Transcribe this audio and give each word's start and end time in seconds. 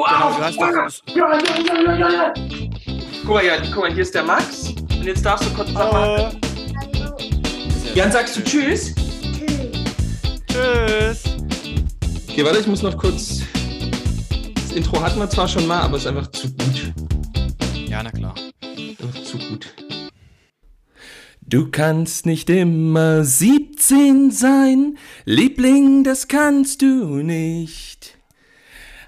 Oh, 0.00 0.04
Genau, 0.04 0.28
au, 0.28 0.36
du 0.36 0.44
hast 0.44 0.60
ja, 0.60 0.70
doch- 0.70 1.16
ja, 1.16 1.32
ja, 1.34 1.40
ja, 1.66 1.82
ja, 1.82 1.98
ja, 1.98 2.08
ja. 2.12 2.34
Guck 3.24 3.34
mal, 3.34 3.44
ja, 3.44 3.54
guck 3.72 3.80
mal, 3.82 3.92
hier 3.92 4.02
ist 4.02 4.14
der 4.14 4.22
Max. 4.22 4.68
Und 4.68 5.02
jetzt 5.04 5.24
darfst 5.26 5.48
du 5.48 5.52
kurz 5.54 5.72
sagen. 5.72 6.30
Oh. 6.32 7.16
Jan, 7.96 8.12
sagst 8.12 8.36
du 8.36 8.44
Tschüss? 8.44 8.94
Tschüss. 10.46 11.24
Okay, 12.28 12.44
warte, 12.44 12.60
ich 12.60 12.68
muss 12.68 12.82
noch 12.82 12.96
kurz. 12.96 13.40
Das 14.54 14.70
Intro 14.72 15.02
hatten 15.02 15.18
wir 15.18 15.28
zwar 15.28 15.48
schon 15.48 15.66
mal, 15.66 15.80
aber 15.80 15.96
es 15.96 16.04
ist 16.04 16.08
einfach 16.08 16.28
zu 16.30 16.46
gut. 16.48 16.92
Ja, 17.88 18.00
na 18.04 18.12
klar. 18.12 18.34
Einfach 18.62 19.20
zu 19.24 19.36
gut. 19.38 19.66
Du 21.40 21.70
kannst 21.72 22.24
nicht 22.24 22.48
immer 22.50 23.24
17 23.24 24.30
sein, 24.30 24.96
Liebling, 25.24 26.04
das 26.04 26.28
kannst 26.28 26.82
du 26.82 27.16
nicht. 27.16 27.97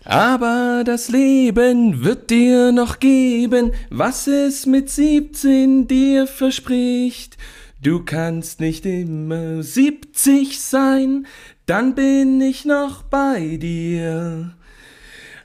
Aber 0.04 0.82
das 0.84 1.10
Leben 1.10 2.04
wird 2.04 2.30
dir 2.30 2.72
noch 2.72 3.00
geben, 3.00 3.72
was 3.90 4.26
es 4.26 4.64
mit 4.64 4.88
17 4.88 5.88
dir 5.88 6.26
verspricht. 6.26 7.36
Du 7.82 8.02
kannst 8.04 8.60
nicht 8.60 8.86
immer 8.86 9.62
70 9.62 10.58
sein, 10.60 11.26
dann 11.66 11.94
bin 11.94 12.40
ich 12.40 12.64
noch 12.64 13.02
bei 13.02 13.56
dir. 13.56 14.54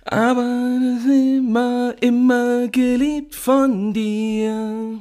Aber 0.06 0.80
immer, 1.06 1.96
immer 2.00 2.68
geliebt 2.68 3.36
von 3.36 3.94
dir. 3.94 5.00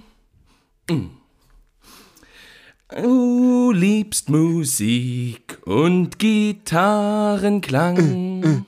Du 2.88 3.72
liebst 3.72 4.30
Musik 4.30 5.58
und 5.64 6.18
Gitarrenklang. 6.18 8.64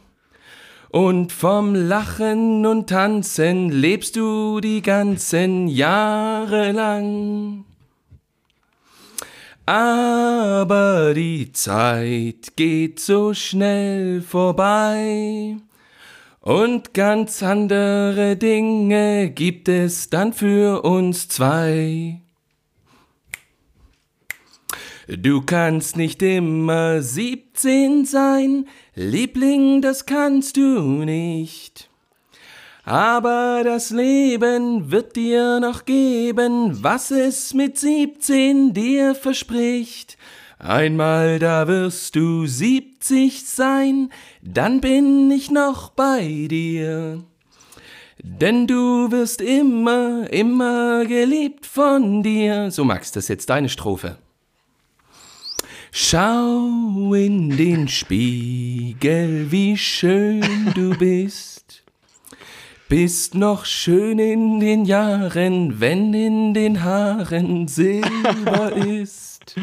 Und 0.97 1.31
vom 1.31 1.75
Lachen 1.75 2.65
und 2.65 2.89
Tanzen 2.89 3.69
lebst 3.69 4.17
du 4.17 4.63
die 4.63 4.81
ganzen 4.81 5.69
Jahre 5.69 6.73
lang. 6.73 7.67
Aber 9.67 11.13
die 11.13 11.53
Zeit 11.53 12.57
geht 12.57 12.99
so 12.99 13.35
schnell 13.35 14.23
vorbei. 14.23 15.59
Und 16.41 16.95
ganz 16.95 17.43
andere 17.43 18.37
Dinge 18.37 19.29
gibt 19.29 19.69
es 19.69 20.09
dann 20.09 20.33
für 20.33 20.81
uns 20.81 21.29
zwei. 21.29 22.23
Du 25.09 25.43
kannst 25.43 25.97
nicht 25.97 26.21
immer 26.21 27.01
17 27.01 28.07
sein, 28.07 28.67
Liebling, 28.99 29.83
das 29.83 30.07
kannst 30.07 30.57
du 30.57 30.81
nicht. 31.05 31.91
Aber 32.87 33.61
das 33.63 33.91
Leben 33.91 34.91
wird 34.91 35.17
dir 35.17 35.61
noch 35.61 35.85
geben, 35.85 36.83
was 36.83 37.11
es 37.11 37.53
mit 37.53 37.79
17 37.79 38.73
dir 38.73 39.15
verspricht. 39.15 40.17
Einmal 40.59 41.39
da 41.39 41.69
wirst 41.69 42.17
du 42.17 42.47
70 42.47 43.47
sein, 43.47 44.09
dann 44.41 44.81
bin 44.81 45.31
ich 45.31 45.51
noch 45.51 45.91
bei 45.91 46.47
dir. 46.49 47.23
Denn 48.23 48.67
du 48.67 49.11
wirst 49.11 49.43
immer, 49.43 50.27
immer 50.33 51.05
geliebt 51.05 51.67
von 51.67 52.23
dir. 52.23 52.71
So, 52.71 52.83
Max, 52.83 53.13
das 53.13 53.25
ist 53.25 53.29
jetzt 53.29 53.51
deine 53.51 53.69
Strophe. 53.69 54.17
Schau 55.99 57.15
in 57.15 57.57
den 57.57 57.89
Spiegel, 57.89 59.51
wie 59.51 59.79
schön 59.79 60.71
du 60.75 60.91
bist. 60.91 61.85
Bist 62.87 63.35
noch 63.35 63.65
schön 63.65 64.19
in 64.19 64.61
den 64.61 64.85
Jahren, 64.85 65.81
wenn 65.81 66.13
in 66.13 66.53
den 66.53 66.85
Haaren 66.85 67.67
Silber 67.67 68.77
ist. 68.77 69.57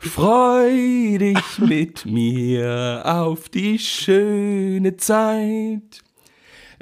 Freu 0.00 1.18
dich 1.18 1.58
mit 1.58 2.06
mir 2.06 3.02
auf 3.04 3.50
die 3.50 3.78
schöne 3.78 4.96
Zeit. 4.96 6.02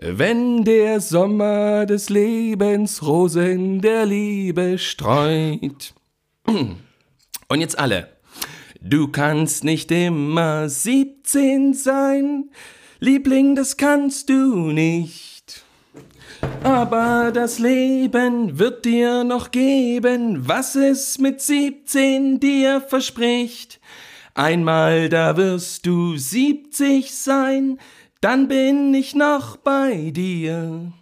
Wenn 0.01 0.63
der 0.63 1.01
Sommer 1.01 1.85
des 1.85 2.11
Lebens 2.11 3.05
Rosen 3.05 3.81
der 3.81 4.07
Liebe 4.07 4.79
streut. 4.79 5.95
Und 7.49 7.61
jetzt 7.61 7.79
alle. 7.79 8.09
Du 8.81 9.09
kannst 9.09 9.65
nicht 9.65 9.91
immer 9.91 10.69
17 10.69 11.75
sein, 11.75 12.51
Liebling, 12.99 13.55
das 13.55 13.77
kannst 13.77 14.29
du 14.29 14.71
nicht. 14.73 15.65
Aber 16.63 17.31
das 17.33 17.59
Leben 17.59 18.59
wird 18.59 18.85
dir 18.85 19.25
noch 19.25 19.51
geben, 19.51 20.49
was 20.49 20.77
es 20.77 21.19
mit 21.19 21.41
17 21.41 22.41
dir 22.41 22.81
verspricht. 22.81 23.81
Einmal 24.35 25.09
da 25.09 25.37
wirst 25.37 25.87
du 25.87 26.17
70 26.17 27.15
sein, 27.15 27.79
dann 28.21 28.49
bin 28.49 28.93
ich 28.95 29.15
noch 29.15 29.57
bei 29.57 30.11
dir. 30.11 30.93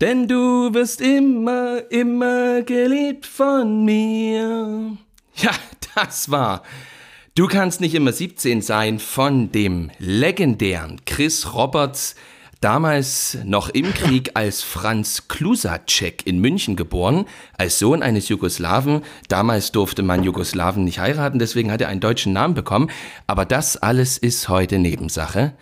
Denn 0.00 0.28
du 0.28 0.72
wirst 0.72 1.00
immer, 1.00 1.90
immer 1.90 2.62
geliebt 2.62 3.26
von 3.26 3.84
mir. 3.84 4.96
Ja, 5.36 5.52
das 5.94 6.30
war. 6.30 6.62
Du 7.34 7.46
kannst 7.46 7.80
nicht 7.80 7.94
immer 7.94 8.12
17 8.12 8.60
sein 8.60 8.98
von 8.98 9.52
dem 9.52 9.90
legendären 9.98 11.00
Chris 11.06 11.54
Roberts, 11.54 12.16
damals 12.60 13.38
noch 13.44 13.68
im 13.70 13.94
Krieg 13.94 14.30
als 14.34 14.62
Franz 14.62 15.28
Klusacek 15.28 16.26
in 16.26 16.40
München 16.40 16.76
geboren, 16.76 17.26
als 17.56 17.78
Sohn 17.78 18.02
eines 18.02 18.28
Jugoslawen. 18.28 19.02
Damals 19.28 19.72
durfte 19.72 20.02
man 20.02 20.24
Jugoslawen 20.24 20.84
nicht 20.84 20.98
heiraten, 20.98 21.38
deswegen 21.38 21.70
hat 21.70 21.80
er 21.80 21.88
einen 21.88 22.00
deutschen 22.00 22.32
Namen 22.32 22.54
bekommen. 22.54 22.90
Aber 23.26 23.44
das 23.44 23.76
alles 23.76 24.18
ist 24.18 24.48
heute 24.48 24.78
Nebensache. 24.78 25.54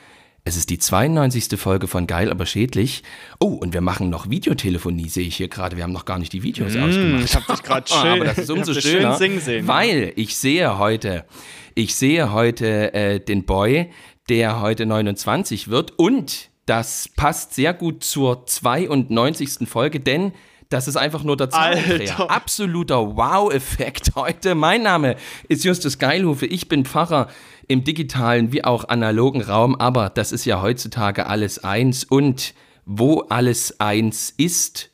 Es 0.44 0.56
ist 0.56 0.70
die 0.70 0.78
92. 0.78 1.58
Folge 1.60 1.88
von 1.88 2.06
Geil, 2.06 2.30
aber 2.30 2.46
schädlich. 2.46 3.02
Oh, 3.38 3.48
und 3.48 3.74
wir 3.74 3.82
machen 3.82 4.08
noch 4.08 4.30
Videotelefonie, 4.30 5.08
sehe 5.08 5.26
ich 5.26 5.36
hier 5.36 5.48
gerade. 5.48 5.76
Wir 5.76 5.84
haben 5.84 5.92
noch 5.92 6.06
gar 6.06 6.18
nicht 6.18 6.32
die 6.32 6.42
Videos 6.42 6.74
ausgemacht. 6.74 7.24
Ich 7.24 7.34
hab 7.34 7.46
dich 7.46 7.62
gerade 7.62 7.86
schön, 7.92 8.12
aber 8.12 8.24
das 8.24 8.38
ist 8.38 8.50
umso 8.50 8.72
schöner, 8.72 9.10
schön 9.10 9.18
singen 9.18 9.40
sehen. 9.40 9.68
weil 9.68 10.12
ich 10.16 10.36
sehe 10.36 10.78
heute, 10.78 11.26
ich 11.74 11.94
sehe 11.94 12.32
heute 12.32 12.94
äh, 12.94 13.20
den 13.20 13.44
Boy, 13.44 13.90
der 14.30 14.60
heute 14.62 14.86
29 14.86 15.68
wird 15.68 15.98
und 15.98 16.48
das 16.64 17.10
passt 17.14 17.54
sehr 17.54 17.74
gut 17.74 18.02
zur 18.04 18.46
92. 18.46 19.68
Folge, 19.68 20.00
denn 20.00 20.32
das 20.70 20.86
ist 20.86 20.96
einfach 20.96 21.24
nur 21.24 21.36
der 21.36 21.48
Zahlendreher. 21.48 22.30
Absoluter 22.30 23.16
Wow-Effekt 23.16 24.12
heute. 24.14 24.54
Mein 24.54 24.82
Name 24.82 25.16
ist 25.48 25.64
Justus 25.64 25.98
Geilhufe. 25.98 26.44
Ich 26.44 26.68
bin 26.68 26.84
Pfarrer 26.84 27.28
im 27.68 27.84
digitalen 27.84 28.52
wie 28.52 28.64
auch 28.64 28.88
analogen 28.88 29.42
Raum, 29.42 29.76
aber 29.76 30.10
das 30.10 30.32
ist 30.32 30.44
ja 30.44 30.60
heutzutage 30.62 31.26
alles 31.26 31.62
eins 31.64 32.04
und 32.04 32.54
wo 32.84 33.20
alles 33.28 33.78
eins 33.80 34.32
ist 34.36 34.90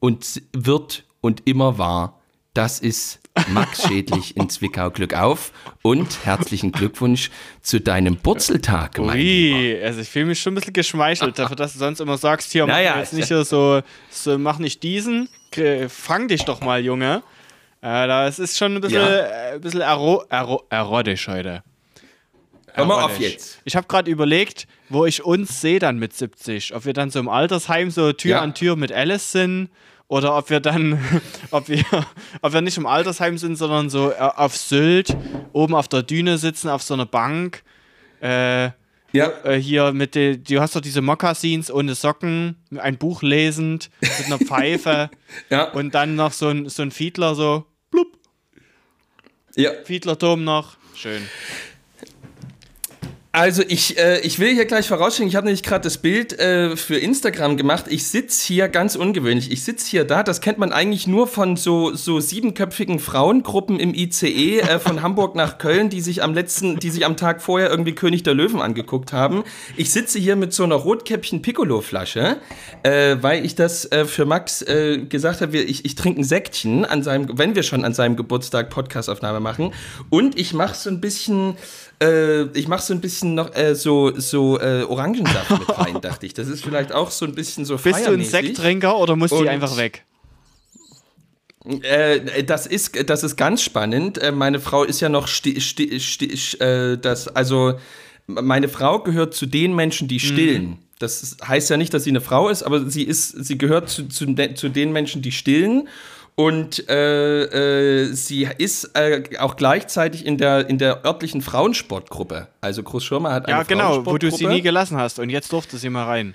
und 0.00 0.42
wird 0.52 1.04
und 1.20 1.42
immer 1.46 1.78
war, 1.78 2.20
das 2.54 2.80
ist 2.80 3.20
Max 3.48 3.82
Schädlich 3.88 4.36
in 4.36 4.48
Zwickau 4.48 4.90
Glück 4.90 5.14
auf 5.14 5.52
und 5.82 6.24
herzlichen 6.24 6.72
Glückwunsch 6.72 7.30
zu 7.60 7.80
deinem 7.80 8.16
Burzeltag, 8.16 8.98
mein 8.98 9.18
Ui, 9.18 9.82
also 9.82 10.00
ich 10.00 10.08
fühle 10.08 10.26
mich 10.26 10.40
schon 10.40 10.52
ein 10.52 10.56
bisschen 10.56 10.72
geschmeichelt 10.72 11.38
dafür, 11.38 11.56
dass 11.56 11.72
du 11.74 11.78
sonst 11.78 12.00
immer 12.00 12.16
sagst, 12.16 12.52
hier, 12.52 12.66
mach 12.66 12.74
Naja, 12.74 12.98
jetzt 12.98 13.12
ist 13.12 13.18
nicht 13.18 13.28
so, 13.44 13.82
so, 14.10 14.38
mach 14.38 14.58
nicht 14.58 14.82
diesen, 14.82 15.28
fang 15.88 16.28
dich 16.28 16.44
doch 16.44 16.60
mal, 16.60 16.80
Junge. 16.82 17.22
Äh, 17.82 18.06
das 18.06 18.38
ist 18.38 18.56
schon 18.56 18.76
ein 18.76 18.80
bisschen, 18.80 19.02
Ja. 19.02 19.08
äh, 19.08 19.54
ein 19.56 19.60
bisschen 19.60 19.82
ero, 19.82 20.24
ero, 20.30 20.62
erotisch 20.70 21.28
heute. 21.28 21.62
Hör 22.74 22.84
mal 22.86 23.02
auf 23.04 23.18
jetzt. 23.20 23.60
Ich 23.64 23.76
habe 23.76 23.86
gerade 23.86 24.10
überlegt, 24.10 24.66
wo 24.88 25.06
ich 25.06 25.24
uns 25.24 25.60
sehe 25.60 25.78
dann 25.78 25.98
mit 25.98 26.12
70. 26.12 26.74
Ob 26.74 26.84
wir 26.84 26.92
dann 26.92 27.10
so 27.10 27.18
im 27.20 27.28
Altersheim 27.28 27.90
so 27.90 28.12
Tür 28.12 28.30
Ja. 28.32 28.40
an 28.40 28.54
Tür 28.54 28.76
mit 28.76 28.90
Alice 28.92 29.32
sind 29.32 29.70
oder 30.08 30.36
ob 30.36 30.50
wir 30.50 30.60
dann, 30.60 30.98
ob 31.50 31.68
wir, 31.68 31.84
ob 32.42 32.52
wir 32.52 32.60
nicht 32.60 32.76
im 32.76 32.86
Altersheim 32.86 33.38
sind, 33.38 33.56
sondern 33.56 33.90
so 33.90 34.10
äh, 34.10 34.16
auf 34.16 34.56
Sylt, 34.56 35.16
oben 35.52 35.74
auf 35.74 35.88
der 35.88 36.02
Düne 36.02 36.36
sitzen, 36.38 36.68
auf 36.68 36.82
so 36.82 36.94
einer 36.94 37.06
Bank. 37.06 37.62
Äh, 38.20 38.70
Ja, 39.12 39.30
äh, 39.44 39.54
hier 39.60 39.92
mit 39.92 40.16
den, 40.16 40.42
du 40.42 40.60
hast 40.60 40.74
doch 40.74 40.80
diese 40.80 41.00
Mokassins 41.00 41.70
ohne 41.70 41.94
Socken, 41.94 42.56
ein 42.76 42.98
Buch 42.98 43.22
lesend, 43.22 43.88
mit 44.00 44.26
einer 44.26 44.38
Pfeife 44.38 45.10
ja, 45.50 45.70
und 45.70 45.94
dann 45.94 46.16
noch 46.16 46.32
so 46.32 46.48
ein, 46.48 46.68
so 46.68 46.82
ein 46.82 46.90
Fiedler 46.90 47.36
so, 47.36 47.64
blub, 47.92 48.08
ja. 49.54 49.70
Fiedlerturm 49.84 50.42
noch. 50.42 50.76
Schön. 50.96 51.22
Also 53.34 53.64
ich, 53.66 53.98
äh, 53.98 54.20
ich 54.20 54.38
will 54.38 54.54
hier 54.54 54.64
gleich 54.64 54.86
vorausschicken, 54.86 55.26
ich 55.26 55.34
habe 55.34 55.46
nämlich 55.46 55.64
gerade 55.64 55.82
das 55.82 55.98
Bild 55.98 56.38
äh, 56.38 56.76
für 56.76 56.98
Instagram 56.98 57.56
gemacht. 57.56 57.86
Ich 57.88 58.06
sitze 58.06 58.46
hier 58.46 58.68
ganz 58.68 58.94
ungewöhnlich. 58.94 59.50
Ich 59.50 59.64
sitze 59.64 59.90
hier 59.90 60.04
da, 60.04 60.22
das 60.22 60.40
kennt 60.40 60.58
man 60.58 60.72
eigentlich 60.72 61.08
nur 61.08 61.26
von 61.26 61.56
so, 61.56 61.96
so 61.96 62.20
siebenköpfigen 62.20 63.00
Frauengruppen 63.00 63.80
im 63.80 63.92
ICE 63.92 64.60
äh, 64.60 64.78
von 64.78 65.02
Hamburg 65.02 65.34
nach 65.34 65.58
Köln, 65.58 65.90
die 65.90 66.00
sich 66.00 66.22
am 66.22 66.32
letzten, 66.32 66.78
die 66.78 66.90
sich 66.90 67.04
am 67.04 67.16
Tag 67.16 67.42
vorher 67.42 67.70
irgendwie 67.70 67.92
König 67.96 68.22
der 68.22 68.34
Löwen 68.34 68.60
angeguckt 68.60 69.12
haben. 69.12 69.42
Ich 69.76 69.90
sitze 69.90 70.20
hier 70.20 70.36
mit 70.36 70.52
so 70.52 70.62
einer 70.62 70.76
Rotkäppchen 70.76 71.42
Piccolo-Flasche, 71.42 72.36
äh, 72.84 73.16
weil 73.20 73.44
ich 73.44 73.56
das 73.56 73.90
äh, 73.90 74.04
für 74.04 74.26
Max 74.26 74.62
äh, 74.62 74.98
gesagt 75.08 75.40
habe, 75.40 75.58
ich, 75.58 75.84
ich 75.84 75.96
trinke 75.96 76.20
ein 76.20 76.24
Säckchen 76.24 76.84
an 76.84 77.02
seinem, 77.02 77.36
wenn 77.36 77.56
wir 77.56 77.64
schon 77.64 77.84
an 77.84 77.94
seinem 77.94 78.14
Geburtstag 78.14 78.70
Podcastaufnahme 78.70 79.40
machen. 79.40 79.74
Und 80.08 80.38
ich 80.38 80.54
mache 80.54 80.76
so 80.76 80.88
ein 80.88 81.00
bisschen 81.00 81.56
äh, 82.02 82.42
ich 82.58 82.68
mache 82.68 82.82
so 82.82 82.94
ein 82.94 83.00
bisschen 83.00 83.34
noch 83.34 83.54
äh, 83.54 83.74
so, 83.74 84.18
so 84.18 84.60
äh, 84.60 84.82
Orangensaft 84.82 85.50
mit 85.50 85.68
rein, 85.78 86.00
dachte 86.00 86.26
ich. 86.26 86.34
Das 86.34 86.48
ist 86.48 86.64
vielleicht 86.64 86.92
auch 86.92 87.10
so 87.10 87.24
ein 87.24 87.34
bisschen 87.34 87.64
so 87.64 87.76
Bist 87.76 88.06
du 88.06 88.12
ein 88.12 88.24
Sekttrinker 88.24 88.98
oder 88.98 89.16
muss 89.16 89.30
die 89.30 89.48
einfach 89.48 89.76
weg? 89.76 90.04
Äh, 91.64 92.44
das 92.44 92.66
ist 92.66 93.08
das 93.08 93.24
ist 93.24 93.36
ganz 93.36 93.62
spannend. 93.62 94.18
Äh, 94.18 94.32
meine 94.32 94.60
Frau 94.60 94.84
ist 94.84 95.00
ja 95.00 95.08
noch 95.08 95.28
sti 95.28 95.60
sti 95.60 95.98
sti 95.98 96.58
äh, 96.58 96.98
das 96.98 97.28
also 97.28 97.74
meine 98.26 98.68
Frau 98.68 99.00
gehört 99.00 99.34
zu 99.34 99.46
den 99.46 99.74
Menschen, 99.74 100.08
die 100.08 100.20
stillen. 100.20 100.64
Mhm. 100.64 100.78
Das 100.98 101.36
heißt 101.46 101.70
ja 101.70 101.76
nicht, 101.76 101.92
dass 101.92 102.04
sie 102.04 102.10
eine 102.10 102.20
Frau 102.20 102.48
ist, 102.48 102.62
aber 102.62 102.88
sie 102.88 103.02
ist 103.02 103.30
sie 103.44 103.58
gehört 103.58 103.88
zu, 103.88 104.08
zu, 104.08 104.34
zu 104.54 104.68
den 104.68 104.92
Menschen, 104.92 105.22
die 105.22 105.32
stillen 105.32 105.88
und 106.36 106.88
äh, 106.88 108.02
äh, 108.02 108.12
sie 108.12 108.48
ist 108.58 108.90
äh, 108.96 109.22
auch 109.38 109.56
gleichzeitig 109.56 110.26
in 110.26 110.36
der, 110.36 110.68
in 110.68 110.78
der 110.78 111.04
örtlichen 111.04 111.42
Frauensportgruppe. 111.42 112.48
Also 112.60 112.82
Groß 112.82 113.04
Schirmer 113.04 113.32
hat 113.32 113.46
eine 113.46 113.58
Ja, 113.58 113.62
genau, 113.62 114.04
wo 114.04 114.18
du 114.18 114.30
sie 114.30 114.46
nie 114.46 114.62
gelassen 114.62 114.96
hast 114.96 115.20
und 115.20 115.30
jetzt 115.30 115.52
durfte 115.52 115.76
sie 115.76 115.90
mal 115.90 116.04
rein. 116.04 116.34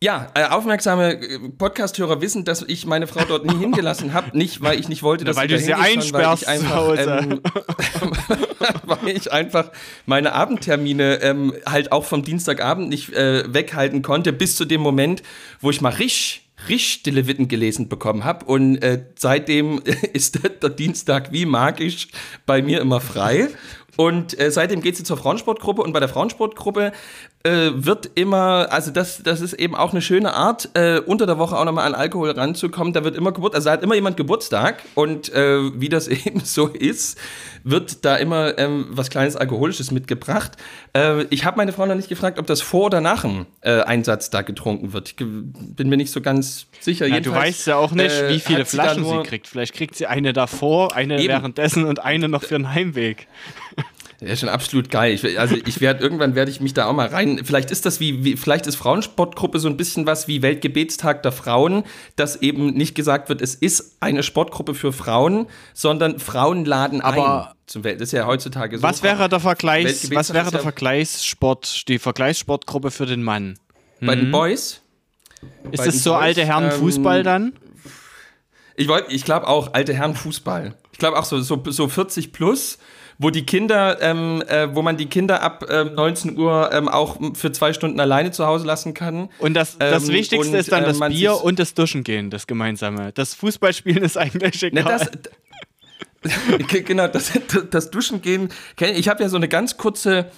Ja, 0.00 0.28
äh, 0.34 0.44
aufmerksame 0.44 1.14
äh, 1.14 1.38
Podcast-Hörer 1.50 2.20
wissen, 2.20 2.44
dass 2.44 2.62
ich 2.62 2.86
meine 2.86 3.08
Frau 3.08 3.24
dort 3.24 3.44
nie 3.44 3.58
hingelassen 3.58 4.14
habe. 4.14 4.36
Nicht, 4.38 4.62
weil 4.62 4.78
ich 4.78 4.88
nicht 4.88 5.02
wollte, 5.02 5.24
dass 5.24 5.34
ja, 5.34 5.42
weil 5.42 5.48
sie 5.48 5.54
du 5.56 5.60
sie 5.60 5.74
einsperrst, 5.74 6.46
weil 6.46 6.56
ich 6.56 6.62
einfach, 6.62 7.22
ähm, 7.22 7.40
weil 8.84 9.08
ich 9.08 9.32
einfach 9.32 9.72
meine 10.06 10.34
Abendtermine 10.34 11.16
ähm, 11.16 11.52
halt 11.66 11.90
auch 11.90 12.04
vom 12.04 12.22
Dienstagabend 12.22 12.88
nicht 12.88 13.12
äh, 13.12 13.52
weghalten 13.52 14.02
konnte, 14.02 14.32
bis 14.32 14.54
zu 14.54 14.64
dem 14.64 14.80
Moment, 14.80 15.24
wo 15.60 15.70
ich 15.70 15.80
mal 15.80 15.92
richtig 15.92 16.47
Leviten 17.10 17.48
gelesen 17.48 17.88
bekommen 17.88 18.24
habe. 18.24 18.44
Und 18.46 18.82
äh, 18.82 19.04
seitdem 19.16 19.80
ist 20.12 20.42
der, 20.42 20.50
der, 20.50 20.70
Dienstag 20.70 21.32
wie 21.32 21.46
magisch 21.46 22.08
bei 22.46 22.62
mir 22.62 22.80
immer 22.80 23.00
frei. 23.00 23.48
Und 23.96 24.38
äh, 24.38 24.50
seitdem 24.50 24.80
geht 24.80 24.96
sie 24.96 25.04
zur 25.04 25.16
Frauensportgruppe 25.16 25.82
und 25.82 25.92
bei 25.92 26.00
der 26.00 26.08
Frauensportgruppe 26.08 26.92
äh, 27.48 27.70
wird 27.74 28.10
immer, 28.14 28.68
also 28.70 28.90
das, 28.90 29.22
das 29.22 29.40
ist 29.40 29.54
eben 29.54 29.74
auch 29.74 29.92
eine 29.92 30.02
schöne 30.02 30.34
Art, 30.34 30.68
äh, 30.74 31.00
unter 31.00 31.26
der 31.26 31.38
Woche 31.38 31.56
auch 31.56 31.64
nochmal 31.64 31.86
an 31.86 31.94
Alkohol 31.94 32.30
ranzukommen. 32.30 32.92
Da 32.92 33.04
wird 33.04 33.16
immer 33.16 33.32
Geburt, 33.32 33.54
also 33.54 33.70
hat 33.70 33.82
immer 33.82 33.94
jemand 33.94 34.18
Geburtstag 34.18 34.82
und 34.94 35.32
äh, 35.32 35.58
wie 35.80 35.88
das 35.88 36.08
eben 36.26 36.40
so 36.40 36.68
ist, 36.68 37.18
wird 37.64 38.04
da 38.04 38.16
immer 38.16 38.58
ähm, 38.58 38.88
was 38.90 39.08
kleines 39.08 39.34
Alkoholisches 39.36 39.90
mitgebracht. 39.90 40.52
Äh, 40.94 41.24
ich 41.30 41.44
habe 41.46 41.56
meine 41.56 41.72
Frau 41.72 41.86
noch 41.86 41.94
nicht 41.94 42.10
gefragt, 42.10 42.38
ob 42.38 42.46
das 42.46 42.60
vor 42.60 42.86
oder 42.86 43.00
nach 43.00 43.22
dem 43.22 43.46
äh, 43.62 43.80
Einsatz 43.80 44.28
da 44.28 44.42
getrunken 44.42 44.92
wird. 44.92 45.08
Ich 45.08 45.16
bin 45.16 45.88
mir 45.88 45.96
nicht 45.96 46.12
so 46.12 46.20
ganz 46.20 46.66
sicher. 46.80 47.06
Ja, 47.06 47.20
du 47.20 47.32
weißt 47.32 47.66
ja 47.66 47.76
auch 47.76 47.92
nicht, 47.92 48.28
wie 48.28 48.40
viele 48.40 48.66
Flaschen 48.66 49.04
sie, 49.04 49.10
sie, 49.10 49.22
kriegt. 49.22 49.46
Vielleicht 49.46 49.74
kriegt 49.74 49.94
sie 49.94 50.06
eine 50.06 50.34
davor, 50.34 50.94
eine 50.94 51.18
eben. 51.18 51.28
währenddessen 51.28 51.84
und 51.84 52.00
eine 52.04 52.28
noch 52.28 52.42
für 52.42 52.58
den 52.58 52.74
Heimweg. 52.74 53.26
Der 54.20 54.30
ist 54.30 54.40
schon 54.40 54.48
absolut 54.48 54.90
geil. 54.90 55.14
Ich, 55.14 55.38
also 55.38 55.54
ich 55.54 55.80
werde 55.80 56.02
irgendwann 56.02 56.34
werde 56.34 56.50
ich 56.50 56.60
mich 56.60 56.74
da 56.74 56.86
auch 56.86 56.92
mal 56.92 57.06
rein. 57.06 57.40
Vielleicht 57.44 57.70
ist 57.70 57.86
das 57.86 58.00
wie, 58.00 58.24
wie, 58.24 58.36
vielleicht 58.36 58.66
ist 58.66 58.74
Frauensportgruppe 58.74 59.60
so 59.60 59.68
ein 59.68 59.76
bisschen 59.76 60.06
was 60.06 60.26
wie 60.26 60.42
Weltgebetstag 60.42 61.22
der 61.22 61.30
Frauen, 61.30 61.84
dass 62.16 62.34
eben 62.42 62.70
nicht 62.70 62.96
gesagt 62.96 63.28
wird, 63.28 63.40
es 63.40 63.54
ist 63.54 63.96
eine 64.00 64.24
Sportgruppe 64.24 64.74
für 64.74 64.92
Frauen, 64.92 65.46
sondern 65.72 66.18
Frauen 66.18 66.64
laden 66.64 67.00
Aber 67.00 67.48
ein. 67.48 67.54
Zum 67.66 67.84
Welt. 67.84 68.00
Das 68.00 68.08
ist 68.08 68.12
ja 68.12 68.26
heutzutage 68.26 68.78
so. 68.78 68.82
Was 68.82 69.02
wäre 69.02 69.28
der 69.28 69.40
Vergleichs, 69.40 70.10
was 70.10 70.32
wäre 70.32 70.50
der 70.50 70.60
Vergleichssport, 70.60 71.86
die 71.86 71.98
Vergleichssportgruppe 71.98 72.90
für 72.90 73.06
den 73.06 73.22
Mann? 73.22 73.58
Bei 74.00 74.16
den 74.16 74.26
hm? 74.26 74.32
Boys? 74.32 74.80
Ist 75.70 75.86
das 75.86 76.02
so 76.02 76.12
Boys, 76.12 76.22
alte 76.22 76.44
Herren 76.44 76.64
ähm, 76.64 76.72
Fußball 76.72 77.22
dann? 77.22 77.52
Ich, 78.74 78.88
ich 79.10 79.24
glaube 79.24 79.46
auch 79.46 79.74
alte 79.74 79.92
Herren 79.94 80.16
Fußball. 80.16 80.74
Ich 80.92 80.98
glaube 80.98 81.18
auch 81.18 81.24
so, 81.24 81.40
so, 81.40 81.62
so 81.66 81.88
40 81.88 82.32
plus 82.32 82.78
wo 83.18 83.30
die 83.30 83.44
Kinder, 83.44 84.00
ähm, 84.00 84.42
äh, 84.46 84.74
wo 84.74 84.82
man 84.82 84.96
die 84.96 85.06
Kinder 85.06 85.42
ab 85.42 85.64
äh, 85.68 85.84
19 85.84 86.38
Uhr 86.38 86.70
ähm, 86.72 86.88
auch 86.88 87.18
für 87.34 87.50
zwei 87.50 87.72
Stunden 87.72 87.98
alleine 87.98 88.30
zu 88.30 88.46
Hause 88.46 88.66
lassen 88.66 88.94
kann. 88.94 89.28
Und 89.40 89.54
das, 89.54 89.76
das 89.78 90.08
ähm, 90.08 90.14
Wichtigste 90.14 90.52
und, 90.52 90.54
ist 90.54 90.70
dann 90.70 90.84
das 90.84 91.00
äh, 91.00 91.08
Bier 91.08 91.42
und 91.42 91.58
das 91.58 91.74
Duschen 91.74 92.04
gehen, 92.04 92.30
das 92.30 92.46
Gemeinsame. 92.46 93.12
Das 93.12 93.34
Fußballspielen 93.34 94.04
ist 94.04 94.16
eigentlich 94.16 94.62
egal. 94.62 94.84
Ne, 94.84 95.10
das, 96.22 96.32
genau, 96.84 97.08
das, 97.08 97.32
das 97.70 97.90
Duschen 97.90 98.22
gehen. 98.22 98.50
Ich 98.78 99.08
habe 99.08 99.22
ja 99.22 99.28
so 99.28 99.36
eine 99.36 99.48
ganz 99.48 99.76
kurze 99.76 100.30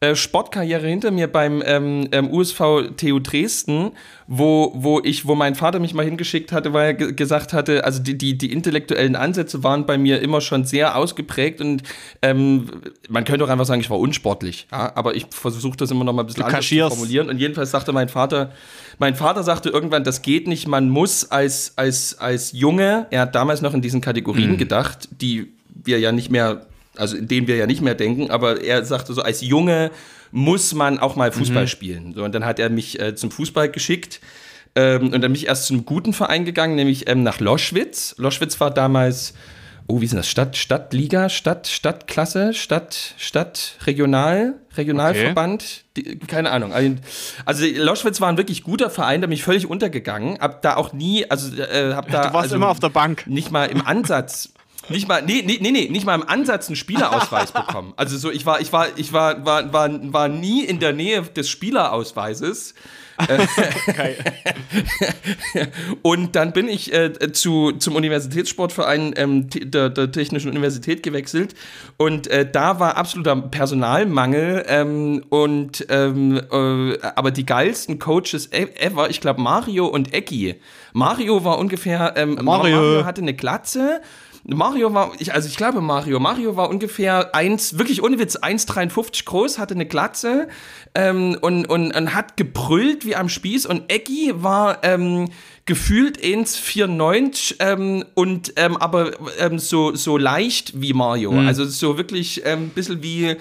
äh, 0.00 0.14
Sportkarriere 0.14 0.86
hinter 0.86 1.10
mir 1.10 1.26
beim 1.26 1.60
ähm, 1.66 2.08
ähm, 2.12 2.30
USV 2.30 2.60
TU 2.96 3.18
Dresden, 3.18 3.90
wo, 4.28 4.72
wo 4.76 5.00
ich, 5.02 5.26
wo 5.26 5.34
mein 5.34 5.56
Vater 5.56 5.80
mich 5.80 5.92
mal 5.92 6.04
hingeschickt 6.04 6.52
hatte, 6.52 6.72
weil 6.72 6.86
er 6.86 6.94
gesagt 6.94 7.52
hatte, 7.52 7.84
also 7.84 8.00
die, 8.00 8.16
die, 8.16 8.38
die 8.38 8.52
intellektuellen 8.52 9.16
Ansätze 9.16 9.64
waren 9.64 9.86
bei 9.86 9.98
mir 9.98 10.20
immer 10.20 10.40
schon 10.40 10.64
sehr 10.64 10.96
ausgeprägt 10.96 11.60
und 11.60 11.82
ähm, 12.22 12.70
man 13.08 13.24
könnte 13.24 13.44
auch 13.44 13.48
einfach 13.48 13.64
sagen, 13.64 13.80
ich 13.80 13.90
war 13.90 13.98
unsportlich. 13.98 14.68
Ja? 14.70 14.92
Aber 14.94 15.16
ich 15.16 15.26
versuche 15.30 15.76
das 15.76 15.90
immer 15.90 16.04
noch 16.04 16.12
mal 16.12 16.22
ein 16.22 16.26
bisschen 16.26 16.44
anders 16.44 16.68
zu 16.68 16.88
formulieren. 16.88 17.28
Und 17.28 17.38
jedenfalls 17.38 17.72
sagte 17.72 17.92
mein 17.92 18.08
Vater, 18.08 18.52
mein 18.98 19.16
Vater 19.16 19.42
sagte 19.42 19.68
irgendwann, 19.68 20.04
das 20.04 20.22
geht 20.22 20.46
nicht, 20.46 20.68
man 20.68 20.90
muss 20.90 21.30
als, 21.32 21.72
als, 21.76 22.18
als 22.18 22.52
Junge, 22.52 23.06
er 23.10 23.22
hat 23.22 23.34
damals 23.34 23.62
noch 23.62 23.74
in 23.74 23.82
diesen 23.82 24.00
Kategorien 24.00 24.52
mhm. 24.52 24.58
gedacht, 24.58 25.08
die 25.10 25.52
wir 25.74 25.98
ja 25.98 26.12
nicht 26.12 26.30
mehr 26.30 26.66
also 26.98 27.16
in 27.16 27.28
dem 27.28 27.46
wir 27.46 27.56
ja 27.56 27.66
nicht 27.66 27.80
mehr 27.80 27.94
denken, 27.94 28.30
aber 28.30 28.62
er 28.62 28.84
sagte 28.84 29.12
so, 29.12 29.22
als 29.22 29.40
Junge 29.40 29.90
muss 30.30 30.74
man 30.74 30.98
auch 30.98 31.16
mal 31.16 31.32
Fußball 31.32 31.64
mhm. 31.64 31.68
spielen. 31.68 32.14
So, 32.14 32.24
und 32.24 32.34
dann 32.34 32.44
hat 32.44 32.58
er 32.58 32.68
mich 32.70 33.00
äh, 33.00 33.14
zum 33.14 33.30
Fußball 33.30 33.70
geschickt 33.70 34.20
ähm, 34.74 35.06
und 35.06 35.12
dann 35.12 35.22
bin 35.22 35.34
ich 35.34 35.46
erst 35.46 35.66
zu 35.66 35.74
einem 35.74 35.84
guten 35.84 36.12
Verein 36.12 36.44
gegangen, 36.44 36.76
nämlich 36.76 37.08
ähm, 37.08 37.22
nach 37.22 37.40
Loschwitz. 37.40 38.14
Loschwitz 38.18 38.60
war 38.60 38.70
damals, 38.70 39.34
oh, 39.88 40.00
wie 40.00 40.04
ist 40.04 40.14
das? 40.14 40.28
Stadt, 40.28 40.56
Stadtliga, 40.56 41.28
Stadt, 41.28 41.66
Stadtklasse, 41.66 42.54
Stadt, 42.54 43.14
Stadt, 43.16 43.76
Regional, 43.86 44.54
Regionalverband, 44.76 45.84
okay. 45.96 46.02
die, 46.02 46.18
keine 46.18 46.50
Ahnung. 46.50 46.72
Also, 46.72 46.94
also 47.44 47.64
Loschwitz 47.66 48.20
war 48.20 48.28
ein 48.28 48.36
wirklich 48.36 48.62
guter 48.62 48.90
Verein, 48.90 49.20
der 49.20 49.28
mich 49.28 49.42
völlig 49.42 49.68
untergegangen. 49.68 50.38
Hab 50.38 50.62
da 50.62 50.76
auch 50.76 50.92
nie, 50.92 51.28
also 51.28 51.56
äh, 51.60 51.94
hab 51.94 52.10
da. 52.10 52.28
Du 52.28 52.34
warst 52.34 52.44
also, 52.44 52.56
immer 52.56 52.68
auf 52.68 52.80
der 52.80 52.90
Bank. 52.90 53.26
Nicht 53.26 53.50
mal 53.50 53.64
im 53.66 53.84
Ansatz. 53.84 54.52
Nicht 54.88 55.08
mal, 55.08 55.22
nee, 55.22 55.42
nee, 55.44 55.58
nee, 55.60 55.70
nee, 55.70 55.88
nicht 55.88 56.06
mal 56.06 56.14
im 56.14 56.28
Ansatz 56.28 56.68
einen 56.68 56.76
Spielerausweis 56.76 57.52
bekommen. 57.52 57.92
Also 57.96 58.16
so, 58.16 58.30
ich 58.30 58.46
war, 58.46 58.60
ich 58.60 58.72
war, 58.72 58.86
ich 58.96 59.12
war, 59.12 59.44
war, 59.44 59.72
war, 59.72 59.90
war 60.12 60.28
nie 60.28 60.64
in 60.64 60.78
der 60.78 60.92
Nähe 60.92 61.22
des 61.22 61.48
Spielerausweises. 61.48 62.74
und 66.02 66.36
dann 66.36 66.52
bin 66.52 66.68
ich 66.68 66.92
äh, 66.92 67.32
zu, 67.32 67.72
zum 67.72 67.96
Universitätssportverein 67.96 69.12
ähm, 69.16 69.50
der, 69.50 69.90
der, 69.90 70.12
Technischen 70.12 70.50
Universität 70.50 71.02
gewechselt 71.02 71.56
und 71.96 72.28
äh, 72.28 72.48
da 72.48 72.78
war 72.78 72.96
absoluter 72.96 73.34
Personalmangel 73.34 74.64
ähm, 74.68 75.24
und 75.30 75.84
ähm, 75.88 76.36
äh, 76.36 76.98
aber 77.16 77.32
die 77.32 77.44
geilsten 77.44 77.98
Coaches 77.98 78.50
e-, 78.52 78.68
ever, 78.78 79.10
ich 79.10 79.20
glaube 79.20 79.40
Mario 79.40 79.86
und 79.86 80.14
Ecki. 80.14 80.60
Mario 80.92 81.44
war 81.44 81.58
ungefähr, 81.58 82.14
ähm, 82.16 82.38
Mario. 82.40 82.76
Mario 82.76 83.04
hatte 83.04 83.20
eine 83.20 83.34
Glatze 83.34 84.00
Mario 84.50 84.94
war, 84.94 85.12
ich, 85.18 85.34
also 85.34 85.46
ich 85.46 85.56
glaube 85.56 85.82
Mario, 85.82 86.18
Mario 86.20 86.56
war 86.56 86.70
ungefähr 86.70 87.34
1, 87.34 87.76
wirklich 87.78 88.02
ohne 88.02 88.18
Witz, 88.18 88.38
1,53 88.38 89.26
groß, 89.26 89.58
hatte 89.58 89.74
eine 89.74 89.84
Glatze 89.84 90.48
ähm, 90.94 91.36
und, 91.42 91.66
und, 91.66 91.94
und 91.94 92.14
hat 92.14 92.38
gebrüllt 92.38 93.04
wie 93.04 93.14
am 93.14 93.28
Spieß 93.28 93.66
und 93.66 93.92
Eggy 93.92 94.32
war 94.36 94.82
ähm, 94.84 95.28
gefühlt 95.66 96.18
1,94 96.24 97.56
ähm, 97.60 98.06
und 98.14 98.54
ähm, 98.56 98.78
aber 98.78 99.12
ähm, 99.38 99.58
so, 99.58 99.94
so 99.94 100.16
leicht 100.16 100.80
wie 100.80 100.94
Mario. 100.94 101.32
Mhm. 101.32 101.46
Also 101.46 101.66
so 101.66 101.98
wirklich 101.98 102.46
ein 102.46 102.58
ähm, 102.58 102.68
bisschen 102.70 103.02
wie, 103.02 103.36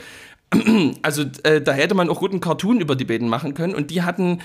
also 1.03 1.23
äh, 1.43 1.61
da 1.61 1.71
hätte 1.71 1.95
man 1.95 2.09
auch 2.09 2.19
guten 2.19 2.41
Cartoon 2.41 2.81
über 2.81 2.97
die 2.97 3.05
beiden 3.05 3.29
machen 3.29 3.53
können 3.53 3.75
und 3.75 3.91
die 3.91 4.01
hatten 4.01 4.41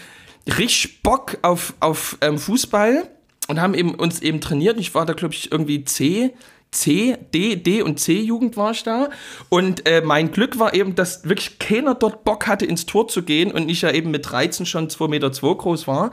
richtig 0.47 1.03
Bock 1.03 1.39
auf, 1.43 1.75
auf 1.81 2.19
ähm, 2.21 2.39
Fußball 2.39 3.09
und 3.53 3.61
haben 3.61 3.75
eben 3.75 3.95
uns 3.95 4.23
eben 4.23 4.41
trainiert. 4.41 4.81
Ich 4.81 4.95
war 4.95 5.05
da, 5.05 5.13
glaube 5.13 5.35
ich, 5.35 5.53
irgendwie 5.53 5.85
C, 5.85 6.33
C, 6.71 7.19
D, 7.35 7.57
D 7.57 7.83
und 7.83 8.01
C-Jugend 8.01 8.57
war 8.57 8.71
ich 8.71 8.83
da. 8.83 9.11
Und 9.51 9.87
äh, 9.87 10.01
mein 10.01 10.33
Glück 10.33 10.59
war 10.59 10.73
eben, 10.73 10.95
dass 10.95 11.29
wirklich 11.29 11.59
keiner 11.59 11.95
dort 11.95 12.25
Bock 12.25 12.47
hatte, 12.47 12.65
ins 12.65 12.87
Tor 12.87 13.09
zu 13.09 13.23
gehen 13.23 13.53
und 13.53 13.69
ich 13.69 13.83
ja 13.83 13.91
eben 13.91 14.11
mit 14.11 14.31
13 14.31 14.65
schon 14.65 14.89
2,2 14.89 15.09
Meter 15.09 15.33
zwei 15.33 15.53
groß 15.53 15.87
war. 15.87 16.13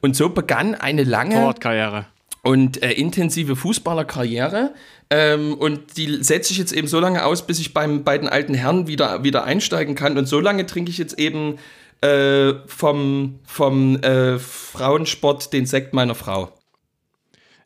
Und 0.00 0.14
so 0.14 0.28
begann 0.28 0.76
eine 0.76 1.02
lange. 1.02 1.34
Torwartkarriere. 1.34 2.06
und 2.44 2.80
äh, 2.84 2.92
intensive 2.92 3.56
Fußballerkarriere. 3.56 4.72
Ähm, 5.10 5.54
und 5.54 5.96
die 5.96 6.22
setze 6.22 6.52
ich 6.52 6.58
jetzt 6.58 6.72
eben 6.72 6.86
so 6.86 7.00
lange 7.00 7.24
aus, 7.24 7.44
bis 7.48 7.58
ich 7.58 7.74
beim, 7.74 8.04
bei 8.04 8.16
den 8.16 8.28
alten 8.28 8.54
Herren 8.54 8.86
wieder, 8.86 9.24
wieder 9.24 9.42
einsteigen 9.42 9.96
kann. 9.96 10.16
Und 10.16 10.26
so 10.26 10.38
lange 10.38 10.66
trinke 10.66 10.92
ich 10.92 10.98
jetzt 10.98 11.18
eben 11.18 11.58
äh, 12.00 12.54
vom, 12.68 13.40
vom 13.44 13.96
äh, 14.02 14.38
Frauensport 14.38 15.52
den 15.52 15.66
Sekt 15.66 15.92
meiner 15.92 16.14
Frau. 16.14 16.52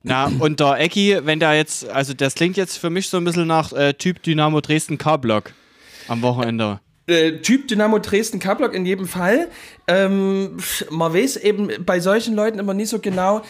Na, 0.03 0.31
und 0.39 0.61
der 0.61 0.79
Ecki, 0.79 1.19
wenn 1.23 1.41
der 1.41 1.55
jetzt, 1.55 1.89
also 1.89 2.15
das 2.15 2.35
klingt 2.35 2.57
jetzt 2.57 2.79
für 2.79 2.91
mich 2.91 3.09
so 3.09 3.19
ein 3.19 3.25
bisschen 3.25 3.47
nach 3.47 3.73
äh, 3.73 3.93
Typ 3.93 4.23
Dynamo 4.23 4.61
Dresden 4.61 4.97
K-Block 4.97 5.53
am 6.09 6.23
Wochenende. 6.23 6.81
Äh, 7.11 7.39
typ 7.39 7.67
Dynamo 7.67 7.99
Dresden 7.99 8.39
K-Block 8.39 8.73
in 8.73 8.87
jedem 8.87 9.09
Fall. 9.09 9.49
Ähm, 9.89 10.59
man 10.91 11.13
weiß 11.13 11.39
eben 11.39 11.69
bei 11.85 11.99
solchen 11.99 12.37
Leuten 12.37 12.61
immer 12.61 12.73
nicht 12.73 12.89
so 12.89 13.01
genau. 13.01 13.43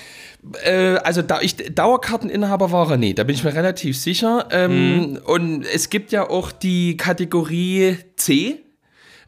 Äh, 0.65 0.97
also 1.05 1.21
da 1.21 1.41
ich 1.43 1.57
Dauerkarteninhaber 1.57 2.73
war 2.73 2.91
er 2.91 2.97
nie, 2.97 3.15
da 3.15 3.25
bin 3.25 3.35
ich 3.35 3.45
mir 3.45 3.55
relativ 3.55 3.99
sicher. 3.99 4.49
Ähm, 4.51 4.97
mhm. 4.97 5.17
Und 5.25 5.67
es 5.67 5.91
gibt 5.91 6.11
ja 6.11 6.29
auch 6.31 6.53
die 6.53 6.97
Kategorie 6.97 7.99
C, 8.17 8.65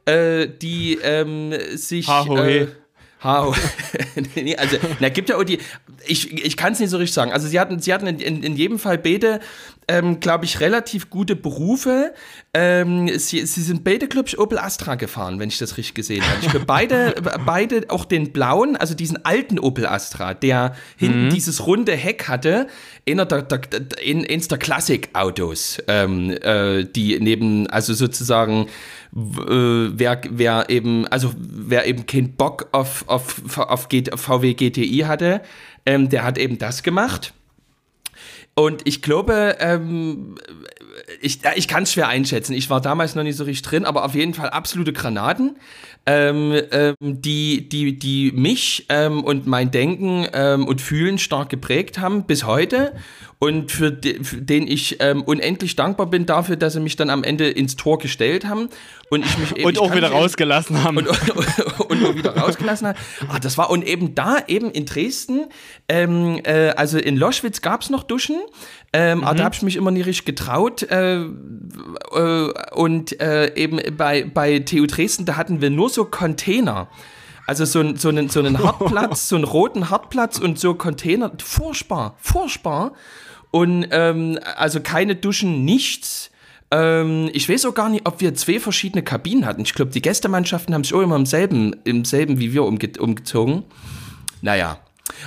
äh, 0.07 0.49
die 0.49 0.99
ähm, 1.03 1.53
sich. 1.75 2.09
Äh, 2.09 2.69
How? 3.23 3.57
nee, 4.35 4.57
also, 4.57 4.79
na, 4.99 5.09
gibt 5.09 5.29
ja 5.29 5.37
auch 5.37 5.45
die, 5.45 5.59
ich, 6.07 6.33
ich 6.45 6.57
kann 6.57 6.73
es 6.73 6.81
nicht 6.81 6.91
so 6.91 6.97
richtig 6.97 7.15
sagen. 7.15 7.33
Also, 7.33 7.47
sie 7.47 7.61
hatten, 7.61 7.79
sie 7.79 7.95
hatten 7.95 8.07
in, 8.07 8.19
in, 8.19 8.43
in 8.43 8.57
jedem 8.57 8.79
Fall 8.79 8.99
beide, 8.99 9.41
ähm, 9.89 10.21
glaube 10.21 10.45
ich, 10.45 10.61
relativ 10.61 11.11
gute 11.11 11.37
Berufe. 11.37 12.15
Ähm, 12.55 13.09
sie, 13.19 13.45
sie 13.47 13.63
sind 13.63 13.85
beide, 13.85 14.09
glaube 14.09 14.29
ich, 14.29 14.39
Opel 14.39 14.59
Astra 14.59 14.95
gefahren, 14.95 15.39
wenn 15.39 15.49
ich 15.49 15.59
das 15.59 15.77
richtig 15.77 15.95
gesehen 15.95 16.23
habe. 16.23 16.39
Ich 16.43 16.49
glaube, 16.51 16.67
beide, 16.67 17.15
beide 17.47 17.85
auch 17.89 18.05
den 18.05 18.33
blauen, 18.33 18.77
also 18.77 18.95
diesen 18.95 19.25
alten 19.25 19.59
Opel 19.59 19.87
Astra, 19.87 20.35
der 20.35 20.75
hinten 20.97 21.27
mhm. 21.27 21.31
dieses 21.31 21.67
runde 21.67 21.93
Heck 21.93 22.29
hatte, 22.29 22.69
einer 23.09 23.27
der, 23.27 23.43
der, 23.43 23.61
in, 24.03 24.27
eins 24.29 24.49
der 24.49 24.59
Klassik-Autos, 24.59 25.83
ähm, 25.89 26.31
äh, 26.31 26.85
die 26.85 27.19
neben, 27.21 27.67
also 27.69 27.95
sozusagen, 27.95 28.67
äh, 29.15 29.19
wer, 29.19 30.21
wer 30.31 30.71
eben, 30.71 31.07
also 31.09 31.33
wer 31.37 31.87
eben 31.87 32.07
keinen 32.07 32.33
Bock 32.35 32.69
auf, 32.73 33.05
auf, 33.09 33.43
auf, 33.57 33.89
VW 34.17 34.55
GTI 34.55 35.05
hatte, 35.07 35.43
ähm, 35.85 36.09
der 36.09 36.23
hat 36.23 36.39
eben 36.39 36.59
das 36.59 36.83
gemacht. 36.83 37.35
Und 38.55 38.87
ich 38.87 39.01
glaube, 39.01 39.57
ähm, 39.61 40.37
ich, 41.21 41.41
ich 41.55 41.69
kann 41.69 41.85
es 41.85 41.93
schwer 41.93 42.09
einschätzen. 42.09 42.53
Ich 42.53 42.69
war 42.69 42.81
damals 42.81 43.15
noch 43.15 43.23
nicht 43.23 43.37
so 43.37 43.45
richtig 43.45 43.63
drin, 43.63 43.85
aber 43.87 44.05
auf 44.05 44.15
jeden 44.15 44.35
Fall 44.35 44.51
absolute 44.51 44.93
Granaten, 44.93 45.57
ähm, 46.07 46.61
ähm, 46.71 46.95
die, 47.01 47.69
die, 47.69 47.99
die 47.99 48.33
mich 48.33 48.87
ähm, 48.89 49.23
und 49.23 49.47
mein 49.47 49.71
Denken 49.71 50.27
ähm, 50.33 50.67
und 50.67 50.81
Fühlen 50.81 51.19
stark 51.19 51.49
geprägt 51.49 51.99
haben 51.99 52.25
bis 52.25 52.45
heute 52.45 52.93
und 53.43 53.73
für, 53.73 53.91
de, 53.91 54.23
für 54.23 54.37
den 54.37 54.69
ich 54.69 54.99
ähm, 55.01 55.23
unendlich 55.23 55.75
dankbar 55.75 56.07
bin 56.07 56.27
dafür, 56.27 56.55
dass 56.55 56.75
sie 56.75 56.81
mich 56.81 56.95
dann 56.95 57.11
am 57.11 57.25
Ende 57.25 57.51
ins 57.51 57.75
Tor 57.75 57.99
gestellt 57.99 58.47
haben 58.47 58.69
und 59.11 59.27
ich 59.27 59.37
mich 59.37 59.57
eben 59.57 59.65
und 59.65 59.81
auch 59.81 59.93
wieder 59.97 60.13
rausgelassen 60.13 60.85
haben 60.85 60.99
und, 60.99 61.09
und, 61.09 61.91
und, 61.91 62.07
auch 62.07 62.15
wieder 62.15 62.37
rausgelassen 62.37 62.87
haben. 62.87 62.99
Ah, 63.29 63.41
das 63.41 63.59
war 63.59 63.71
und 63.71 63.85
eben 63.85 64.15
da 64.15 64.37
eben 64.47 64.71
in 64.71 64.87
Dresden, 64.87 65.47
ähm, 65.89 66.41
äh, 66.45 66.69
also 66.77 66.99
in 66.99 67.17
Loschwitz 67.17 67.63
gab 67.63 67.83
es 67.83 67.91
noch 67.91 68.05
Duschen, 68.05 68.37
ähm, 68.93 69.19
mhm. 69.19 69.25
aber 69.25 69.37
da 69.37 69.45
habe 69.45 69.57
ich 69.57 69.63
mich 69.63 69.75
immer 69.75 69.91
nie 69.91 70.03
richtig 70.03 70.25
getraut 70.25 70.85
äh, 70.85 71.23
äh, 71.23 72.53
und 72.75 73.21
äh, 73.21 73.53
eben 73.57 73.81
bei 73.97 74.23
bei 74.23 74.61
TU 74.61 74.87
Dresden 74.87 75.25
da 75.25 75.37
hatten 75.37 75.61
wir 75.61 75.71
nur 75.71 75.91
so 75.93 76.05
Container. 76.05 76.89
Also 77.47 77.65
so, 77.65 77.97
so, 77.97 78.09
einen, 78.09 78.29
so 78.29 78.41
einen 78.41 78.63
Hartplatz, 78.63 79.29
so 79.29 79.37
einen 79.37 79.45
roten 79.45 79.91
Hartplatz 79.91 80.39
und 80.39 80.59
so 80.59 80.75
Container. 80.75 81.33
Furchtbar, 81.43 82.17
furchtbar. 82.21 82.93
Und 83.51 83.89
ähm, 83.91 84.39
also 84.57 84.81
keine 84.81 85.17
Duschen, 85.17 85.65
nichts. 85.65 86.31
Ähm, 86.71 87.29
ich 87.33 87.49
weiß 87.49 87.67
auch 87.67 87.75
gar 87.75 87.89
nicht, 87.89 88.07
ob 88.07 88.21
wir 88.21 88.35
zwei 88.35 88.59
verschiedene 88.61 89.03
Kabinen 89.03 89.45
hatten. 89.45 89.63
Ich 89.63 89.75
glaube, 89.75 89.91
die 89.91 90.01
Gästemannschaften 90.01 90.75
haben 90.75 90.85
sich 90.85 90.95
auch 90.95 91.03
immer 91.03 91.17
im 91.17 91.27
selben, 91.27 91.77
im 91.85 92.05
selben 92.05 92.39
wie 92.39 92.53
wir 92.55 92.65
umge 92.65 92.91
umgezogen. 92.99 93.65
Naja. 94.41 94.79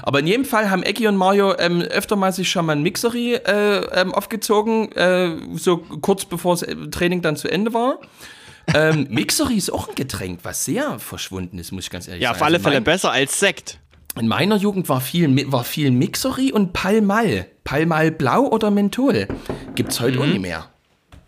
Aber 0.02 0.20
in 0.20 0.28
jedem 0.28 0.46
Fall 0.46 0.70
haben 0.72 0.84
Ecki 0.84 1.08
und 1.08 1.18
Mario 1.18 1.56
ähm, 1.60 1.82
öfter 1.82 2.16
mal 2.16 2.32
sich 2.32 2.50
schon 2.50 2.66
mal 2.66 2.76
ein 2.76 2.82
Mixery 2.82 3.36
äh, 3.36 3.86
ähm, 3.94 4.14
aufgezogen, 4.14 4.92
äh, 4.94 5.36
so 5.54 5.78
kurz 5.78 6.26
bevor 6.26 6.58
das 6.58 6.66
Training 6.92 7.22
dann 7.22 7.36
zu 7.36 7.48
Ende 7.48 7.74
war. 7.74 8.00
Ähm, 8.74 9.08
Mixery 9.10 9.56
ist 9.56 9.72
auch 9.72 9.90
ein 9.90 9.96
Getränk, 9.96 10.40
was 10.44 10.66
sehr 10.66 11.00
verschwunden 11.00 11.60
ist, 11.60 11.72
muss 11.72 11.86
ich 11.86 11.90
ganz 11.90 12.08
ehrlich 12.08 12.24
ja, 12.24 12.30
sagen. 12.30 12.40
Ja, 12.40 12.42
auf 12.42 12.46
alle 12.46 12.58
also 12.58 12.70
Fälle 12.70 12.82
besser 12.82 13.12
als 13.12 13.40
Sekt. 13.40 13.80
In 14.20 14.28
meiner 14.28 14.56
Jugend 14.56 14.88
war 14.88 15.02
viel, 15.02 15.52
war 15.52 15.64
viel 15.64 15.92
Mixery 15.92 16.52
und 16.52 16.74
Palmal. 16.74 17.48
Palmal 17.64 18.12
Blau 18.12 18.48
oder 18.48 18.72
Menthol. 18.72 19.28
Gibt's 19.76 20.00
heute 20.00 20.18
mhm. 20.18 20.22
auch 20.22 20.28
nicht 20.28 20.42
mehr. 20.42 20.70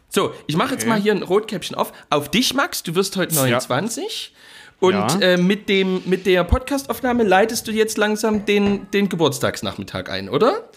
So, 0.10 0.34
ich 0.48 0.56
mache 0.56 0.72
jetzt 0.72 0.84
okay. 0.84 0.90
mal 0.90 1.02
hier 1.02 1.12
ein 1.14 1.22
Rotkäppchen 1.22 1.76
auf. 1.76 1.92
Auf 2.10 2.32
dich, 2.32 2.54
Max, 2.54 2.84
du 2.84 2.96
wirst 2.96 3.18
heute 3.18 3.36
29. 3.36 4.32
Ja. 4.34 4.38
Und 4.80 4.94
ja. 4.94 5.20
äh, 5.22 5.38
mit, 5.38 5.70
dem, 5.70 6.02
mit 6.06 6.26
der 6.26 6.44
Podcastaufnahme 6.44 7.24
leitest 7.24 7.68
du 7.68 7.72
jetzt 7.72 7.98
langsam 7.98 8.46
den, 8.46 8.90
den 8.92 9.10
Geburtstagsnachmittag 9.10 10.10
ein, 10.10 10.30
oder? 10.30 10.70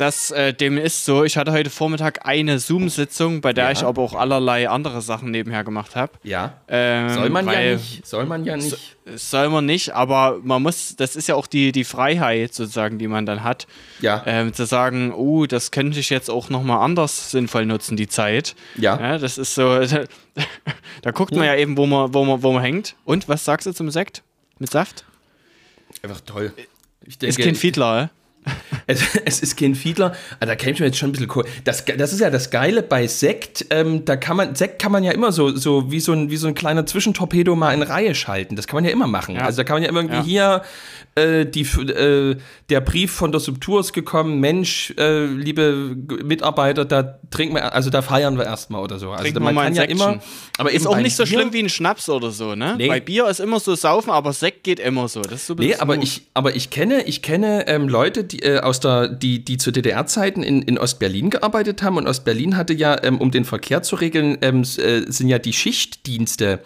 Das, 0.00 0.30
äh, 0.30 0.54
dem 0.54 0.78
ist 0.78 1.04
so. 1.04 1.24
Ich 1.24 1.36
hatte 1.36 1.52
heute 1.52 1.68
Vormittag 1.68 2.24
eine 2.24 2.58
Zoom-Sitzung, 2.58 3.42
bei 3.42 3.52
der 3.52 3.64
ja. 3.64 3.72
ich 3.72 3.82
aber 3.82 4.00
auch 4.00 4.14
allerlei 4.14 4.66
andere 4.66 5.02
Sachen 5.02 5.30
nebenher 5.30 5.62
gemacht 5.62 5.94
habe. 5.94 6.12
Ja. 6.22 6.54
Ähm, 6.68 7.10
soll 7.10 7.28
man 7.28 7.46
ja 7.46 7.74
nicht. 7.74 8.06
Soll 8.06 8.24
man 8.24 8.44
ja 8.46 8.56
nicht. 8.56 8.70
So, 9.04 9.16
soll 9.16 9.50
man 9.50 9.66
nicht, 9.66 9.94
aber 9.94 10.40
man 10.42 10.62
muss, 10.62 10.96
das 10.96 11.16
ist 11.16 11.28
ja 11.28 11.34
auch 11.34 11.46
die, 11.46 11.70
die 11.70 11.84
Freiheit 11.84 12.54
sozusagen, 12.54 12.96
die 12.96 13.08
man 13.08 13.26
dann 13.26 13.44
hat. 13.44 13.66
Ja. 14.00 14.22
Ähm, 14.24 14.54
zu 14.54 14.64
sagen, 14.64 15.12
oh, 15.12 15.44
das 15.44 15.70
könnte 15.70 16.00
ich 16.00 16.08
jetzt 16.08 16.30
auch 16.30 16.48
nochmal 16.48 16.82
anders 16.82 17.30
sinnvoll 17.30 17.66
nutzen, 17.66 17.98
die 17.98 18.08
Zeit. 18.08 18.56
Ja. 18.76 18.98
ja 18.98 19.18
das 19.18 19.36
ist 19.36 19.54
so, 19.54 19.80
da, 19.80 20.04
da 21.02 21.10
guckt 21.10 21.34
man 21.34 21.44
ja 21.44 21.56
eben, 21.56 21.76
wo 21.76 21.84
man, 21.84 22.14
wo, 22.14 22.24
man, 22.24 22.42
wo 22.42 22.52
man 22.52 22.62
hängt. 22.62 22.96
Und, 23.04 23.28
was 23.28 23.44
sagst 23.44 23.66
du 23.66 23.74
zum 23.74 23.90
Sekt? 23.90 24.22
Mit 24.58 24.70
Saft? 24.70 25.04
Einfach 26.02 26.22
toll. 26.22 26.54
Denke, 27.04 27.26
ist 27.26 27.38
kein 27.38 27.54
Fiedler? 27.54 28.08
Es, 28.86 29.04
es, 29.24 29.40
ist 29.40 29.56
kein 29.56 29.76
Fiedler, 29.76 30.16
aber 30.40 30.46
da 30.46 30.56
käme 30.56 30.72
ich 30.72 30.80
mir 30.80 30.86
jetzt 30.86 30.98
schon 30.98 31.10
ein 31.10 31.12
bisschen 31.12 31.30
cool. 31.36 31.44
Das, 31.62 31.84
das 31.84 32.12
ist 32.12 32.18
ja 32.18 32.28
das 32.28 32.50
Geile 32.50 32.82
bei 32.82 33.06
Sekt. 33.06 33.66
Ähm, 33.70 34.04
da 34.04 34.16
kann 34.16 34.36
man, 34.36 34.56
Sekt 34.56 34.82
kann 34.82 34.90
man 34.90 35.04
ja 35.04 35.12
immer 35.12 35.30
so, 35.30 35.54
so 35.54 35.92
wie 35.92 36.00
so 36.00 36.12
ein, 36.12 36.28
wie 36.30 36.36
so 36.36 36.48
ein 36.48 36.54
kleiner 36.54 36.86
Zwischentorpedo 36.86 37.54
mal 37.54 37.72
in 37.72 37.82
Reihe 37.82 38.16
schalten. 38.16 38.56
Das 38.56 38.66
kann 38.66 38.78
man 38.78 38.84
ja 38.84 38.90
immer 38.90 39.06
machen. 39.06 39.36
Ja. 39.36 39.42
Also 39.42 39.58
da 39.58 39.64
kann 39.64 39.76
man 39.76 39.84
ja 39.84 39.88
immer 39.90 40.00
irgendwie 40.00 40.34
ja. 40.34 40.60
hier 40.60 40.62
äh, 41.16 41.44
die, 41.44 41.62
äh, 41.62 42.36
der 42.68 42.80
Brief 42.80 43.12
von 43.12 43.32
der 43.32 43.40
Subtour 43.40 43.80
ist 43.80 43.92
gekommen, 43.92 44.38
Mensch, 44.38 44.94
äh, 44.96 45.24
liebe 45.26 45.96
Mitarbeiter, 46.22 46.84
da 46.84 47.18
trinken 47.30 47.56
wir, 47.56 47.74
also 47.74 47.90
da 47.90 48.00
feiern 48.00 48.38
wir 48.38 48.44
erstmal 48.44 48.82
oder 48.82 48.98
so. 48.98 49.10
Also 49.10 49.24
trinken 49.24 49.42
man 49.42 49.56
kann 49.56 49.74
ja 49.74 49.82
immer, 49.82 50.20
aber 50.56 50.70
ist 50.70 50.86
auch 50.86 50.96
nicht 50.96 51.16
so 51.16 51.24
Bier, 51.24 51.32
schlimm 51.32 51.52
wie 51.52 51.62
ein 51.64 51.68
Schnaps 51.68 52.08
oder 52.08 52.30
so, 52.30 52.54
ne? 52.54 52.74
Nee. 52.78 52.86
Bei 52.86 53.00
Bier 53.00 53.28
ist 53.28 53.40
immer 53.40 53.58
so 53.58 53.74
saufen, 53.74 54.10
aber 54.10 54.32
Sekt 54.32 54.62
geht 54.62 54.78
immer 54.78 55.08
so. 55.08 55.20
Das 55.22 55.32
ist 55.32 55.46
so 55.46 55.54
nee, 55.54 55.74
aber 55.74 55.96
ich, 55.96 56.28
aber 56.32 56.54
ich 56.54 56.70
kenne, 56.70 57.02
ich 57.02 57.22
kenne 57.22 57.66
ähm, 57.66 57.88
Leute, 57.88 58.22
die 58.32 58.42
äh, 58.42 58.60
aus 58.60 58.80
der, 58.80 59.08
die, 59.08 59.44
die 59.44 59.56
zu 59.58 59.70
DDR-Zeiten 59.70 60.42
in, 60.42 60.62
in 60.62 60.78
Ostberlin 60.78 61.30
gearbeitet 61.30 61.82
haben 61.82 61.96
und 61.96 62.06
Ostberlin 62.06 62.56
hatte 62.56 62.74
ja, 62.74 62.96
ähm, 63.02 63.18
um 63.18 63.30
den 63.30 63.44
Verkehr 63.44 63.82
zu 63.82 63.96
regeln, 63.96 64.38
ähm, 64.42 64.62
äh, 64.62 65.10
sind 65.10 65.28
ja 65.28 65.38
die 65.38 65.52
Schichtdienste 65.52 66.60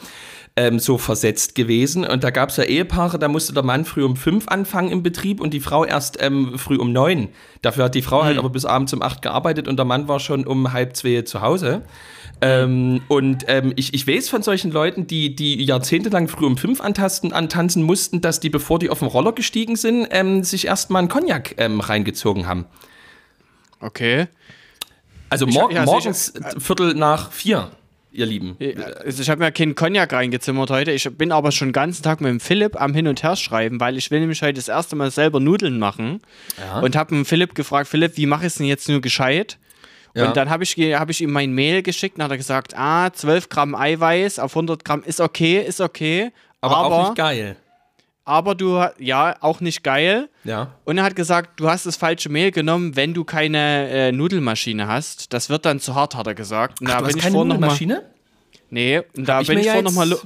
ähm, 0.57 0.79
so 0.79 0.99
versetzt 0.99 1.55
gewesen. 1.55 2.05
Und 2.05 2.25
da 2.25 2.31
gab 2.31 2.51
es 2.51 2.57
ja 2.57 2.65
Ehepaare, 2.65 3.19
da 3.19 3.29
musste 3.29 3.53
der 3.53 3.65
Mann 3.65 3.85
früh 3.85 4.05
um 4.05 4.17
fünf 4.17 4.49
anfangen 4.49 4.91
im 4.91 5.03
Betrieb 5.03 5.41
und 5.41 5.53
die 5.53 5.61
Frau 5.61 5.85
erst 5.85 6.23
ähm, 6.23 6.59
früh 6.59 6.77
um 6.77 6.93
neun. 6.93 7.29
Dafür 7.63 7.85
hat 7.85 7.95
die 7.95 8.03
Frau 8.03 8.19
halt 8.19 8.25
mhm. 8.25 8.29
halt 8.29 8.39
aber 8.39 8.51
bis 8.51 8.65
abends 8.65 8.93
um 8.93 9.03
acht 9.03 9.23
gearbeitet 9.23 9.69
und 9.69 9.77
der 9.77 9.87
Mann 9.87 10.09
war 10.09 10.21
schon 10.21 10.47
um 10.47 10.73
halb 10.73 10.97
zwei 10.97 11.23
zu 11.23 11.41
Hause. 11.41 11.83
Ähm, 12.45 13.01
und 13.09 13.45
ähm, 13.49 13.73
ich, 13.75 13.95
ich 13.95 14.07
weiß 14.07 14.29
von 14.29 14.43
solchen 14.43 14.71
Leuten, 14.71 15.07
die, 15.07 15.35
die 15.35 15.65
jahrzehntelang 15.65 16.29
früh 16.29 16.45
um 16.45 16.59
fünf 16.59 16.83
antasten, 16.83 17.33
antanzen 17.33 17.83
mussten, 17.83 18.21
dass 18.21 18.39
die, 18.39 18.51
bevor 18.51 18.79
die 18.79 18.91
auf 18.91 18.99
den 18.99 19.09
Roller 19.09 19.33
gestiegen 19.33 19.77
sind, 19.77 20.07
ähm, 20.11 20.45
sich 20.45 20.67
erstmal 20.67 21.01
einen 21.01 21.09
Cognac 21.09 21.55
ähm, 21.57 21.81
reingezogen 21.81 22.47
haben. 22.47 22.67
Okay. 23.81 24.27
Also 25.31 25.47
mor 25.47 25.71
ich, 25.71 25.77
ja, 25.77 25.87
morgens 25.87 26.35
ich, 26.35 26.63
Viertel 26.63 26.93
nach 26.93 27.33
vier 27.33 27.71
ihr 28.13 28.27
Lieben. 28.27 28.59
Also 29.05 29.23
ich 29.23 29.31
habe 29.31 29.43
mir 29.43 29.51
keinen 29.51 29.75
Cognac 29.75 30.13
reingezimmert 30.13 30.69
heute. 30.69 30.93
Ich 30.93 31.09
bin 31.17 31.33
aber 31.33 31.51
schon 31.51 31.69
den 31.69 31.73
ganzen 31.73 32.03
Tag 32.03 32.21
mit 32.21 32.29
dem 32.29 32.41
Philipp 32.41 32.79
am 32.79 32.93
Hin 32.95 33.09
und 33.09 33.23
Her 33.23 33.37
schreiben, 33.37 33.81
weil 33.81 33.97
ich 33.97 34.11
will 34.11 34.21
nämlich 34.21 34.43
heute 34.43 34.55
das 34.55 34.69
erste 34.69 34.97
Mal 34.97 35.11
selber 35.11 35.41
Nudeln 35.41 35.79
machen. 35.79 36.21
Ja. 36.59 36.81
Und 36.81 36.95
habe 36.95 37.25
Philipp 37.25 37.55
gefragt, 37.55 37.89
Philipp, 37.89 38.19
wie 38.19 38.27
mache 38.27 38.43
ich 38.43 38.49
es 38.49 38.55
denn 38.57 38.67
jetzt 38.67 38.89
nur 38.89 39.01
gescheit? 39.01 39.59
Ja. 40.15 40.29
Und 40.29 40.37
dann 40.37 40.49
habe 40.49 40.63
ich, 40.63 40.77
hab 40.77 41.11
ich 41.11 41.21
ihm 41.21 41.33
mein 41.33 41.53
Mail 41.53 41.83
geschickt 41.83 42.17
und 42.17 42.25
hat 42.25 42.31
er 42.31 42.37
gesagt, 42.37 42.77
ah, 42.77 43.13
12 43.13 43.49
Gramm 43.49 43.75
Eiweiß 43.75 44.39
auf 44.39 44.53
100 44.53 44.85
Gramm 44.85 45.03
ist 45.03 45.21
okay, 45.21 45.61
ist 45.61 45.81
okay. 45.81 46.31
Aber, 46.61 46.77
aber 46.77 46.95
auch 46.95 47.09
nicht 47.09 47.17
geil. 47.17 47.57
Aber 48.25 48.55
du, 48.55 48.83
ja, 48.99 49.37
auch 49.41 49.61
nicht 49.61 49.83
geil. 49.83 50.31
Ja. 50.45 50.75
Und 50.85 50.97
er 50.97 51.05
hat 51.05 51.15
gesagt, 51.15 51.61
du 51.61 51.69
hast 51.69 51.85
das 51.85 51.97
falsche 51.97 52.31
Mehl 52.31 52.53
genommen, 52.53 52.97
wenn 52.97 53.13
du 53.13 53.25
keine 53.25 53.89
äh, 53.91 54.13
Nudelmaschine 54.13 54.87
hast. 54.87 55.33
Das 55.35 55.51
wird 55.51 55.67
dann 55.67 55.79
zu 55.79 55.95
hart, 55.95 56.15
hat 56.15 56.27
er 56.27 56.35
gesagt. 56.35 56.81
Und 56.81 56.87
Ach, 56.87 56.93
da 56.93 56.99
du 56.99 57.05
bin 57.05 57.09
hast 57.09 57.17
ich 57.17 57.23
keine 57.23 57.37
Nudelmaschine? 57.37 58.03
Nee, 58.71 59.03
und 59.17 59.29
da 59.29 59.43
bin 59.43 59.59
ich, 59.59 59.67
ich 59.67 59.73
vor 59.73 59.83
nochmal 59.83 60.17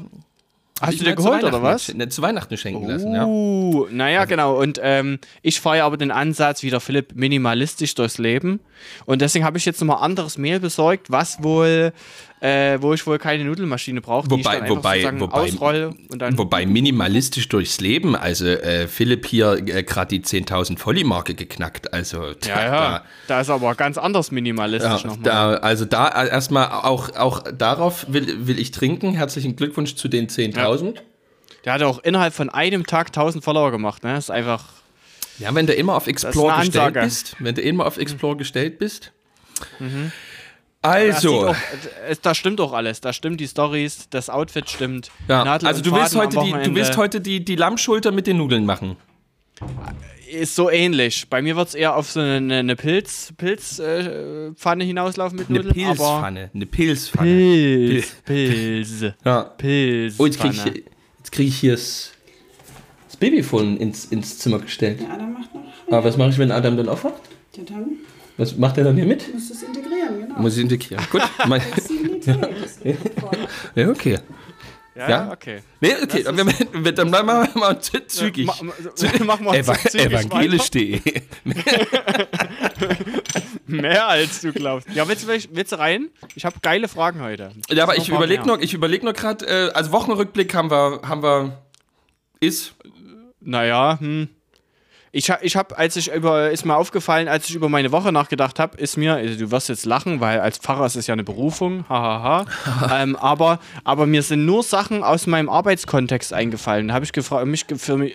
Hast 0.81 0.93
ich 0.93 0.99
du 0.99 1.05
dir 1.05 1.15
geholt, 1.17 1.43
oder 1.43 1.63
was? 1.63 1.93
Ne, 1.93 2.09
zu 2.09 2.23
Weihnachten 2.23 2.57
schenken 2.57 2.87
lassen, 2.87 3.15
ja. 3.15 3.25
Uh, 3.25 3.89
naja, 3.91 4.25
genau. 4.27 4.57
Und 4.61 4.79
ähm, 4.83 5.19
ich 5.43 5.61
fahre 5.61 5.79
ja 5.79 5.87
aber 5.87 5.97
den 5.97 6.11
Ansatz, 6.11 6.63
wie 6.63 6.71
der 6.71 6.81
Philipp, 6.81 7.15
minimalistisch 7.15 7.95
durchs 7.95 8.19
Leben. 8.19 8.61
Und 9.05 9.21
deswegen 9.21 9.45
habe 9.45 9.59
ich 9.59 9.65
jetzt 9.65 9.81
nochmal 9.81 10.05
anderes 10.05 10.39
Mehl 10.39 10.61
besorgt, 10.61 11.11
was 11.11 11.43
wohl, 11.43 11.93
äh, 12.41 12.79
wo 12.81 12.95
ich 12.95 13.07
wohl 13.07 13.19
keine 13.19 13.45
Nudelmaschine 13.45 14.01
brauche, 14.01 14.29
die 14.29 14.37
ich 14.41 14.47
Wobei- 14.47 14.69
wobei- 14.69 15.21
wobei-. 15.21 16.39
Wobei 16.39 16.67
minimalistisch 16.67 17.49
durchs 17.49 17.81
Leben, 17.81 18.15
also 18.17 18.47
äh, 18.47 18.87
Philipp 18.89 19.27
hier 19.27 19.53
äh, 19.67 19.83
gerade 19.83 20.19
die 20.19 20.23
10.000 20.25 20.79
Volli-Marke 20.79 21.35
geknackt, 21.35 21.93
also 21.93 22.35
da, 22.35 22.49
ja, 22.49 22.65
ja. 22.65 23.05
Da 23.27 23.41
ist 23.41 23.51
aber 23.51 23.75
ganz 23.75 23.99
anders 23.99 24.31
minimalistisch 24.31 25.03
da, 25.03 25.09
nochmal. 25.09 25.23
da, 25.25 25.55
also 25.55 25.85
da 25.85 26.09
äh, 26.25 26.29
erstmal 26.29 26.69
auch, 26.69 27.15
auch 27.17 27.43
darauf 27.53 28.07
will, 28.09 28.47
will 28.47 28.59
ich 28.59 28.71
trinken. 28.71 29.15
Herzlichen 29.15 29.57
Glückwunsch 29.57 29.95
zu 29.97 30.09
den 30.09 30.29
10.000. 30.29 30.97
Der 31.65 31.73
hat 31.73 31.83
auch 31.83 31.99
innerhalb 31.99 32.35
von 32.35 32.51
einem 32.51 32.87
Tag 32.87 33.09
1000 33.09 33.43
Follower 33.43 33.71
gemacht, 33.73 34.05
ne? 34.05 34.15
Das 34.15 34.25
ist 34.27 34.31
einfach. 34.31 34.65
Ja. 35.41 35.55
wenn 35.55 35.67
du 35.67 35.73
immer 35.73 35.95
auf 35.95 36.07
Explore 36.09 36.61
gestellt 36.65 36.95
bist, 36.95 37.37
wenn 37.39 37.55
du 37.55 37.63
immer 37.63 37.87
auf 37.87 37.97
Explore 37.99 38.37
gestellt 38.37 38.79
bist. 38.79 39.13
Sieht 39.79 40.13
Also, 40.81 41.49
auch, 41.49 41.57
es, 42.09 42.21
das 42.21 42.37
stimmt 42.39 42.61
auch 42.61 42.73
alles. 42.73 43.01
Da 43.01 43.13
stimmt 43.13 43.41
die 43.41 43.49
Stories, 43.49 44.09
das 44.11 44.31
Outfit 44.31 44.71
stimmt. 44.71 45.11
ja, 45.27 45.45
Nadel 45.45 45.67
also 45.69 45.83
du 45.83 45.93
willst 45.93 46.15
heute 46.15 46.39
die, 46.39 46.53
du 46.53 46.75
willst 46.75 46.97
heute 46.97 47.21
die, 47.21 47.45
die 47.45 47.57
Lammschulter 47.57 48.13
mit 48.13 48.27
den 48.27 48.37
Nudeln 48.37 48.65
machen. 48.65 48.97
Ist 50.31 50.55
so 50.55 50.71
ähnlich. 50.71 51.29
Bei 51.29 51.43
mir 51.43 51.57
wird 51.57 51.69
es 51.69 51.75
eher 51.75 51.97
auf 51.97 52.11
so 52.11 52.21
eine, 52.21 52.59
eine 52.59 52.77
Pilz, 52.77 53.33
Pilzpfanne 53.37 54.51
äh, 54.51 54.55
Pfanne 54.55 54.85
hinauslaufen 54.85 55.39
mit 55.39 55.49
Eine 55.49 55.59
Nudeln. 55.61 55.75
Pilzpfanne, 55.75 56.51
eine 56.55 56.67
Pilzpfanne. 56.67 57.31
Pilz, 57.31 58.13
Pilz, 58.25 59.05
Ja. 59.25 59.43
Pilz. 59.45 60.15
Oh, 60.19 60.27
jetzt 60.27 60.39
kriege 60.39 60.55
ich, 60.55 60.85
jetzt 61.19 61.33
krieg 61.33 61.49
ich 61.49 61.57
hier 61.59 61.73
das, 61.73 62.13
das 63.07 63.17
Babyphone 63.17 63.79
ins, 63.79 64.05
ins 64.05 64.39
Zimmer 64.39 64.59
gestellt. 64.61 65.01
Adam 65.13 65.33
macht 65.33 65.53
noch. 65.55 65.63
Aber 65.89 66.05
was 66.05 66.17
mache 66.19 66.29
ich, 66.31 66.39
wenn 66.39 66.53
Adam 66.53 66.77
dann 66.77 66.89
aufwacht? 66.91 67.23
Ja, 67.57 67.65
dann 67.65 67.97
Was 68.39 68.57
macht 68.57 68.79
er 68.79 68.85
dann 68.85 68.97
hier 68.97 69.05
mit? 69.05 69.33
musst 69.35 69.51
du 69.51 69.55
es 69.55 69.63
integrieren, 69.63 70.21
genau. 70.21 70.41
Muss 70.41 70.57
ich 70.57 70.63
integrieren. 70.63 71.05
Gut. 71.11 71.23
Mein, 71.47 71.61
ja, 73.75 73.89
okay. 73.91 74.19
Ja, 74.95 75.09
Ja? 75.09 75.31
okay. 75.33 75.61
Nee, 75.81 75.93
okay, 76.03 76.23
dann, 76.25 76.37
wir- 76.37 76.93
dann 76.93 77.11
bleiben 77.11 77.27
wir 77.29 77.49
mal 77.55 77.75
zü- 77.75 78.07
zügig. 78.09 78.47
Ma, 78.47 78.55
ma, 78.63 78.73
mach 79.25 79.41
mal 79.41 79.55
Eva 79.55 79.75
zügig 79.75 80.07
evangelisch.de. 80.07 81.01
Mehr 83.67 84.09
als 84.09 84.41
du 84.41 84.53
glaubst. 84.53 84.89
Ja, 84.95 85.07
willst 85.09 85.25
du, 85.25 85.29
willst 85.29 85.73
du 85.73 85.79
rein? 85.79 86.09
Ich 86.35 86.45
habe 86.45 86.57
geile 86.63 86.89
Fragen 86.89 87.21
heute. 87.21 87.51
Ja, 87.71 87.85
aber 87.85 87.95
Noch 87.95 88.03
ich 88.03 88.09
überlege 88.09 88.45
noch, 88.47 88.59
ich 88.59 88.75
überleg 88.75 89.03
noch 89.05 89.13
gerade, 89.13 89.47
äh, 89.47 89.71
also 89.73 89.93
Wochenrückblick 89.93 90.53
haben 90.55 90.71
wir, 90.71 91.01
haben 91.05 91.23
wir, 91.23 91.59
ist, 92.41 92.75
Naja, 93.41 93.99
hm. 94.01 94.29
Ich, 95.11 95.33
ich 95.41 95.57
habe, 95.57 95.77
als 95.79 95.97
ich 95.97 96.13
über, 96.13 96.51
ist 96.51 96.67
mir 96.67 96.77
aufgefallen, 96.77 97.29
als 97.29 97.49
ich 97.49 97.55
über 97.55 97.69
meine 97.69 97.93
Woche 97.93 98.13
nachgedacht 98.13 98.59
habe, 98.59 98.77
ist 98.77 98.97
mir, 98.97 99.15
also 99.15 99.39
du 99.39 99.51
wirst 99.51 99.69
jetzt 99.71 99.87
lachen, 99.87 100.21
weil 100.21 100.41
als 100.41 100.59
Pfarrer 100.59 100.85
ist 100.87 100.97
es 100.97 101.07
ja 101.07 101.15
eine 101.15 101.25
Berufung, 101.25 101.89
hahaha. 101.89 102.45
ähm, 102.93 103.17
aber, 103.17 103.59
aber 103.85 104.07
mir 104.07 104.23
sind 104.23 104.45
nur 104.45 104.63
Sachen 104.63 105.03
aus 105.03 105.27
meinem 105.27 105.49
Arbeitskontext 105.49 106.33
eingefallen. 106.33 106.89
Da 106.89 106.95
habe 106.95 107.05
ich, 107.05 107.13
mich, 107.47 107.65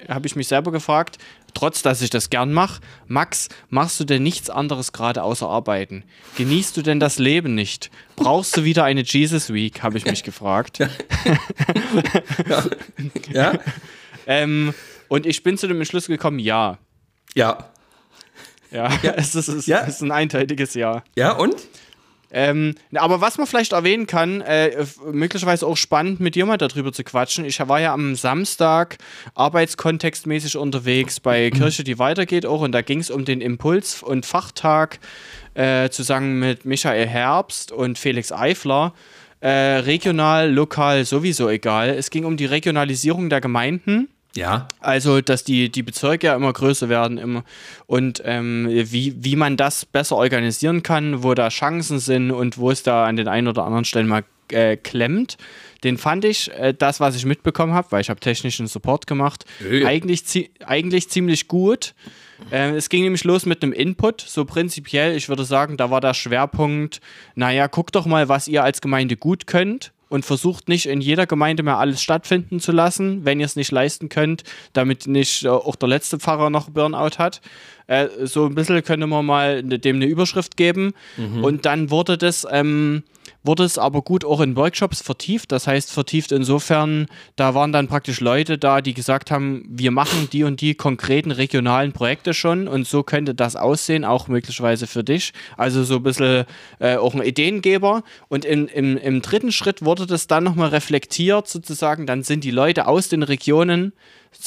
hab 0.07 0.25
ich 0.25 0.35
mich 0.35 0.47
selber 0.47 0.71
gefragt, 0.71 1.17
trotz 1.53 1.81
dass 1.81 2.01
ich 2.01 2.09
das 2.09 2.29
gern 2.29 2.53
mache, 2.53 2.81
Max, 3.07 3.49
machst 3.69 3.99
du 3.99 4.03
denn 4.03 4.23
nichts 4.23 4.49
anderes 4.49 4.91
gerade 4.91 5.23
außer 5.23 5.47
arbeiten? 5.47 6.03
Genießt 6.37 6.77
du 6.77 6.81
denn 6.81 6.99
das 6.99 7.17
Leben 7.17 7.55
nicht? 7.55 7.89
Brauchst 8.15 8.55
du 8.57 8.63
wieder 8.63 8.83
eine 8.83 9.01
Jesus 9.01 9.51
Week, 9.53 9.81
habe 9.81 9.97
ich 9.97 10.05
mich 10.05 10.23
gefragt. 10.23 10.79
ja, 13.31 13.53
ähm, 14.27 14.73
und 15.13 15.27
ich 15.27 15.43
bin 15.43 15.59
zu 15.59 15.67
dem 15.67 15.77
Entschluss 15.77 16.07
gekommen, 16.07 16.39
ja. 16.39 16.79
ja, 17.35 17.69
Ja, 18.71 18.89
es, 19.15 19.35
ist, 19.35 19.47
es 19.47 19.67
Ja. 19.67 19.81
ist 19.81 20.01
ein 20.01 20.11
eindeutiges 20.11 20.73
Ja. 20.73 21.03
ja 21.15 21.33
und? 21.33 21.55
Ähm, 22.35 22.73
aber 22.95 23.21
was 23.21 23.37
man 23.37 23.45
vielleicht 23.45 23.73
erwähnen 23.73 24.07
kann, 24.07 24.41
äh, 24.41 24.87
möglicherweise 25.11 25.67
auch 25.67 25.77
spannend 25.77 26.19
mit 26.19 26.33
dir 26.33 26.47
mal 26.47 26.57
darüber 26.57 26.91
zu 26.91 27.03
quatschen. 27.03 27.45
Ich 27.45 27.59
war 27.59 27.79
ja 27.79 27.93
am 27.93 28.15
Samstag 28.15 28.97
arbeitskontextmäßig 29.35 30.57
unterwegs 30.57 31.19
bei 31.19 31.51
Kirche, 31.55 31.83
die 31.83 31.99
weitergeht 31.99 32.47
auch 32.47 32.61
und 32.61 32.71
da 32.71 32.81
ging 32.81 32.99
es 32.99 33.11
um 33.11 33.23
den 33.23 33.39
Impuls- 33.39 34.01
und 34.01 34.25
Fachtag 34.25 34.97
äh, 35.53 35.91
zusammen 35.91 36.39
mit 36.39 36.65
Michael 36.65 37.05
Herbst 37.07 37.71
und 37.71 37.99
Felix 37.99 38.31
Eifler. 38.31 38.95
Äh, 39.41 39.49
regional, 39.85 40.51
lokal, 40.51 41.05
sowieso 41.05 41.49
egal. 41.49 41.89
Es 41.89 42.09
ging 42.09 42.25
um 42.25 42.35
die 42.35 42.45
Regionalisierung 42.47 43.29
der 43.29 43.41
Gemeinden. 43.41 44.07
Ja, 44.35 44.67
Also, 44.79 45.21
dass 45.21 45.43
die, 45.43 45.69
die 45.69 45.83
Bezirke 45.83 46.27
ja 46.27 46.35
immer 46.35 46.51
größer 46.51 46.89
werden 46.89 47.17
immer 47.19 47.43
und 47.85 48.21
ähm, 48.25 48.67
wie, 48.67 49.15
wie 49.23 49.35
man 49.35 49.57
das 49.57 49.85
besser 49.85 50.15
organisieren 50.15 50.81
kann, 50.81 51.21
wo 51.23 51.35
da 51.35 51.49
Chancen 51.49 51.99
sind 51.99 52.31
und 52.31 52.57
wo 52.57 52.71
es 52.71 52.81
da 52.81 53.05
an 53.05 53.15
den 53.15 53.27
einen 53.27 53.47
oder 53.47 53.63
anderen 53.63 53.85
Stellen 53.85 54.07
mal 54.07 54.23
äh, 54.49 54.75
klemmt. 54.75 55.37
Den 55.83 55.97
fand 55.97 56.25
ich, 56.25 56.51
äh, 56.51 56.73
das, 56.77 56.99
was 56.99 57.15
ich 57.15 57.25
mitbekommen 57.25 57.73
habe, 57.73 57.91
weil 57.91 58.01
ich 58.01 58.09
habe 58.09 58.19
technischen 58.19 58.67
Support 58.67 59.05
gemacht, 59.05 59.45
eigentlich, 59.85 60.25
zie 60.25 60.49
eigentlich 60.65 61.09
ziemlich 61.09 61.47
gut. 61.47 61.93
Äh, 62.51 62.71
es 62.71 62.89
ging 62.89 63.03
nämlich 63.03 63.23
los 63.23 63.45
mit 63.45 63.61
einem 63.61 63.71
Input, 63.71 64.21
so 64.21 64.45
prinzipiell, 64.45 65.15
ich 65.15 65.29
würde 65.29 65.45
sagen, 65.45 65.77
da 65.77 65.91
war 65.91 66.01
der 66.01 66.13
Schwerpunkt, 66.13 67.01
naja, 67.35 67.67
guckt 67.67 67.95
doch 67.95 68.05
mal, 68.05 68.29
was 68.29 68.47
ihr 68.47 68.63
als 68.63 68.81
Gemeinde 68.81 69.15
gut 69.15 69.45
könnt 69.47 69.91
und 70.09 70.25
versucht 70.25 70.69
nicht 70.69 70.85
in 70.85 71.01
jeder 71.01 71.25
Gemeinde 71.25 71.63
mehr 71.63 71.77
alles 71.77 72.01
stattfinden 72.01 72.59
zu 72.59 72.71
lassen, 72.71 73.25
wenn 73.25 73.39
ihr 73.39 73.45
es 73.45 73.55
nicht 73.55 73.71
leisten 73.71 74.09
könnt, 74.09 74.43
damit 74.73 75.07
nicht 75.07 75.43
äh, 75.43 75.49
auch 75.49 75.75
der 75.75 75.89
letzte 75.89 76.19
Pfarrer 76.19 76.49
noch 76.49 76.69
Burnout 76.69 77.17
hat. 77.17 77.41
Äh, 77.87 78.07
so 78.23 78.45
ein 78.45 78.55
bisschen 78.55 78.83
könnte 78.83 79.07
man 79.07 79.25
mal 79.25 79.63
ne- 79.63 79.79
dem 79.79 79.95
eine 79.97 80.05
Überschrift 80.05 80.55
geben. 80.57 80.93
Und 81.43 81.65
dann 81.65 81.89
wurde 81.89 82.17
das, 82.17 82.45
ähm, 82.51 83.03
wurde 83.43 83.63
es 83.63 83.77
aber 83.77 84.01
gut 84.01 84.25
auch 84.25 84.41
in 84.41 84.55
Workshops 84.55 85.01
vertieft. 85.01 85.51
Das 85.51 85.67
heißt, 85.67 85.91
vertieft 85.91 86.31
insofern, 86.31 87.07
da 87.35 87.53
waren 87.53 87.71
dann 87.71 87.87
praktisch 87.87 88.19
Leute 88.19 88.57
da, 88.57 88.81
die 88.81 88.93
gesagt 88.93 89.31
haben, 89.31 89.65
wir 89.69 89.91
machen 89.91 90.29
die 90.31 90.43
und 90.43 90.61
die 90.61 90.75
konkreten 90.75 91.31
regionalen 91.31 91.91
Projekte 91.91 92.33
schon 92.33 92.67
und 92.67 92.87
so 92.87 93.03
könnte 93.03 93.35
das 93.35 93.55
aussehen, 93.55 94.05
auch 94.05 94.27
möglicherweise 94.27 94.87
für 94.87 95.03
dich. 95.03 95.33
Also 95.57 95.83
so 95.83 95.97
ein 95.97 96.03
bisschen 96.03 96.45
äh, 96.79 96.95
auch 96.95 97.13
ein 97.13 97.21
Ideengeber. 97.21 98.03
Und 98.29 98.45
im, 98.45 98.67
im, 98.67 98.97
im 98.97 99.21
dritten 99.21 99.51
Schritt 99.51 99.83
wurde 99.83 100.07
das 100.07 100.27
dann 100.27 100.43
nochmal 100.43 100.69
reflektiert, 100.69 101.47
sozusagen. 101.47 102.05
Dann 102.05 102.23
sind 102.23 102.43
die 102.43 102.51
Leute 102.51 102.87
aus 102.87 103.09
den 103.09 103.23
Regionen 103.23 103.93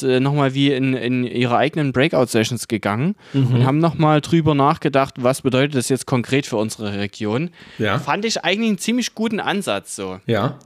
nochmal 0.02 0.54
wie 0.54 0.72
in, 0.72 0.94
in 0.94 1.24
ihre 1.24 1.56
eigenen 1.56 1.92
Breakout-Sessions 1.92 2.68
gegangen 2.68 3.16
und 3.32 3.64
haben 3.64 3.78
nochmal 3.78 4.20
drüber 4.20 4.54
nachgedacht, 4.54 5.14
was 5.18 5.42
bedeutet 5.42 5.74
das 5.74 5.88
jetzt 5.88 6.06
konkret 6.06 6.46
für 6.46 6.56
unsere 6.56 6.98
Region. 6.98 7.50
Ja. 7.78 7.98
Fand 7.98 8.24
ich 8.24 8.44
eigentlich 8.44 8.68
einen 8.68 8.78
ziemlich 8.78 9.14
guten 9.14 9.40
Ansatz 9.40 9.96
so. 9.96 10.20
ja. 10.26 10.58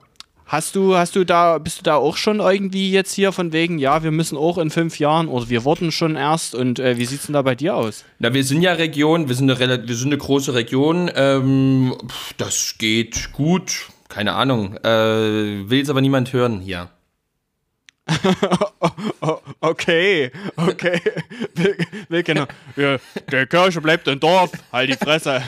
Hast 0.50 0.74
du, 0.74 0.96
hast 0.96 1.14
du 1.14 1.22
da, 1.22 1.58
bist 1.58 1.78
du 1.78 1.82
da 1.84 1.94
auch 1.94 2.16
schon 2.16 2.40
irgendwie 2.40 2.90
jetzt 2.90 3.12
hier 3.12 3.30
von 3.30 3.52
wegen, 3.52 3.78
ja, 3.78 4.02
wir 4.02 4.10
müssen 4.10 4.36
auch 4.36 4.58
in 4.58 4.70
fünf 4.70 4.98
Jahren 4.98 5.28
oder 5.28 5.48
wir 5.48 5.62
wurden 5.62 5.92
schon 5.92 6.16
erst 6.16 6.56
und 6.56 6.80
äh, 6.80 6.98
wie 6.98 7.04
sieht's 7.04 7.26
denn 7.26 7.34
da 7.34 7.42
bei 7.42 7.54
dir 7.54 7.76
aus? 7.76 8.04
Na, 8.18 8.34
wir 8.34 8.42
sind 8.42 8.62
ja 8.62 8.72
Region, 8.72 9.28
wir 9.28 9.36
sind 9.36 9.48
eine, 9.48 9.86
wir 9.86 9.94
sind 9.94 10.08
eine 10.08 10.18
große 10.18 10.52
Region, 10.52 11.08
ähm, 11.14 11.94
das 12.36 12.74
geht 12.78 13.30
gut, 13.32 13.90
keine 14.08 14.32
Ahnung, 14.32 14.76
äh, 14.78 15.70
will 15.70 15.82
es 15.82 15.88
aber 15.88 16.00
niemand 16.00 16.32
hören 16.32 16.58
hier. 16.58 16.90
Okay, 19.60 20.30
okay. 20.56 21.00
Will, 21.54 21.76
will 22.08 22.22
genau. 22.22 22.46
Ja, 22.76 22.96
der 23.30 23.46
Kirche 23.46 23.80
bleibt 23.80 24.08
im 24.08 24.18
Dorf, 24.18 24.50
halt 24.72 24.88
die 24.90 24.94
Fresse. 24.96 25.42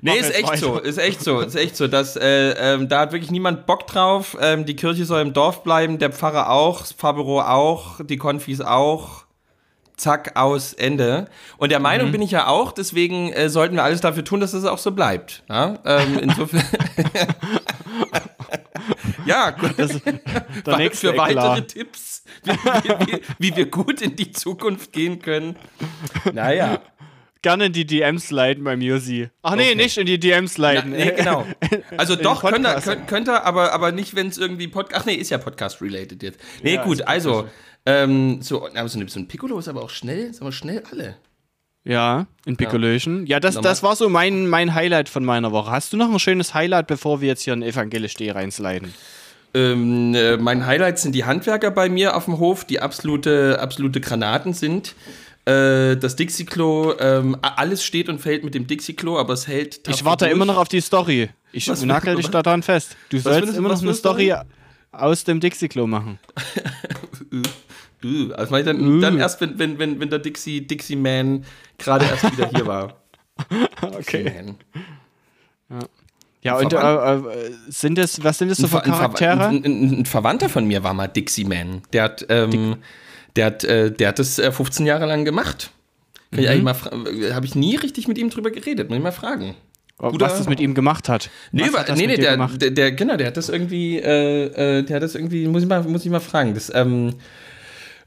Nee, 0.00 0.16
ist 0.18 0.34
echt 0.34 0.48
weiter. 0.48 0.56
so, 0.58 0.78
ist 0.78 0.98
echt 0.98 1.20
so, 1.22 1.40
ist 1.40 1.54
echt 1.56 1.76
so. 1.76 1.88
Dass, 1.88 2.16
äh, 2.16 2.50
ähm, 2.52 2.88
da 2.88 3.00
hat 3.00 3.12
wirklich 3.12 3.30
niemand 3.30 3.66
Bock 3.66 3.86
drauf. 3.88 4.36
Ähm, 4.40 4.64
die 4.64 4.76
Kirche 4.76 5.04
soll 5.04 5.20
im 5.22 5.32
Dorf 5.32 5.64
bleiben, 5.64 5.98
der 5.98 6.10
Pfarrer 6.12 6.50
auch, 6.50 6.80
das 6.80 6.92
Pfarrbüro 6.92 7.40
auch, 7.40 8.00
die 8.04 8.16
Konfis 8.16 8.60
auch. 8.60 9.24
Zack, 9.96 10.32
aus, 10.36 10.72
Ende. 10.72 11.28
Und 11.58 11.70
der 11.70 11.78
Meinung 11.78 12.08
Mhm. 12.08 12.12
bin 12.12 12.22
ich 12.22 12.30
ja 12.32 12.46
auch, 12.48 12.72
deswegen 12.72 13.32
äh, 13.32 13.48
sollten 13.48 13.76
wir 13.76 13.84
alles 13.84 14.00
dafür 14.00 14.24
tun, 14.24 14.40
dass 14.40 14.52
es 14.52 14.64
auch 14.64 14.78
so 14.78 14.90
bleibt. 14.92 15.42
Ja, 15.48 15.78
ähm, 15.84 16.18
insofern. 16.20 16.64
ja, 19.26 19.50
gut. 19.50 19.76
Der 20.66 20.76
nächste 20.76 21.12
für 21.12 21.16
weitere 21.18 21.58
Eklat. 21.58 21.68
Tipps, 21.68 22.24
wie, 22.44 22.50
wie, 22.52 23.06
wie, 23.06 23.20
wie 23.38 23.56
wir 23.56 23.66
gut 23.66 24.00
in 24.02 24.16
die 24.16 24.32
Zukunft 24.32 24.92
gehen 24.92 25.20
können. 25.20 25.56
Naja. 26.32 26.80
Gerne 27.42 27.66
in 27.66 27.72
die 27.72 27.84
DMs 27.84 28.30
leiten 28.30 28.62
bei 28.62 28.76
Musi. 28.76 29.28
Ach 29.42 29.56
nee, 29.56 29.70
Okay. 29.70 29.74
nicht 29.74 29.98
in 29.98 30.06
die 30.06 30.20
DMs 30.20 30.58
leiten. 30.58 30.92
nee, 30.92 31.10
genau. 31.10 31.44
Also 31.96 32.14
doch, 32.14 32.40
könnt 32.42 32.58
ihr, 32.64 32.74
Podcast. 32.74 32.86
könnt, 32.86 33.08
könnt 33.08 33.28
ihr 33.28 33.44
aber, 33.44 33.72
aber 33.72 33.90
nicht, 33.90 34.14
wenn 34.14 34.28
es 34.28 34.38
irgendwie 34.38 34.68
Podcast. 34.68 35.02
Ach 35.02 35.06
nee, 35.06 35.14
ist 35.14 35.30
ja 35.30 35.38
Podcast-related 35.38 36.22
jetzt. 36.22 36.38
Nee, 36.62 36.74
Ja, 36.76 36.84
gut, 36.84 37.02
also, 37.02 37.48
ähm, 37.84 38.40
so, 38.42 38.64
aber 38.68 38.88
so, 38.88 39.00
ein- 39.00 39.08
so 39.08 39.18
ein 39.18 39.26
Piccolo 39.26 39.58
ist 39.58 39.66
aber 39.66 39.82
auch 39.82 39.90
schnell, 39.90 40.30
ist 40.30 40.40
aber 40.40 40.52
schnell 40.52 40.84
alle. 40.92 41.16
Ja, 41.84 42.26
in 42.46 42.56
Piccolöchen. 42.56 43.26
Ja, 43.26 43.40
das, 43.40 43.60
das 43.60 43.82
war 43.82 43.96
so 43.96 44.08
mein, 44.08 44.46
mein 44.48 44.74
Highlight 44.74 45.08
von 45.08 45.24
meiner 45.24 45.50
Woche. 45.50 45.70
Hast 45.70 45.92
du 45.92 45.96
noch 45.96 46.10
ein 46.10 46.18
schönes 46.20 46.54
Highlight, 46.54 46.86
bevor 46.86 47.20
wir 47.20 47.28
jetzt 47.28 47.42
hier 47.42 47.54
in 47.54 47.62
Evangelisch 47.62 48.14
D 48.14 48.30
reinsliden? 48.30 48.94
Ähm, 49.54 50.14
äh, 50.14 50.36
mein 50.36 50.64
Highlight 50.64 50.98
sind 50.98 51.12
die 51.14 51.24
Handwerker 51.24 51.70
bei 51.70 51.88
mir 51.88 52.16
auf 52.16 52.26
dem 52.26 52.38
Hof, 52.38 52.64
die 52.64 52.80
absolute, 52.80 53.58
absolute 53.60 54.00
Granaten 54.00 54.54
sind. 54.54 54.94
Äh, 55.44 55.96
das 55.96 56.14
Dixie-Klo, 56.14 56.94
ähm, 57.00 57.36
alles 57.42 57.84
steht 57.84 58.08
und 58.08 58.20
fällt 58.20 58.44
mit 58.44 58.54
dem 58.54 58.68
Dixie-Klo, 58.68 59.18
aber 59.18 59.34
es 59.34 59.48
hält. 59.48 59.80
Ich 59.88 60.04
warte 60.04 60.26
durch. 60.26 60.36
immer 60.36 60.44
noch 60.44 60.56
auf 60.56 60.68
die 60.68 60.80
Story. 60.80 61.30
Ich 61.50 61.68
Was- 61.68 61.82
nagel 61.84 62.14
dich 62.16 62.28
daran 62.28 62.62
fest. 62.62 62.96
Du 63.10 63.16
was 63.16 63.24
sollst 63.24 63.56
immer 63.56 63.68
noch 63.70 63.82
eine 63.82 63.94
Story? 63.94 64.34
aus 64.92 65.24
dem 65.24 65.40
Dixie-Klo 65.40 65.86
machen. 65.86 66.18
Äh, 68.04 68.32
Also 68.34 68.50
mach 68.52 68.58
ich 68.58 68.64
dann, 68.64 69.00
dann 69.00 69.18
erst, 69.18 69.40
wenn, 69.40 69.58
wenn, 69.58 69.78
wenn, 69.78 70.00
wenn 70.00 70.10
der 70.10 70.18
Dixie, 70.18 70.66
Dixie 70.66 70.96
Man 70.96 71.44
gerade 71.78 72.04
erst 72.06 72.30
wieder 72.32 72.48
hier 72.54 72.66
war. 72.66 72.96
Okay. 73.80 74.24
Man. 74.24 74.56
Ja, 76.42 76.56
und 76.58 76.72
äh, 76.72 76.76
äh, 76.76 77.52
sind 77.68 77.96
das, 77.98 78.22
was 78.24 78.38
sind 78.38 78.48
das 78.50 78.58
so 78.58 78.66
für 78.66 78.80
Charaktere? 78.80 79.46
Ein, 79.46 79.64
ein, 79.64 80.00
ein 80.00 80.06
Verwandter 80.06 80.48
von 80.48 80.66
mir 80.66 80.82
war 80.82 80.92
mal 80.92 81.06
Dixie 81.06 81.44
Man. 81.44 81.82
Der 81.92 82.02
hat, 82.04 82.26
ähm, 82.28 82.76
der 83.36 83.46
hat, 83.46 83.64
äh, 83.64 83.90
der 83.92 84.08
hat 84.08 84.18
das 84.18 84.38
äh, 84.38 84.50
15 84.50 84.84
Jahre 84.86 85.06
lang 85.06 85.24
gemacht. 85.24 85.70
Kann 86.30 86.40
ich 86.40 86.46
Mhm. 86.46 86.50
eigentlich 86.52 86.62
mal 86.64 86.74
fra- 86.74 86.90
äh, 87.10 87.32
Habe 87.32 87.46
ich 87.46 87.54
nie 87.54 87.76
richtig 87.76 88.08
mit 88.08 88.18
ihm 88.18 88.28
drüber 88.30 88.50
geredet. 88.50 88.88
Muss 88.88 88.96
ich 88.98 89.02
mal 89.04 89.12
fragen. 89.12 89.54
was 89.98 90.12
guter- 90.12 90.26
das 90.28 90.48
mit 90.48 90.58
ihm 90.58 90.74
gemacht 90.74 91.08
hat. 91.08 91.30
Nee, 91.52 91.62
was 91.64 91.72
wa- 91.74 91.78
hat 91.80 91.88
das 91.90 91.98
nee, 91.98 92.06
nee 92.08 92.16
der, 92.16 92.32
gemacht? 92.32 92.60
der, 92.60 92.70
der, 92.72 92.90
genau, 92.92 93.16
der 93.16 93.28
hat 93.28 93.36
das 93.36 93.48
irgendwie, 93.48 93.98
äh, 93.98 94.78
äh, 94.78 94.82
der 94.82 94.96
hat 94.96 95.02
das 95.02 95.14
irgendwie, 95.14 95.46
muss 95.46 95.62
ich 95.62 95.68
mal, 95.68 95.82
muss 95.84 96.04
ich 96.04 96.10
mal 96.10 96.18
fragen. 96.20 96.54
Das, 96.54 96.72
ähm, 96.74 97.14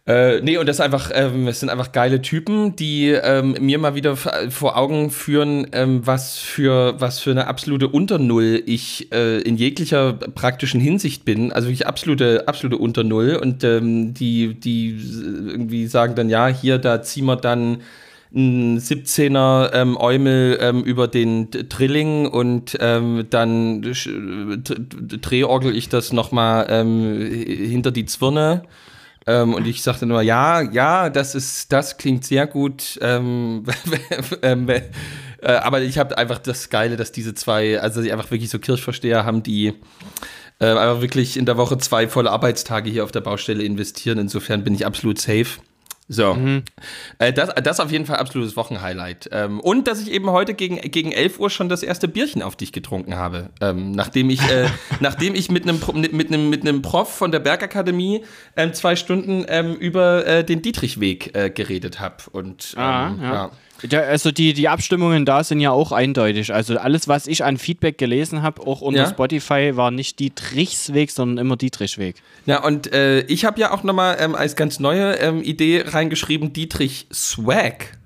äh, 0.07 0.39
nee, 0.41 0.57
und 0.57 0.69
das 0.69 0.79
einfach, 0.81 1.09
ähm, 1.15 1.47
es 1.47 1.61
sind 1.61 1.69
einfach 1.69 1.91
geile 1.91 2.21
Typen, 2.21 2.75
die 2.75 3.07
ähm, 3.09 3.55
mir 3.59 3.79
mal 3.79 3.95
wieder 3.95 4.15
vor 4.15 4.77
Augen 4.77 5.09
führen, 5.09 5.65
ähm, 5.71 6.05
was 6.05 6.37
für 6.37 6.99
was 6.99 7.19
für 7.19 7.31
eine 7.31 7.47
absolute 7.47 7.87
Unternull 7.87 8.61
ich 8.67 9.11
äh, 9.11 9.39
in 9.39 9.57
jeglicher 9.57 10.13
praktischen 10.13 10.79
Hinsicht 10.79 11.25
bin. 11.25 11.51
Also 11.51 11.69
wirklich 11.69 11.87
absolute, 11.87 12.47
absolute 12.47 12.77
Unternull. 12.77 13.35
Und 13.41 13.63
ähm, 13.63 14.13
die, 14.13 14.53
die 14.53 14.95
irgendwie 15.47 15.87
sagen 15.87 16.13
dann, 16.13 16.29
ja, 16.29 16.49
hier, 16.49 16.77
da 16.77 17.01
ziehen 17.01 17.25
wir 17.25 17.35
dann 17.35 17.81
ein 18.31 18.77
17er 18.77 19.73
ähm, 19.73 19.97
Eumel 19.97 20.59
ähm, 20.61 20.83
über 20.83 21.07
den 21.07 21.49
Drilling 21.49 22.27
und 22.27 22.77
ähm, 22.79 23.25
dann 23.31 23.81
drehorgel 23.81 25.75
ich 25.75 25.89
das 25.89 26.13
nochmal 26.13 26.67
ähm, 26.69 27.27
hinter 27.31 27.89
die 27.89 28.05
Zwirne. 28.05 28.63
Ähm, 29.27 29.53
und 29.53 29.65
ich 29.65 29.81
sagte 29.81 30.05
nur, 30.05 30.21
ja, 30.21 30.61
ja, 30.61 31.09
das 31.09 31.35
ist, 31.35 31.71
das 31.71 31.97
klingt 31.97 32.25
sehr 32.25 32.45
gut. 32.47 32.99
Ähm, 33.01 33.63
ähm, 34.41 34.69
äh, 34.69 34.81
aber 35.41 35.81
ich 35.81 35.97
habe 35.97 36.17
einfach 36.17 36.39
das 36.39 36.69
Geile, 36.69 36.95
dass 36.95 37.11
diese 37.11 37.33
zwei, 37.33 37.79
also 37.79 38.01
die 38.01 38.11
einfach 38.11 38.31
wirklich 38.31 38.49
so 38.49 38.59
Kirchversteher 38.59 39.25
haben, 39.25 39.43
die 39.43 39.73
äh, 40.59 40.67
einfach 40.67 41.01
wirklich 41.01 41.37
in 41.37 41.45
der 41.45 41.57
Woche 41.57 41.77
zwei 41.77 42.07
volle 42.07 42.31
Arbeitstage 42.31 42.89
hier 42.89 43.03
auf 43.03 43.11
der 43.11 43.21
Baustelle 43.21 43.63
investieren. 43.63 44.19
Insofern 44.19 44.63
bin 44.63 44.75
ich 44.75 44.85
absolut 44.85 45.19
safe. 45.19 45.59
So. 46.07 46.37
Äh, 47.17 47.33
das, 47.33 47.49
das 47.63 47.79
auf 47.79 47.91
jeden 47.91 48.05
Fall 48.05 48.17
absolutes 48.17 48.55
Wochenhighlight. 48.55 49.29
Ähm, 49.31 49.59
und 49.59 49.87
dass 49.87 50.01
ich 50.01 50.11
eben 50.11 50.29
heute 50.29 50.53
gegen, 50.53 50.77
gegen 50.91 51.11
11 51.11 51.39
Uhr 51.39 51.49
schon 51.49 51.67
das 51.67 51.81
erste 51.81 52.07
Bierchen 52.07 52.43
auf 52.43 52.55
dich 52.55 52.71
getrunken 52.71 53.15
habe. 53.15 53.49
Ähm, 53.59 53.91
nachdem 53.91 54.29
ich, 54.29 54.41
äh, 54.49 54.67
nachdem 54.99 55.33
ich 55.33 55.49
mit 55.49 55.63
einem 55.67 55.79
mit, 56.11 56.27
einem 56.31 56.49
mit 56.49 56.61
einem 56.61 56.81
Prof 56.83 57.09
von 57.11 57.31
der 57.31 57.39
Bergakademie 57.39 58.23
ähm, 58.55 58.73
zwei 58.73 58.95
Stunden 58.95 59.45
ähm, 59.47 59.73
über 59.73 60.25
äh, 60.27 60.43
den 60.43 60.61
Dietrichweg 60.61 61.35
äh, 61.35 61.49
geredet 61.49 61.99
habe. 61.99 62.17
Und 62.31 62.75
ähm, 62.77 62.83
Ah, 62.83 63.15
ja. 63.21 63.33
ja. 63.33 63.51
Ja, 63.89 63.99
also 64.01 64.31
die, 64.31 64.53
die 64.53 64.69
Abstimmungen 64.69 65.25
da 65.25 65.43
sind 65.43 65.59
ja 65.59 65.71
auch 65.71 65.91
eindeutig. 65.91 66.53
Also 66.53 66.77
alles, 66.77 67.07
was 67.07 67.27
ich 67.27 67.43
an 67.43 67.57
Feedback 67.57 67.97
gelesen 67.97 68.41
habe, 68.41 68.65
auch 68.65 68.81
unter 68.81 69.01
Ja. 69.01 69.09
Spotify, 69.09 69.73
war 69.75 69.91
nicht 69.91 70.19
Dietrichsweg, 70.19 71.11
sondern 71.11 71.45
immer 71.45 71.57
Dietrichweg. 71.57 72.15
Ja, 72.45 72.63
und 72.63 72.91
äh, 72.93 73.21
ich 73.21 73.43
habe 73.45 73.59
ja 73.59 73.71
auch 73.71 73.83
nochmal 73.83 74.17
ähm, 74.19 74.33
als 74.33 74.55
ganz 74.55 74.79
neue 74.79 75.15
ähm, 75.15 75.41
Idee 75.43 75.83
reingeschrieben, 75.85 76.53
Dietrich 76.53 77.07
Swag. 77.13 77.97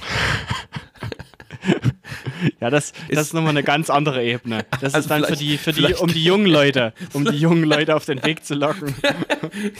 Ja, 2.60 2.70
das, 2.70 2.92
das 3.10 3.28
ist 3.28 3.34
nochmal 3.34 3.50
eine 3.50 3.62
ganz 3.62 3.90
andere 3.90 4.24
Ebene. 4.24 4.64
Das 4.80 4.94
Also 4.94 4.98
ist 5.06 5.10
dann 5.10 5.24
für 5.24 5.36
die, 5.36 5.58
für 5.58 5.72
die, 5.72 5.94
um 5.94 6.12
die 6.12 6.24
jungen 6.24 6.46
Leute, 6.46 6.92
um 7.12 7.24
die 7.24 7.36
jungen 7.36 7.64
Leute 7.64 7.94
auf 7.96 8.04
den 8.04 8.22
Weg 8.24 8.44
zu 8.44 8.54
locken. 8.54 8.94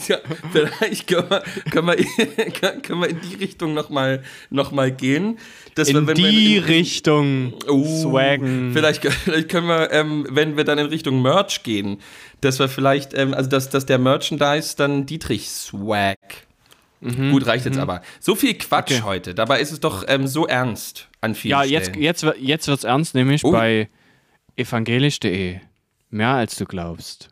Ja, 0.08 0.18
vielleicht 0.52 1.06
können 1.06 1.28
wir, 1.30 1.42
können 1.70 1.86
wir, 1.88 2.70
können 2.80 3.00
wir 3.00 3.08
in 3.08 3.20
die 3.20 3.34
Richtung 3.36 3.74
nochmal 3.74 4.22
noch 4.50 4.72
mal 4.72 4.90
gehen. 4.90 5.38
Dass 5.74 5.88
wir, 5.88 5.98
In 5.98 6.06
wir 6.06 6.14
die 6.14 6.56
in- 6.56 6.64
Richtung 6.64 7.52
Oh, 7.68 7.84
swaggen. 8.02 8.72
Vielleicht, 8.72 9.04
vielleicht 9.04 9.48
können 9.48 9.66
wir, 9.68 9.92
ähm, 9.92 10.26
wenn 10.30 10.56
wir 10.56 10.64
dann 10.64 10.78
in 10.78 10.86
Richtung 10.86 11.20
Merch 11.22 11.62
gehen, 11.62 11.98
dass 12.40 12.58
wir 12.58 12.68
vielleicht, 12.68 13.14
ähm, 13.14 13.34
also 13.34 13.48
dass, 13.50 13.68
dass 13.70 13.86
der 13.86 13.98
Merchandise 13.98 14.74
dann 14.76 15.06
Dietrich 15.06 15.48
Swag. 15.48 16.18
Gut, 17.00 17.46
reicht 17.46 17.64
jetzt 17.64 17.78
aber. 17.78 18.02
So 18.20 18.34
viel 18.34 18.54
Quatsch 18.54 18.90
Mhm. 18.90 18.96
Okay. 18.96 19.04
heute. 19.04 19.34
Dabei 19.34 19.60
ist 19.60 19.70
es 19.72 19.80
doch 19.80 20.04
ähm, 20.08 20.26
so 20.26 20.46
ernst 20.46 21.08
an 21.20 21.34
vielen 21.34 21.50
Ja, 21.50 21.62
jetzt, 21.64 21.88
Stellen. 21.88 22.02
jetzt, 22.02 22.22
wird- 22.24 22.38
jetzt 22.40 22.66
wird's 22.68 22.84
ernst, 22.84 23.14
nämlich 23.14 23.44
Oh. 23.44 23.52
bei 23.52 23.88
evangelisch.de. 24.56 25.60
Mehr 26.10 26.28
als 26.30 26.56
du 26.56 26.64
glaubst. 26.64 27.28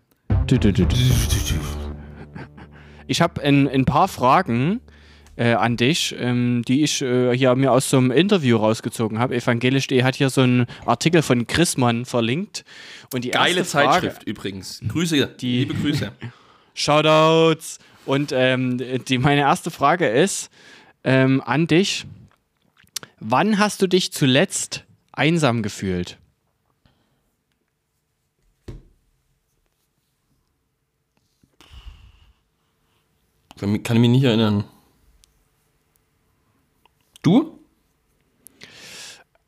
Ich 3.07 3.21
habe 3.21 3.41
ein, 3.43 3.69
ein 3.69 3.85
paar 3.85 4.09
Fragen 4.09 4.81
äh, 5.37 5.53
an 5.53 5.77
dich, 5.77 6.15
ähm, 6.19 6.63
die 6.67 6.83
ich 6.83 7.03
äh, 7.03 7.37
hier 7.37 7.55
mir 7.55 7.71
aus 7.73 7.91
so 7.91 7.99
einem 7.99 8.11
Interview 8.11 8.57
rausgezogen 8.57 9.19
habe. 9.19 9.35
Evangelisch.de 9.37 10.03
hat 10.03 10.17
hier 10.17 10.31
so 10.31 10.41
einen 10.43 10.67
Artikel 10.87 11.23
von 11.23 11.47
Chrismann 11.47 12.05
verlinkt. 12.05 12.65
Und 13.13 13.25
die 13.25 13.31
Geile 13.31 13.59
erste 13.59 13.73
Frage, 13.79 13.91
Zeitschrift 14.09 14.23
übrigens. 14.25 14.81
Grüße, 14.89 15.27
Die- 15.41 15.59
liebe 15.61 15.75
Grüße. 15.75 16.13
Shoutouts. 16.75 17.79
Und 18.07 18.33
ähm, 18.33 18.79
die, 19.05 19.19
meine 19.19 19.43
erste 19.43 19.71
Frage 19.71 20.09
ist 20.09 20.51
ähm, 21.05 21.43
an 21.45 21.67
dich. 21.67 22.07
Wann 23.19 23.59
hast 23.59 23.83
du 23.83 23.87
dich 23.87 24.13
zuletzt 24.13 24.85
einsam 25.13 25.63
gefühlt? 25.63 26.19
Kann, 33.59 33.75
ich 33.75 33.89
mich 33.89 34.11
nicht 34.11 34.25
erinnern. 34.25 34.65
Du? 37.23 37.56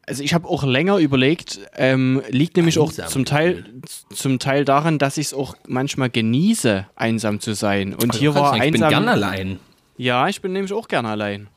Also 0.09 0.23
ich 0.23 0.33
habe 0.35 0.49
auch 0.49 0.65
länger 0.65 0.97
überlegt, 0.97 1.61
ähm, 1.77 2.23
liegt 2.31 2.57
nämlich 2.57 2.79
auch 2.79 2.89
Einsam 2.89 3.09
zum 3.09 3.25
Teil, 3.27 3.65
zum 4.13 4.39
Teil 4.39 4.65
daran, 4.65 4.99
dass 4.99 5.19
ich 5.19 5.27
es 5.27 5.35
auch 5.35 5.55
manchmal 5.67 6.09
genieße, 6.11 6.87
einsam 6.97 7.41
zu 7.41 7.53
sein. 7.55 7.95
Und 7.95 8.15
hier 8.17 8.35
war 8.35 8.55
ich 8.57 8.63
bin 8.73 8.83
einsam. 8.83 8.89
gern 8.91 9.09
allein. 9.09 9.61
ja, 9.99 10.27
ich 10.29 10.41
bin 10.41 10.53
nämlich 10.53 10.73
auch 10.73 10.89
gerne 10.89 11.09
allein. 11.11 11.49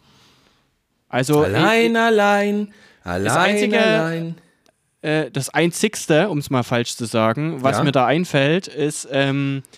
Also 1.09 1.41
Allein, 1.43 1.95
allein, 1.97 2.73
allein, 3.03 3.37
Einzige- 3.37 3.81
allein. 3.81 4.35
äh, 5.01 5.31
das 5.31 5.49
Einzigste, 5.49 6.29
um 6.29 6.37
es 6.37 6.49
mal 6.49 6.63
falsch 6.63 6.95
zu 6.95 7.05
sagen, 7.05 7.63
was 7.63 7.77
Ja. 7.77 7.83
mir 7.83 7.91
da 7.91 8.05
einfällt, 8.05 8.67
ist, 8.67 9.07
ähm, 9.11 9.63
äh, 9.65 9.77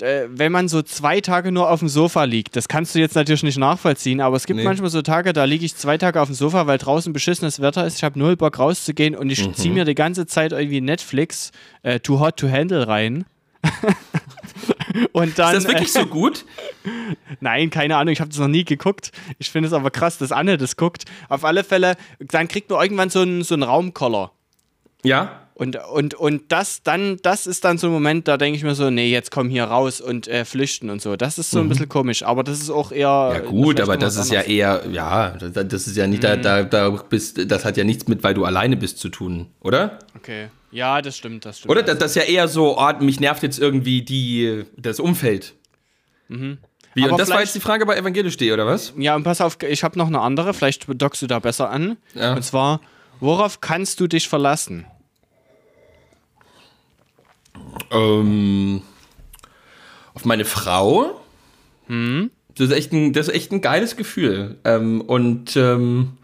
wenn 0.00 0.52
man 0.52 0.68
so 0.68 0.82
zwei 0.82 1.20
Tage 1.22 1.52
nur 1.52 1.70
auf 1.70 1.78
dem 1.80 1.88
Sofa 1.88 2.24
liegt, 2.24 2.54
das 2.56 2.68
kannst 2.68 2.94
du 2.94 2.98
jetzt 2.98 3.14
natürlich 3.14 3.42
nicht 3.42 3.56
nachvollziehen, 3.58 4.20
aber 4.20 4.36
es 4.36 4.44
gibt 4.46 4.58
Nee. 4.58 4.64
manchmal 4.64 4.90
so 4.90 5.00
Tage, 5.02 5.32
da 5.32 5.44
liege 5.44 5.64
ich 5.64 5.74
zwei 5.74 5.96
Tage 5.96 6.20
auf 6.20 6.28
dem 6.28 6.34
Sofa, 6.34 6.66
weil 6.66 6.76
draußen 6.78 7.12
beschissenes 7.14 7.60
Wetter 7.62 7.86
ist, 7.86 7.96
ich 7.96 8.04
habe 8.04 8.18
null 8.18 8.36
Bock 8.36 8.58
rauszugehen 8.58 9.14
und 9.14 9.30
ich 9.30 9.46
Mhm. 9.46 9.54
ziehe 9.54 9.72
mir 9.72 9.84
die 9.86 9.94
ganze 9.94 10.26
Zeit 10.26 10.52
irgendwie 10.52 10.80
Netflix 10.82 11.50
äh, 11.82 11.98
Too 12.00 12.20
Hot 12.20 12.36
to 12.36 12.50
Handle 12.50 12.86
rein. 12.86 13.24
und 15.12 15.38
dann, 15.38 15.56
Ist 15.56 15.64
das 15.64 15.72
wirklich 15.72 15.94
äh, 15.94 16.00
so 16.00 16.06
gut? 16.06 16.44
Nein, 17.40 17.70
keine 17.70 17.96
Ahnung, 17.96 18.12
ich 18.12 18.20
habe 18.20 18.28
das 18.30 18.38
noch 18.38 18.48
nie 18.48 18.64
geguckt. 18.64 19.12
Ich 19.38 19.50
finde 19.50 19.66
es 19.68 19.72
aber 19.72 19.90
krass, 19.90 20.18
dass 20.18 20.32
Anne 20.32 20.56
das 20.58 20.76
guckt. 20.76 21.04
Auf 21.28 21.44
alle 21.44 21.64
Fälle, 21.64 21.96
dann 22.18 22.48
kriegt 22.48 22.70
man 22.70 22.80
irgendwann 22.82 23.10
so 23.10 23.20
einen, 23.20 23.42
so 23.44 23.54
einen 23.54 23.62
Raumkoller. 23.62 24.32
Ja. 25.02 25.40
Und, 25.58 25.76
und, 25.90 26.12
und 26.12 26.52
das 26.52 26.82
dann, 26.82 27.16
das 27.22 27.46
ist 27.46 27.64
dann 27.64 27.78
so 27.78 27.86
ein 27.86 27.92
Moment, 27.94 28.28
da 28.28 28.36
denke 28.36 28.58
ich 28.58 28.62
mir 28.62 28.74
so, 28.74 28.90
nee, 28.90 29.10
jetzt 29.10 29.30
komm 29.30 29.48
hier 29.48 29.64
raus 29.64 30.02
und 30.02 30.28
äh, 30.28 30.44
flüchten 30.44 30.90
und 30.90 31.00
so. 31.00 31.16
Das 31.16 31.38
ist 31.38 31.50
so 31.50 31.60
ein 31.60 31.70
bisschen 31.70 31.88
komisch, 31.88 32.24
aber 32.24 32.44
das 32.44 32.60
ist 32.60 32.68
auch 32.68 32.92
eher. 32.92 33.30
Mhm. 33.30 33.34
Ja 33.34 33.50
gut, 33.50 33.80
aber 33.80 33.96
das 33.96 34.16
ist 34.16 34.30
ja 34.30 34.40
anderes. 34.40 34.54
eher, 34.54 34.84
ja, 34.92 35.30
das, 35.30 35.86
ist 35.86 35.96
ja 35.96 36.06
nicht, 36.06 36.22
da, 36.22 36.36
da, 36.36 36.62
da 36.62 36.90
bist, 36.90 37.50
das 37.50 37.64
hat 37.64 37.78
ja 37.78 37.84
nichts 37.84 38.06
mit, 38.06 38.22
weil 38.22 38.34
du 38.34 38.44
alleine 38.44 38.76
bist 38.76 38.98
zu 38.98 39.08
tun, 39.08 39.46
oder? 39.60 39.98
Okay. 40.14 40.48
Ja, 40.72 41.00
das 41.00 41.16
stimmt, 41.16 41.46
das 41.46 41.60
stimmt. 41.60 41.70
Oder 41.70 41.82
das, 41.82 41.96
das 42.00 42.10
ist 42.10 42.16
ja 42.16 42.24
eher 42.24 42.48
so, 42.48 42.78
oh, 42.78 42.92
mich 43.00 43.18
nervt 43.18 43.42
jetzt 43.42 43.58
irgendwie 43.58 44.02
die, 44.02 44.64
das 44.76 45.00
Umfeld. 45.00 45.54
Wie, 46.28 46.36
Mhm. 46.36 46.58
Aber 46.98 47.12
und 47.12 47.18
das 47.18 47.30
war 47.30 47.40
jetzt 47.40 47.54
die 47.54 47.60
Frage 47.60 47.86
bei 47.86 47.96
Evangelisch.de, 47.96 48.52
oder 48.52 48.66
was? 48.66 48.92
ja, 48.98 49.14
und 49.16 49.22
pass 49.22 49.40
auf, 49.40 49.56
ich 49.62 49.84
habe 49.84 49.98
noch 49.98 50.08
eine 50.08 50.20
andere, 50.20 50.52
vielleicht 50.52 50.84
dockst 51.00 51.22
du 51.22 51.26
da 51.26 51.38
besser 51.38 51.70
an. 51.70 51.96
Ja. 52.14 52.34
Und 52.34 52.42
zwar, 52.42 52.82
worauf 53.20 53.62
kannst 53.62 54.00
du 54.00 54.06
dich 54.06 54.28
verlassen? 54.28 54.84
Ähm, 57.90 58.82
auf 60.14 60.24
meine 60.24 60.44
Frau. 60.44 61.20
Hm? 61.86 62.30
Das, 62.54 62.68
ist 62.68 62.74
echt 62.74 62.92
ein, 62.92 63.12
das 63.12 63.28
ist 63.28 63.34
echt 63.34 63.52
ein 63.52 63.60
geiles 63.60 63.96
Gefühl. 63.96 64.58
Ähm, 64.64 65.00
und 65.00 65.56
ähm, 65.56 66.16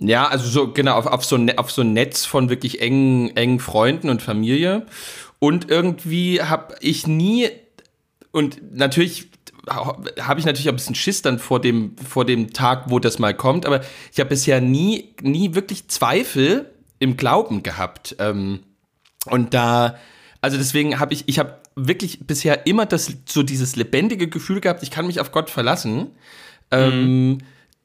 Ja, 0.00 0.26
also 0.26 0.48
so, 0.48 0.72
genau, 0.72 0.96
auf, 0.96 1.06
auf, 1.06 1.24
so, 1.24 1.36
ne, 1.36 1.58
auf 1.58 1.70
so 1.70 1.82
ein 1.82 1.92
Netz 1.92 2.24
von 2.24 2.50
wirklich 2.50 2.80
engen, 2.80 3.36
engen 3.36 3.60
Freunden 3.60 4.10
und 4.10 4.22
Familie. 4.22 4.86
Und 5.38 5.70
irgendwie 5.70 6.42
habe 6.42 6.74
ich 6.80 7.06
nie, 7.06 7.48
und 8.32 8.74
natürlich 8.74 9.28
habe 10.20 10.40
ich 10.40 10.46
natürlich 10.46 10.68
ein 10.68 10.76
bisschen 10.76 10.94
Schiss 10.94 11.22
dann 11.22 11.38
vor 11.38 11.60
dem, 11.60 11.96
vor 11.96 12.24
dem 12.24 12.52
Tag, 12.52 12.90
wo 12.90 12.98
das 12.98 13.18
mal 13.18 13.34
kommt, 13.34 13.64
aber 13.64 13.80
ich 14.12 14.20
habe 14.20 14.28
bisher 14.28 14.60
nie, 14.60 15.14
nie 15.22 15.54
wirklich 15.54 15.88
Zweifel 15.88 16.70
im 16.98 17.16
Glauben 17.16 17.62
gehabt. 17.62 18.16
Ähm, 18.18 18.60
und 19.26 19.54
da, 19.54 19.96
also 20.40 20.56
deswegen 20.56 21.00
habe 21.00 21.14
ich, 21.14 21.24
ich 21.26 21.38
habe 21.38 21.58
wirklich 21.76 22.26
bisher 22.26 22.66
immer 22.66 22.86
das, 22.86 23.12
so 23.26 23.42
dieses 23.42 23.76
lebendige 23.76 24.28
Gefühl 24.28 24.60
gehabt, 24.60 24.82
ich 24.82 24.90
kann 24.90 25.06
mich 25.06 25.20
auf 25.20 25.32
Gott 25.32 25.50
verlassen. 25.50 26.08
Ähm, 26.70 27.28
mhm. 27.28 27.38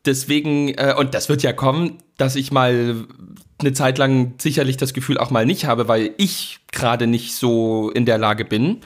deswegen, 0.05 0.69
äh, 0.69 0.93
und 0.97 1.13
das 1.13 1.29
wird 1.29 1.43
ja 1.43 1.53
kommen, 1.53 1.97
dass 2.17 2.35
ich 2.35 2.51
mal 2.51 3.07
eine 3.59 3.73
Zeit 3.73 3.97
lang 3.97 4.35
sicherlich 4.37 4.77
das 4.77 4.93
Gefühl 4.93 5.17
auch 5.17 5.31
mal 5.31 5.45
nicht 5.45 5.65
habe, 5.65 5.87
weil 5.87 6.11
ich 6.17 6.59
gerade 6.71 7.07
nicht 7.07 7.35
so 7.35 7.89
in 7.91 8.05
der 8.05 8.17
Lage 8.17 8.45
bin. 8.45 8.81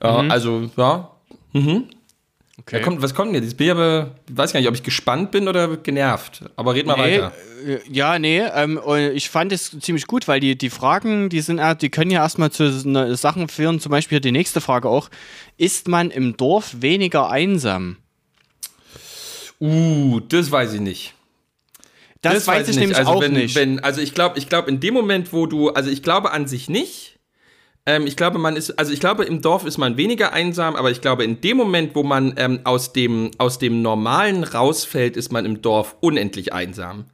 Äh, 0.00 0.22
mhm. 0.22 0.30
Also, 0.30 0.70
ja. 0.76 1.10
Mhm. 1.52 1.84
Okay. 2.60 2.82
Kommt, 2.82 3.00
was 3.02 3.14
kommt 3.14 3.34
denn 3.34 3.42
jetzt? 3.42 3.52
Ich 3.52 3.56
bin 3.56 3.70
aber, 3.70 4.16
weiß 4.30 4.52
gar 4.52 4.60
nicht, 4.60 4.68
ob 4.68 4.74
ich 4.74 4.82
gespannt 4.82 5.30
bin 5.30 5.46
oder 5.48 5.76
genervt. 5.76 6.42
Aber 6.56 6.74
red 6.74 6.86
mal 6.86 6.96
nee, 6.96 7.18
weiter. 7.18 7.32
Äh, 7.64 7.78
ja, 7.88 8.18
nee, 8.18 8.40
ähm, 8.40 8.80
ich 9.14 9.30
fand 9.30 9.52
es 9.52 9.78
ziemlich 9.80 10.06
gut, 10.06 10.26
weil 10.26 10.40
die, 10.40 10.58
die 10.58 10.70
Fragen, 10.70 11.28
die 11.28 11.40
sind, 11.40 11.60
die 11.80 11.88
können 11.88 12.10
ja 12.10 12.22
erstmal 12.22 12.50
zu 12.50 12.70
Sachen 13.16 13.48
führen. 13.48 13.78
Zum 13.80 13.90
Beispiel 13.90 14.20
die 14.20 14.32
nächste 14.32 14.60
Frage 14.60 14.88
auch: 14.88 15.08
Ist 15.56 15.88
man 15.88 16.10
im 16.10 16.36
Dorf 16.36 16.76
weniger 16.80 17.30
einsam? 17.30 17.96
Uh, 19.60 20.20
das 20.20 20.50
weiß 20.50 20.74
ich 20.74 20.80
nicht. 20.80 21.14
Das, 22.22 22.34
das 22.34 22.46
weiß, 22.48 22.68
ich 22.68 22.76
nicht. 22.76 22.80
nämlich 22.80 22.98
also 22.98 23.12
auch 23.12 23.20
wenn, 23.20 23.32
nicht. 23.32 23.54
Wenn, 23.54 23.78
also 23.80 24.00
ich 24.00 24.14
glaube, 24.14 24.38
ich 24.38 24.48
glaube 24.48 24.68
in 24.68 24.80
dem 24.80 24.94
Moment, 24.94 25.32
wo 25.32 25.46
du, 25.46 25.70
also 25.70 25.90
ich 25.90 26.02
glaube 26.02 26.32
an 26.32 26.48
sich 26.48 26.68
nicht. 26.68 27.17
Ähm, 27.88 28.06
ich 28.06 28.16
glaube, 28.16 28.38
man 28.38 28.54
ist, 28.54 28.78
also 28.78 28.92
ich 28.92 29.00
glaube, 29.00 29.24
im 29.24 29.40
Dorf 29.40 29.64
ist 29.64 29.78
man 29.78 29.96
weniger 29.96 30.34
einsam, 30.34 30.76
aber 30.76 30.90
ich 30.90 31.00
glaube, 31.00 31.24
in 31.24 31.40
dem 31.40 31.56
Moment, 31.56 31.94
wo 31.94 32.02
man 32.02 32.34
ähm, 32.36 32.60
aus, 32.64 32.92
dem, 32.92 33.30
aus 33.38 33.58
dem 33.58 33.80
Normalen 33.80 34.44
rausfällt, 34.44 35.16
ist 35.16 35.32
man 35.32 35.46
im 35.46 35.62
Dorf 35.62 35.96
unendlich 36.00 36.52
einsam. 36.52 37.06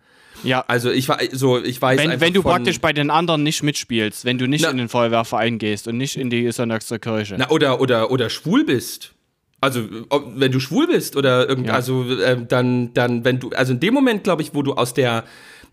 Ja. 0.43 0.65
Also 0.67 0.91
ich 0.91 1.09
so, 1.31 1.63
ich 1.63 1.81
weiß 1.81 2.01
wenn, 2.01 2.21
wenn 2.21 2.33
du 2.35 2.43
praktisch 2.43 2.81
bei 2.81 2.93
den 2.93 3.11
anderen 3.11 3.45
nicht 3.45 3.63
mitspielst, 3.63 4.25
wenn 4.25 4.37
du 4.37 4.49
nicht 4.49 4.63
na, 4.63 4.71
in 4.71 4.79
den 4.79 4.89
Feuerwehrverein 4.89 5.59
gehst 5.59 5.87
und 5.87 5.97
nicht 5.97 6.17
in 6.17 6.29
die 6.29 6.51
Sonntags 6.51 6.89
zur 6.89 6.99
Kirche. 6.99 7.37
Na, 7.39 7.51
oder, 7.51 7.81
oder, 7.81 8.11
oder 8.11 8.29
schwul 8.29 8.65
bist. 8.65 9.13
Also, 9.61 9.85
ob, 10.09 10.33
wenn 10.35 10.51
du 10.51 10.59
schwul 10.59 10.89
bist 10.89 11.17
oder 11.17 11.49
irgend, 11.49 11.69
ja. 11.69 11.75
also 11.75 12.05
äh, 12.19 12.45
dann, 12.45 12.93
dann, 12.95 13.25
wenn 13.25 13.39
du, 13.39 13.51
also 13.51 13.73
in 13.73 13.81
dem 13.81 13.95
Moment, 13.95 14.25
glaube 14.25 14.43
ich, 14.43 14.55
wo 14.55 14.63
du 14.63 14.75
aus 14.75 14.93
der, 14.93 15.23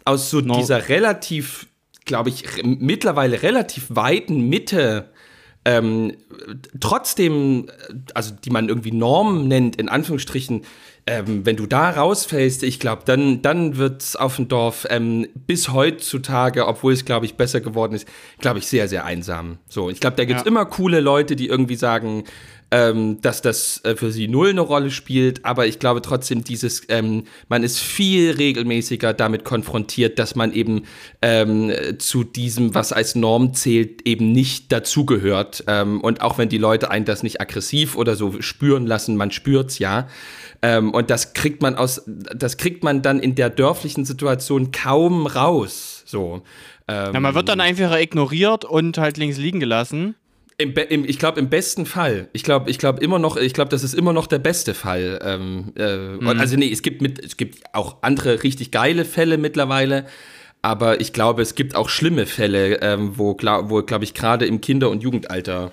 aus 0.06 0.30
so 0.30 0.42
no. 0.42 0.58
dieser 0.58 0.90
relativ 0.90 1.66
glaube 2.06 2.30
ich, 2.30 2.64
mittlerweile 2.64 3.44
relativ 3.44 3.86
weiten 3.90 4.50
Mitte 4.50 5.12
ähm, 5.64 6.14
trotzdem, 6.80 7.68
also 8.16 8.34
die 8.34 8.50
man 8.50 8.68
irgendwie 8.68 8.92
Norm 8.92 9.48
nennt, 9.48 9.76
in 9.76 9.90
Anführungsstrichen, 9.90 10.64
ähm, 11.08 11.46
wenn 11.46 11.56
du 11.56 11.66
da 11.66 11.92
rausfällst, 11.92 12.64
ich 12.64 12.80
glaube, 12.80 13.04
dann, 13.06 13.42
dann 13.42 13.78
wird 13.78 14.02
es 14.02 14.16
auf 14.16 14.38
dem 14.38 14.48
Dorf 14.48 14.88
ähm, 14.90 15.28
bis 15.48 15.70
heutzutage, 15.70 16.68
obwohl 16.68 16.94
es, 16.94 17.06
glaube 17.06 17.26
ich, 17.26 17.36
besser 17.36 17.62
geworden 17.62 17.94
ist, 17.94 18.08
glaube 18.40 18.60
ich, 18.60 18.68
sehr, 18.68 18.88
sehr 18.88 19.06
einsam. 19.06 19.58
So, 19.68 19.90
ich 19.90 20.00
glaube, 20.00 20.16
da 20.16 20.26
gibt 20.26 20.40
es 20.40 20.46
ja. 20.46 20.52
immer 20.52 20.66
coole 20.66 21.00
Leute, 21.00 21.36
die 21.36 21.48
irgendwie 21.48 21.76
sagen, 21.76 22.24
ähm, 22.72 23.20
dass 23.22 23.42
das 23.42 23.84
äh, 23.84 23.96
für 23.96 24.12
sie 24.12 24.30
null 24.30 24.50
eine 24.50 24.62
Rolle 24.62 24.92
spielt, 24.92 25.44
aber 25.46 25.68
ich 25.68 25.78
glaube 25.78 26.02
trotzdem, 26.02 26.44
dieses, 26.44 26.84
ähm, 26.88 27.26
man 27.50 27.64
ist 27.64 27.80
viel 27.80 28.32
regelmäßiger 28.32 29.14
damit 29.14 29.44
konfrontiert, 29.44 30.18
dass 30.18 30.36
man 30.36 30.54
eben 30.54 30.84
ähm, 31.22 31.72
zu 32.00 32.24
diesem, 32.24 32.74
was 32.74 32.94
als 32.94 33.16
Norm 33.16 33.54
zählt, 33.54 34.08
eben 34.08 34.32
nicht 34.32 34.72
dazugehört. 34.72 35.66
Ähm, 35.68 36.00
und 36.00 36.22
auch 36.22 36.38
wenn 36.38 36.48
die 36.48 36.58
Leute 36.58 36.90
einen 36.90 37.06
das 37.06 37.24
nicht 37.24 37.42
aggressiv 37.42 37.98
oder 37.98 38.16
so 38.16 38.42
spüren 38.42 38.88
lassen, 38.88 39.18
man 39.18 39.32
spürt's 39.32 39.78
ja. 39.78 40.08
Ähm, 40.62 40.94
und 40.94 41.10
das 41.10 41.34
kriegt 41.34 41.62
man 41.62 41.76
aus, 41.76 42.04
das 42.06 42.56
kriegt 42.56 42.84
man 42.84 43.02
dann 43.02 43.20
in 43.20 43.36
der 43.36 43.50
dörflichen 43.50 44.06
Situation 44.06 44.72
kaum 44.72 45.28
raus. 45.28 46.04
So. 46.06 46.44
Ähm, 46.88 47.14
ja, 47.14 47.20
man 47.20 47.36
wird 47.36 47.50
dann 47.50 47.60
einfach 47.60 47.98
ignoriert 47.98 48.64
und 48.64 48.98
halt 48.98 49.18
links 49.18 49.38
liegen 49.38 49.60
gelassen. 49.60 50.16
Im, 50.62 50.74
im, 50.74 51.06
ich 51.06 51.20
glaube, 51.20 51.40
im 51.40 51.50
besten 51.50 51.86
Fall. 51.86 52.28
Ich 52.34 52.44
glaube, 52.44 52.70
ich 52.70 52.78
glaube 52.78 53.02
immer 53.02 53.20
noch, 53.20 53.38
ich 53.38 53.54
glaube, 53.54 53.70
das 53.70 53.84
ist 53.84 53.94
immer 53.94 54.14
noch 54.14 54.28
der 54.28 54.40
beste 54.40 54.74
Fall. 54.74 55.20
Ähm, 55.24 55.74
äh, 55.76 55.98
mhm. 55.98 56.28
Also 56.28 56.56
nee, 56.56 56.72
es 56.72 56.82
gibt 56.82 57.02
mit, 57.02 57.24
es 57.24 57.38
gibt 57.38 57.64
auch 57.74 57.98
andere 58.02 58.44
richtig 58.44 58.72
geile 58.72 59.06
Fälle 59.06 59.38
mittlerweile, 59.38 60.06
aber 60.62 61.02
ich 61.02 61.14
glaube, 61.14 61.42
es 61.42 61.56
gibt 61.56 61.76
auch 61.76 61.90
schlimme 61.90 62.26
Fälle, 62.26 62.82
ähm, 62.82 63.18
wo, 63.18 63.36
wo 63.36 63.82
glaube 63.84 64.04
ich, 64.04 64.14
gerade 64.14 64.46
im 64.46 64.62
Kinder- 64.62 64.90
und 64.90 65.02
Jugendalter 65.02 65.72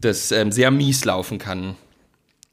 das 0.00 0.30
ähm, 0.30 0.52
sehr 0.52 0.70
mies 0.70 1.04
laufen 1.04 1.38
kann. 1.38 1.76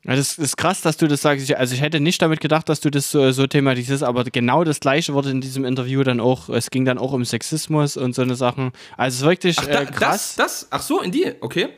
Das 0.05 0.37
ist 0.37 0.57
krass, 0.57 0.81
dass 0.81 0.97
du 0.97 1.07
das 1.07 1.21
sagst. 1.21 1.51
Also 1.55 1.73
ich 1.73 1.81
hätte 1.81 1.99
nicht 1.99 2.21
damit 2.21 2.39
gedacht, 2.39 2.69
dass 2.69 2.79
du 2.79 2.91
das 2.91 3.09
so, 3.09 3.31
so 3.31 3.47
thematisierst, 3.47 4.03
aber 4.03 4.23
genau 4.23 4.63
das 4.63 4.79
gleiche 4.79 5.13
wurde 5.13 5.31
in 5.31 5.41
diesem 5.41 5.65
Interview 5.65 6.03
dann 6.03 6.19
auch, 6.19 6.49
es 6.49 6.69
ging 6.69 6.85
dann 6.85 6.99
auch 6.99 7.11
um 7.11 7.25
Sexismus 7.25 7.97
und 7.97 8.13
so 8.13 8.21
eine 8.21 8.35
Sachen. 8.35 8.71
Also 8.97 9.15
es 9.15 9.21
ist 9.21 9.27
wirklich 9.27 9.59
ach, 9.59 9.65
da, 9.65 9.81
äh, 9.81 9.85
krass. 9.85 10.35
Das, 10.35 10.59
das, 10.61 10.67
ach 10.69 10.81
so, 10.81 11.01
in 11.01 11.11
die, 11.11 11.33
okay 11.41 11.69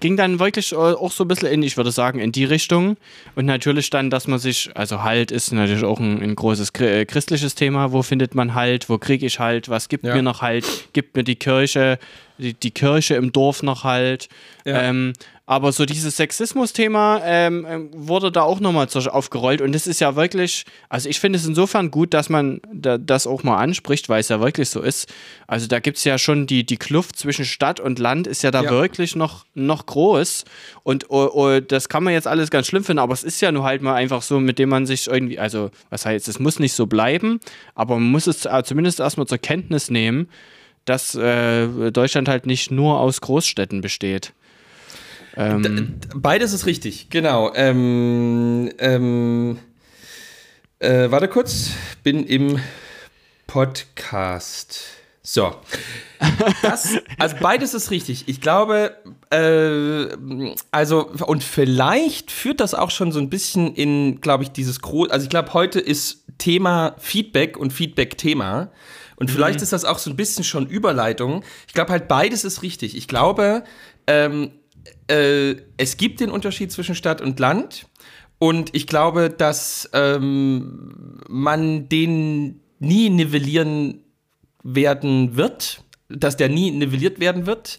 ging 0.00 0.16
dann 0.16 0.38
wirklich 0.38 0.72
äh, 0.72 0.76
auch 0.76 1.12
so 1.12 1.24
ein 1.24 1.28
bisschen 1.28 1.48
in, 1.48 1.62
ich 1.62 1.76
würde 1.76 1.92
sagen, 1.92 2.18
in 2.18 2.32
die 2.32 2.44
Richtung. 2.44 2.96
Und 3.34 3.46
natürlich 3.46 3.90
dann, 3.90 4.10
dass 4.10 4.26
man 4.26 4.38
sich, 4.38 4.70
also 4.74 5.02
Halt 5.02 5.30
ist 5.30 5.52
natürlich 5.52 5.84
auch 5.84 6.00
ein, 6.00 6.22
ein 6.22 6.34
großes 6.34 6.70
äh, 6.80 7.04
christliches 7.04 7.54
Thema. 7.54 7.92
Wo 7.92 8.02
findet 8.02 8.34
man 8.34 8.54
Halt? 8.54 8.88
Wo 8.88 8.98
kriege 8.98 9.26
ich 9.26 9.38
Halt? 9.38 9.68
Was 9.68 9.88
gibt 9.88 10.04
ja. 10.04 10.14
mir 10.14 10.22
noch 10.22 10.42
Halt? 10.42 10.64
Gibt 10.92 11.16
mir 11.16 11.24
die 11.24 11.36
Kirche, 11.36 11.98
die, 12.38 12.54
die 12.54 12.70
Kirche 12.70 13.14
im 13.14 13.32
Dorf 13.32 13.62
noch 13.62 13.84
Halt? 13.84 14.28
Ja. 14.64 14.82
Ähm, 14.82 15.12
aber 15.46 15.72
so 15.72 15.84
dieses 15.84 16.16
Sexismus-Thema 16.16 17.20
ähm, 17.22 17.66
ähm 17.68 17.90
wurde 17.92 18.32
da 18.32 18.42
auch 18.42 18.60
nochmal 18.60 18.88
aufgerollt. 18.94 19.60
Und 19.60 19.72
das 19.72 19.86
ist 19.86 20.00
ja 20.00 20.16
wirklich, 20.16 20.64
also 20.88 21.06
ich 21.06 21.20
finde 21.20 21.38
es 21.38 21.44
insofern 21.44 21.90
gut, 21.90 22.14
dass 22.14 22.30
man 22.30 22.62
da, 22.72 22.96
das 22.96 23.26
auch 23.26 23.42
mal 23.42 23.58
anspricht, 23.58 24.08
weil 24.08 24.20
es 24.20 24.30
ja 24.30 24.40
wirklich 24.40 24.70
so 24.70 24.80
ist. 24.80 25.12
Also 25.46 25.66
da 25.66 25.80
gibt 25.80 25.98
es 25.98 26.04
ja 26.04 26.16
schon 26.16 26.46
die, 26.46 26.64
die 26.64 26.78
Kluft 26.78 27.16
zwischen 27.16 27.44
Stadt 27.44 27.78
und 27.78 27.98
Land 27.98 28.26
ist 28.26 28.42
ja 28.42 28.50
da 28.50 28.62
ja. 28.62 28.70
wirklich 28.70 29.16
noch, 29.16 29.44
noch 29.54 29.84
groß. 29.84 30.44
Und 30.82 31.10
oh, 31.10 31.28
oh, 31.30 31.60
das 31.60 31.90
kann 31.90 32.04
man 32.04 32.14
jetzt 32.14 32.26
alles 32.26 32.50
ganz 32.50 32.66
schlimm 32.66 32.84
finden, 32.84 33.00
aber 33.00 33.12
es 33.12 33.22
ist 33.22 33.42
ja 33.42 33.52
nur 33.52 33.64
halt 33.64 33.82
mal 33.82 33.94
einfach 33.94 34.22
so, 34.22 34.40
mit 34.40 34.58
dem 34.58 34.70
man 34.70 34.86
sich 34.86 35.08
irgendwie, 35.08 35.38
also 35.38 35.70
was 35.90 36.06
heißt, 36.06 36.26
es 36.26 36.38
muss 36.38 36.58
nicht 36.58 36.72
so 36.72 36.86
bleiben, 36.86 37.38
aber 37.74 37.96
man 37.96 38.10
muss 38.10 38.26
es 38.26 38.46
äh, 38.46 38.62
zumindest 38.64 38.98
erstmal 38.98 39.26
zur 39.26 39.38
Kenntnis 39.38 39.90
nehmen, 39.90 40.28
dass 40.84 41.14
äh, 41.14 41.90
Deutschland 41.90 42.28
halt 42.28 42.46
nicht 42.46 42.70
nur 42.70 43.00
aus 43.00 43.20
Großstädten 43.20 43.80
besteht. 43.80 44.32
Ähm, 45.36 45.96
Beides 46.14 46.52
ist 46.52 46.66
richtig, 46.66 47.10
genau. 47.10 47.52
Ähm, 47.54 48.70
ähm, 48.78 49.58
äh, 50.78 51.10
warte 51.10 51.28
kurz, 51.28 51.70
bin 52.02 52.24
im 52.24 52.60
Podcast. 53.46 54.80
So. 55.22 55.54
Das, 56.62 56.98
also 57.18 57.36
beides 57.40 57.72
ist 57.72 57.90
richtig. 57.90 58.24
Ich 58.28 58.40
glaube, 58.40 58.96
äh, 59.30 60.54
also, 60.70 61.08
und 61.26 61.42
vielleicht 61.42 62.30
führt 62.30 62.60
das 62.60 62.74
auch 62.74 62.90
schon 62.90 63.10
so 63.10 63.20
ein 63.20 63.30
bisschen 63.30 63.74
in, 63.74 64.20
glaube 64.20 64.44
ich, 64.44 64.50
dieses 64.50 64.80
große, 64.80 65.10
also 65.10 65.24
ich 65.24 65.30
glaube, 65.30 65.54
heute 65.54 65.80
ist 65.80 66.24
Thema 66.38 66.94
Feedback 66.98 67.56
und 67.56 67.72
Feedback-Thema. 67.72 68.70
Und 69.16 69.30
vielleicht 69.30 69.60
mhm. 69.60 69.64
ist 69.64 69.72
das 69.72 69.84
auch 69.84 69.98
so 69.98 70.10
ein 70.10 70.16
bisschen 70.16 70.44
schon 70.44 70.66
Überleitung. 70.66 71.44
Ich 71.66 71.74
glaube 71.74 71.92
halt, 71.92 72.08
beides 72.08 72.44
ist 72.44 72.62
richtig. 72.62 72.96
Ich 72.96 73.08
glaube, 73.08 73.64
ähm, 74.06 74.50
äh, 75.08 75.56
es 75.76 75.96
gibt 75.96 76.20
den 76.20 76.30
Unterschied 76.30 76.72
zwischen 76.72 76.94
Stadt 76.94 77.20
und 77.20 77.38
Land. 77.40 77.86
Und 78.38 78.74
ich 78.74 78.86
glaube, 78.86 79.30
dass 79.30 79.88
ähm, 79.92 81.20
man 81.28 81.88
den 81.88 82.60
nie 82.78 83.08
nivellieren 83.08 84.00
werden 84.62 85.36
wird, 85.36 85.82
dass 86.08 86.36
der 86.36 86.48
nie 86.48 86.70
nivelliert 86.70 87.20
werden 87.20 87.46
wird, 87.46 87.78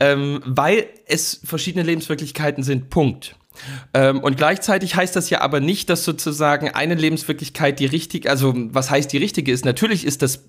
ähm, 0.00 0.42
weil 0.44 0.88
es 1.06 1.40
verschiedene 1.44 1.84
Lebenswirklichkeiten 1.84 2.62
sind. 2.62 2.90
Punkt. 2.90 3.36
Ähm, 3.92 4.20
und 4.20 4.36
gleichzeitig 4.36 4.96
heißt 4.96 5.14
das 5.16 5.30
ja 5.30 5.40
aber 5.40 5.60
nicht, 5.60 5.90
dass 5.90 6.04
sozusagen 6.04 6.70
eine 6.70 6.94
Lebenswirklichkeit 6.94 7.78
die 7.78 7.86
richtige, 7.86 8.30
also 8.30 8.52
was 8.56 8.90
heißt 8.90 9.12
die 9.12 9.18
richtige 9.18 9.52
ist. 9.52 9.64
Natürlich 9.64 10.04
ist 10.04 10.22
das 10.22 10.44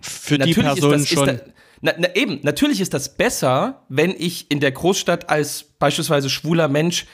für 0.00 0.38
die 0.38 0.54
Person 0.54 0.92
das, 0.92 1.08
schon. 1.08 1.26
Da, 1.26 1.38
na, 1.82 1.92
na, 1.98 2.14
eben, 2.14 2.40
natürlich 2.42 2.80
ist 2.80 2.94
das 2.94 3.16
besser, 3.16 3.84
wenn 3.88 4.14
ich 4.16 4.50
in 4.50 4.60
der 4.60 4.72
Großstadt 4.72 5.28
als 5.28 5.64
beispielsweise 5.78 6.30
schwuler 6.30 6.68
Mensch 6.68 7.06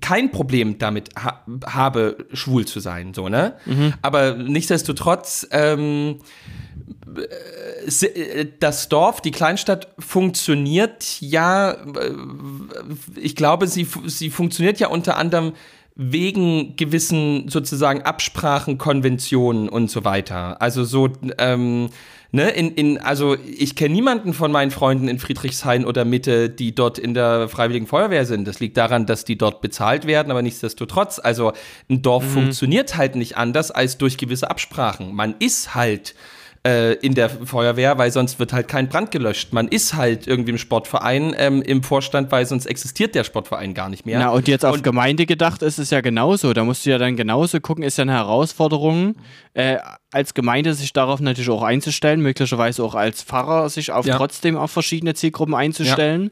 kein 0.00 0.30
Problem 0.30 0.78
damit 0.78 1.10
ha 1.16 1.44
habe, 1.66 2.18
schwul 2.32 2.66
zu 2.66 2.80
sein, 2.80 3.14
so, 3.14 3.28
ne? 3.28 3.56
Mhm. 3.64 3.94
Aber 4.02 4.34
nichtsdestotrotz, 4.34 5.48
ähm, 5.50 6.18
äh, 8.02 8.46
das 8.60 8.88
Dorf, 8.88 9.20
die 9.20 9.30
Kleinstadt 9.30 9.88
funktioniert 9.98 11.20
ja, 11.20 11.72
äh, 11.72 12.12
ich 13.16 13.34
glaube, 13.34 13.66
sie, 13.66 13.86
sie 14.06 14.30
funktioniert 14.30 14.78
ja 14.78 14.88
unter 14.88 15.16
anderem 15.16 15.54
wegen 15.94 16.76
gewissen 16.76 17.48
sozusagen 17.48 18.02
Absprachen, 18.02 18.78
Konventionen 18.78 19.68
und 19.68 19.90
so 19.90 20.04
weiter. 20.04 20.62
Also 20.62 20.84
so, 20.84 21.10
ähm, 21.38 21.88
ne, 22.32 22.50
in, 22.50 22.72
in, 22.74 22.98
also 22.98 23.36
ich 23.44 23.76
kenne 23.76 23.94
niemanden 23.94 24.32
von 24.32 24.52
meinen 24.52 24.70
Freunden 24.70 25.08
in 25.08 25.18
Friedrichshain 25.18 25.84
oder 25.84 26.04
Mitte, 26.04 26.50
die 26.50 26.74
dort 26.74 26.98
in 26.98 27.14
der 27.14 27.48
Freiwilligen 27.48 27.86
Feuerwehr 27.86 28.26
sind. 28.26 28.46
Das 28.46 28.60
liegt 28.60 28.76
daran, 28.76 29.06
dass 29.06 29.24
die 29.24 29.38
dort 29.38 29.60
bezahlt 29.60 30.06
werden, 30.06 30.30
aber 30.30 30.42
nichtsdestotrotz, 30.42 31.18
also 31.18 31.52
ein 31.88 32.02
Dorf 32.02 32.24
mhm. 32.24 32.30
funktioniert 32.30 32.96
halt 32.96 33.16
nicht 33.16 33.36
anders 33.36 33.70
als 33.70 33.98
durch 33.98 34.18
gewisse 34.18 34.50
Absprachen. 34.50 35.14
Man 35.14 35.34
ist 35.38 35.74
halt 35.74 36.14
äh, 36.66 36.94
in 36.94 37.14
der 37.14 37.30
Feuerwehr, 37.30 37.98
weil 37.98 38.10
sonst 38.10 38.38
wird 38.38 38.52
halt 38.52 38.68
kein 38.68 38.88
Brand 38.88 39.10
gelöscht. 39.10 39.52
Man 39.52 39.68
ist 39.68 39.94
halt 39.94 40.26
irgendwie 40.26 40.50
im 40.50 40.58
Sportverein 40.58 41.34
ähm, 41.38 41.62
im 41.62 41.82
Vorstand, 41.82 42.32
weil 42.32 42.46
sonst 42.46 42.66
existiert 42.66 43.14
der 43.14 43.24
Sportverein 43.24 43.74
gar 43.74 43.88
nicht 43.88 44.06
mehr. 44.06 44.18
Na, 44.18 44.30
und 44.30 44.48
jetzt 44.48 44.64
auf 44.64 44.76
und, 44.76 44.84
Gemeinde 44.84 45.26
gedacht 45.26 45.62
ist 45.62 45.78
es 45.78 45.90
ja 45.90 46.00
genauso. 46.00 46.52
Da 46.52 46.64
musst 46.64 46.84
du 46.84 46.90
ja 46.90 46.98
dann 46.98 47.16
genauso 47.16 47.60
gucken, 47.60 47.84
ist 47.84 47.98
ja 47.98 48.02
eine 48.02 48.12
Herausforderung, 48.12 49.16
äh, 49.54 49.78
als 50.10 50.32
Gemeinde 50.34 50.72
sich 50.74 50.92
darauf 50.92 51.20
natürlich 51.20 51.50
auch 51.50 51.62
einzustellen, 51.62 52.20
möglicherweise 52.20 52.82
auch 52.82 52.94
als 52.94 53.22
Pfarrer 53.22 53.68
sich 53.68 53.92
auf 53.92 54.06
ja. 54.06 54.16
trotzdem 54.16 54.56
auf 54.56 54.70
verschiedene 54.70 55.14
Zielgruppen 55.14 55.54
einzustellen. 55.54 56.30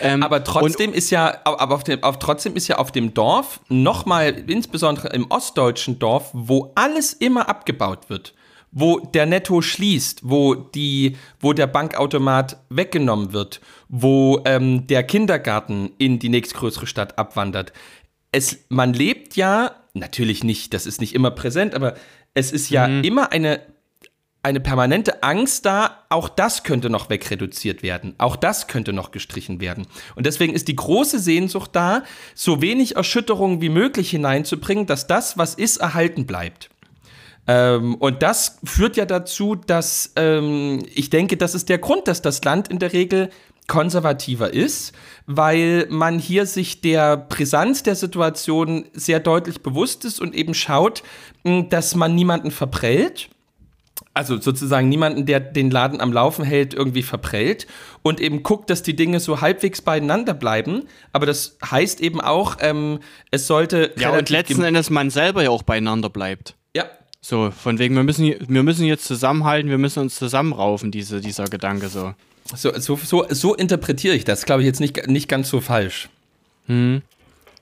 Ja. 0.00 0.14
Ähm, 0.14 0.22
aber 0.22 0.44
trotzdem 0.44 0.92
ist 0.92 1.10
ja, 1.10 1.36
aber 1.44 1.74
auf 1.74 1.84
dem, 1.84 2.02
auf, 2.02 2.18
trotzdem 2.18 2.56
ist 2.56 2.68
ja 2.68 2.78
auf 2.78 2.90
dem 2.90 3.12
Dorf, 3.12 3.60
nochmal 3.68 4.34
insbesondere 4.46 5.08
im 5.08 5.30
ostdeutschen 5.30 5.98
Dorf, 5.98 6.30
wo 6.32 6.72
alles 6.74 7.12
immer 7.12 7.48
abgebaut 7.48 8.08
wird, 8.08 8.32
wo 8.70 9.00
der 9.00 9.26
Netto 9.26 9.62
schließt, 9.62 10.20
wo, 10.24 10.54
die, 10.54 11.16
wo 11.40 11.52
der 11.52 11.66
Bankautomat 11.66 12.58
weggenommen 12.68 13.32
wird, 13.32 13.60
wo 13.88 14.42
ähm, 14.44 14.86
der 14.86 15.02
Kindergarten 15.02 15.92
in 15.98 16.18
die 16.18 16.28
nächstgrößere 16.28 16.86
Stadt 16.86 17.18
abwandert. 17.18 17.72
Es, 18.32 18.64
man 18.68 18.92
lebt 18.92 19.36
ja, 19.36 19.72
natürlich 19.94 20.44
nicht, 20.44 20.74
das 20.74 20.86
ist 20.86 21.00
nicht 21.00 21.14
immer 21.14 21.30
präsent, 21.30 21.74
aber 21.74 21.94
es 22.34 22.52
ist 22.52 22.70
ja 22.70 22.86
mhm. 22.86 23.04
immer 23.04 23.32
eine, 23.32 23.60
eine 24.42 24.60
permanente 24.60 25.22
Angst 25.22 25.64
da, 25.64 26.04
auch 26.10 26.28
das 26.28 26.62
könnte 26.62 26.90
noch 26.90 27.10
wegreduziert 27.10 27.82
werden, 27.82 28.14
auch 28.18 28.36
das 28.36 28.68
könnte 28.68 28.92
noch 28.92 29.10
gestrichen 29.10 29.60
werden. 29.60 29.86
Und 30.14 30.26
deswegen 30.26 30.52
ist 30.52 30.68
die 30.68 30.76
große 30.76 31.18
Sehnsucht 31.18 31.70
da, 31.72 32.04
so 32.34 32.60
wenig 32.60 32.96
Erschütterung 32.96 33.60
wie 33.60 33.70
möglich 33.70 34.10
hineinzubringen, 34.10 34.86
dass 34.86 35.06
das, 35.06 35.38
was 35.38 35.54
ist, 35.54 35.78
erhalten 35.78 36.26
bleibt. 36.26 36.70
Ähm, 37.48 37.94
und 37.94 38.22
das 38.22 38.58
führt 38.62 38.96
ja 38.96 39.06
dazu, 39.06 39.54
dass 39.54 40.12
ähm, 40.16 40.84
ich 40.94 41.08
denke, 41.08 41.38
das 41.38 41.54
ist 41.54 41.70
der 41.70 41.78
Grund, 41.78 42.06
dass 42.06 42.20
das 42.20 42.44
Land 42.44 42.68
in 42.68 42.78
der 42.78 42.92
Regel 42.92 43.30
konservativer 43.66 44.52
ist, 44.52 44.92
weil 45.26 45.86
man 45.90 46.18
hier 46.18 46.46
sich 46.46 46.80
der 46.80 47.16
Brisanz 47.16 47.82
der 47.82 47.96
Situation 47.96 48.86
sehr 48.92 49.20
deutlich 49.20 49.62
bewusst 49.62 50.04
ist 50.04 50.20
und 50.20 50.34
eben 50.34 50.54
schaut, 50.54 51.02
dass 51.44 51.94
man 51.94 52.14
niemanden 52.14 52.50
verprellt. 52.50 53.28
Also 54.14 54.40
sozusagen 54.40 54.88
niemanden, 54.88 55.26
der 55.26 55.38
den 55.40 55.70
Laden 55.70 56.00
am 56.00 56.12
Laufen 56.12 56.44
hält, 56.44 56.74
irgendwie 56.74 57.02
verprellt 57.02 57.66
und 58.02 58.20
eben 58.20 58.42
guckt, 58.42 58.68
dass 58.70 58.82
die 58.82 58.96
Dinge 58.96 59.20
so 59.20 59.40
halbwegs 59.40 59.82
beieinander 59.82 60.34
bleiben. 60.34 60.84
Aber 61.12 61.26
das 61.26 61.58
heißt 61.64 62.00
eben 62.00 62.20
auch, 62.20 62.56
ähm, 62.60 63.00
es 63.30 63.46
sollte. 63.46 63.92
Ja, 63.96 64.10
und 64.10 64.28
letzten 64.30 64.64
Endes 64.64 64.90
man 64.90 65.10
selber 65.10 65.42
ja 65.42 65.50
auch 65.50 65.62
beieinander 65.62 66.10
bleibt. 66.10 66.56
So, 67.20 67.50
von 67.50 67.78
wegen, 67.78 67.94
wir 67.96 68.04
müssen, 68.04 68.34
wir 68.48 68.62
müssen 68.62 68.86
jetzt 68.86 69.04
zusammenhalten, 69.04 69.70
wir 69.70 69.78
müssen 69.78 70.00
uns 70.00 70.16
zusammenraufen, 70.16 70.90
diese, 70.90 71.20
dieser 71.20 71.44
Gedanke 71.46 71.88
so. 71.88 72.14
So, 72.54 72.78
so, 72.78 72.96
so, 72.96 73.26
so 73.28 73.54
interpretiere 73.54 74.14
ich 74.14 74.24
das, 74.24 74.46
glaube 74.46 74.62
ich, 74.62 74.66
jetzt 74.66 74.80
nicht, 74.80 75.06
nicht 75.06 75.28
ganz 75.28 75.50
so 75.50 75.60
falsch. 75.60 76.08
Hm. 76.66 77.02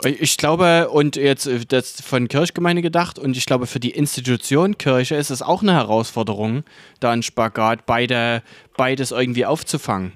Ich 0.04 0.36
glaube, 0.36 0.90
und 0.90 1.16
jetzt 1.16 1.46
äh, 1.46 1.64
das 1.66 2.02
von 2.02 2.28
Kirchgemeinde 2.28 2.82
gedacht, 2.82 3.18
und 3.18 3.36
ich 3.36 3.46
glaube, 3.46 3.66
für 3.66 3.80
die 3.80 3.90
Institution 3.90 4.76
Kirche 4.76 5.16
ist 5.16 5.30
es 5.30 5.40
auch 5.40 5.62
eine 5.62 5.72
Herausforderung, 5.72 6.64
da 7.00 7.10
ein 7.10 7.22
Spagat, 7.22 7.86
beide, 7.86 8.42
beides 8.76 9.10
irgendwie 9.10 9.46
aufzufangen. 9.46 10.12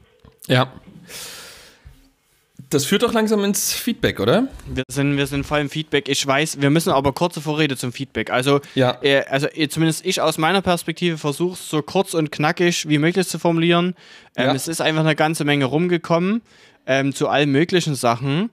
Ja. 0.47 0.71
Das 2.71 2.85
führt 2.85 3.03
doch 3.03 3.13
langsam 3.13 3.43
ins 3.43 3.73
Feedback, 3.73 4.21
oder? 4.21 4.47
Wir 4.73 4.85
sind, 4.89 5.17
wir 5.17 5.27
sind 5.27 5.45
voll 5.45 5.59
im 5.59 5.69
Feedback. 5.69 6.09
Ich 6.09 6.25
weiß, 6.25 6.61
wir 6.61 6.71
müssen 6.71 6.91
aber 6.91 7.13
kurze 7.13 7.41
Vorrede 7.41 7.77
zum 7.77 7.93
Feedback. 7.93 8.31
Also, 8.31 8.61
ja. 8.77 8.97
äh, 9.03 9.25
also 9.29 9.49
äh, 9.49 9.69
zumindest 9.69 10.07
ich 10.07 10.21
aus 10.21 10.39
meiner 10.39 10.63
Perspektive 10.63 11.19
versuche 11.19 11.55
es 11.55 11.69
so 11.69 11.83
kurz 11.83 12.15
und 12.15 12.31
knackig 12.31 12.89
wie 12.89 12.99
möglich 12.99 13.27
zu 13.27 13.41
formulieren. 13.41 13.97
Ähm, 14.37 14.47
ja. 14.47 14.55
Es 14.55 14.69
ist 14.69 14.81
einfach 14.81 15.01
eine 15.01 15.17
ganze 15.17 15.45
Menge 15.45 15.65
rumgekommen 15.65 16.43
ähm, 16.87 17.13
zu 17.13 17.29
allen 17.29 17.51
möglichen 17.51 17.97
Sachen. 17.97 18.51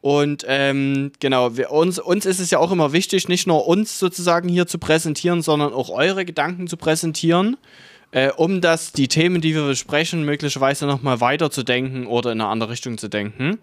Und 0.00 0.46
ähm, 0.48 1.12
genau, 1.20 1.58
wir, 1.58 1.70
uns, 1.70 1.98
uns 1.98 2.24
ist 2.24 2.40
es 2.40 2.50
ja 2.50 2.58
auch 2.60 2.72
immer 2.72 2.94
wichtig, 2.94 3.28
nicht 3.28 3.46
nur 3.46 3.66
uns 3.66 3.98
sozusagen 3.98 4.48
hier 4.48 4.66
zu 4.66 4.78
präsentieren, 4.78 5.42
sondern 5.42 5.74
auch 5.74 5.90
eure 5.90 6.24
Gedanken 6.24 6.68
zu 6.68 6.78
präsentieren 6.78 7.58
äh, 8.10 8.30
um 8.30 8.60
das, 8.60 8.92
die 8.92 9.08
Themen, 9.08 9.40
die 9.40 9.54
wir 9.54 9.66
besprechen, 9.66 10.24
möglicherweise 10.24 10.86
nochmal 10.86 11.20
weiterzudenken 11.20 12.06
oder 12.06 12.32
in 12.32 12.40
eine 12.40 12.50
andere 12.50 12.70
Richtung 12.70 12.98
zu 12.98 13.08
denken. 13.08 13.58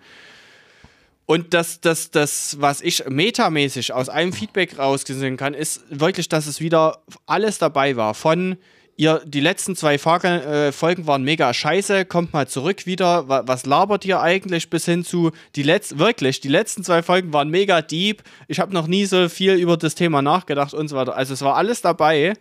Und 1.25 1.55
das, 1.55 1.81
das, 1.81 2.11
das, 2.11 2.57
was 2.59 2.81
ich 2.81 3.03
metamäßig 3.09 3.93
aus 3.93 4.09
einem 4.09 4.31
Feedback 4.31 4.77
rausgesehen 4.77 5.37
kann, 5.37 5.55
ist 5.55 5.83
wirklich, 5.89 6.29
dass 6.29 6.45
es 6.45 6.59
wieder 6.59 6.99
alles 7.25 7.57
dabei 7.57 7.95
war. 7.95 8.13
Von 8.13 8.57
ihr, 8.95 9.21
die 9.25 9.39
letzten 9.39 9.75
zwei 9.75 9.95
äh, 9.95 10.71
Folgen 10.71 11.07
waren 11.07 11.23
mega 11.23 11.51
scheiße, 11.51 12.05
kommt 12.05 12.31
mal 12.33 12.47
zurück 12.47 12.85
wieder, 12.85 13.27
was 13.27 13.65
labert 13.65 14.05
ihr 14.05 14.21
eigentlich, 14.21 14.69
bis 14.69 14.85
hin 14.85 15.03
zu, 15.03 15.31
die 15.55 15.63
letzten, 15.63 15.97
wirklich, 15.97 16.41
die 16.41 16.47
letzten 16.47 16.83
zwei 16.83 17.01
Folgen 17.01 17.33
waren 17.33 17.49
mega 17.49 17.81
deep, 17.81 18.21
ich 18.47 18.59
habe 18.59 18.73
noch 18.73 18.85
nie 18.85 19.05
so 19.05 19.27
viel 19.27 19.53
über 19.55 19.77
das 19.77 19.95
Thema 19.95 20.21
nachgedacht 20.21 20.75
und 20.75 20.87
so 20.87 20.95
weiter. 20.95 21.15
Also 21.15 21.33
es 21.33 21.41
war 21.41 21.55
alles 21.55 21.81
dabei. 21.81 22.33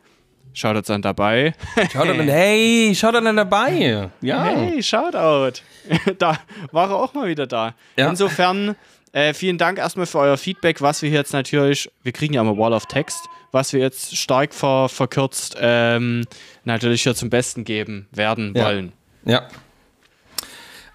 Shoutouts 0.55 0.88
an 0.90 1.03
dabei. 1.03 1.55
Shoutout 1.93 2.21
an, 2.21 2.21
hey, 2.29 2.95
Shoutout 2.95 3.27
an 3.27 3.37
dabei. 3.37 4.11
Ja. 4.21 4.45
Hey, 4.45 4.83
Shoutout. 4.83 5.61
da 6.19 6.38
war 6.73 6.90
er 6.90 6.97
auch 6.97 7.12
mal 7.12 7.29
wieder 7.29 7.47
da. 7.47 7.75
Ja. 7.97 8.09
Insofern, 8.09 8.77
äh, 9.12 9.35
vielen 9.35 9.59
Dank 9.59 9.79
erstmal 9.79 10.07
für 10.07 10.19
euer 10.19 10.37
Feedback, 10.37 10.81
was 10.81 11.03
wir 11.03 11.11
jetzt 11.11 11.33
natürlich, 11.33 11.90
wir 12.03 12.12
kriegen 12.12 12.35
ja 12.35 12.40
immer 12.40 12.57
Wall 12.57 12.73
of 12.73 12.87
Text, 12.87 13.19
was 13.53 13.73
wir 13.73 13.81
jetzt 13.81 14.17
stark 14.17 14.55
ver, 14.55 14.88
verkürzt 14.88 15.57
ähm, 15.61 16.25
natürlich 16.64 17.03
hier 17.03 17.14
zum 17.14 17.31
Besten 17.31 17.64
geben 17.64 18.09
werden 18.12 18.55
ja. 18.57 18.64
wollen. 18.64 18.93
Ja. 19.25 19.49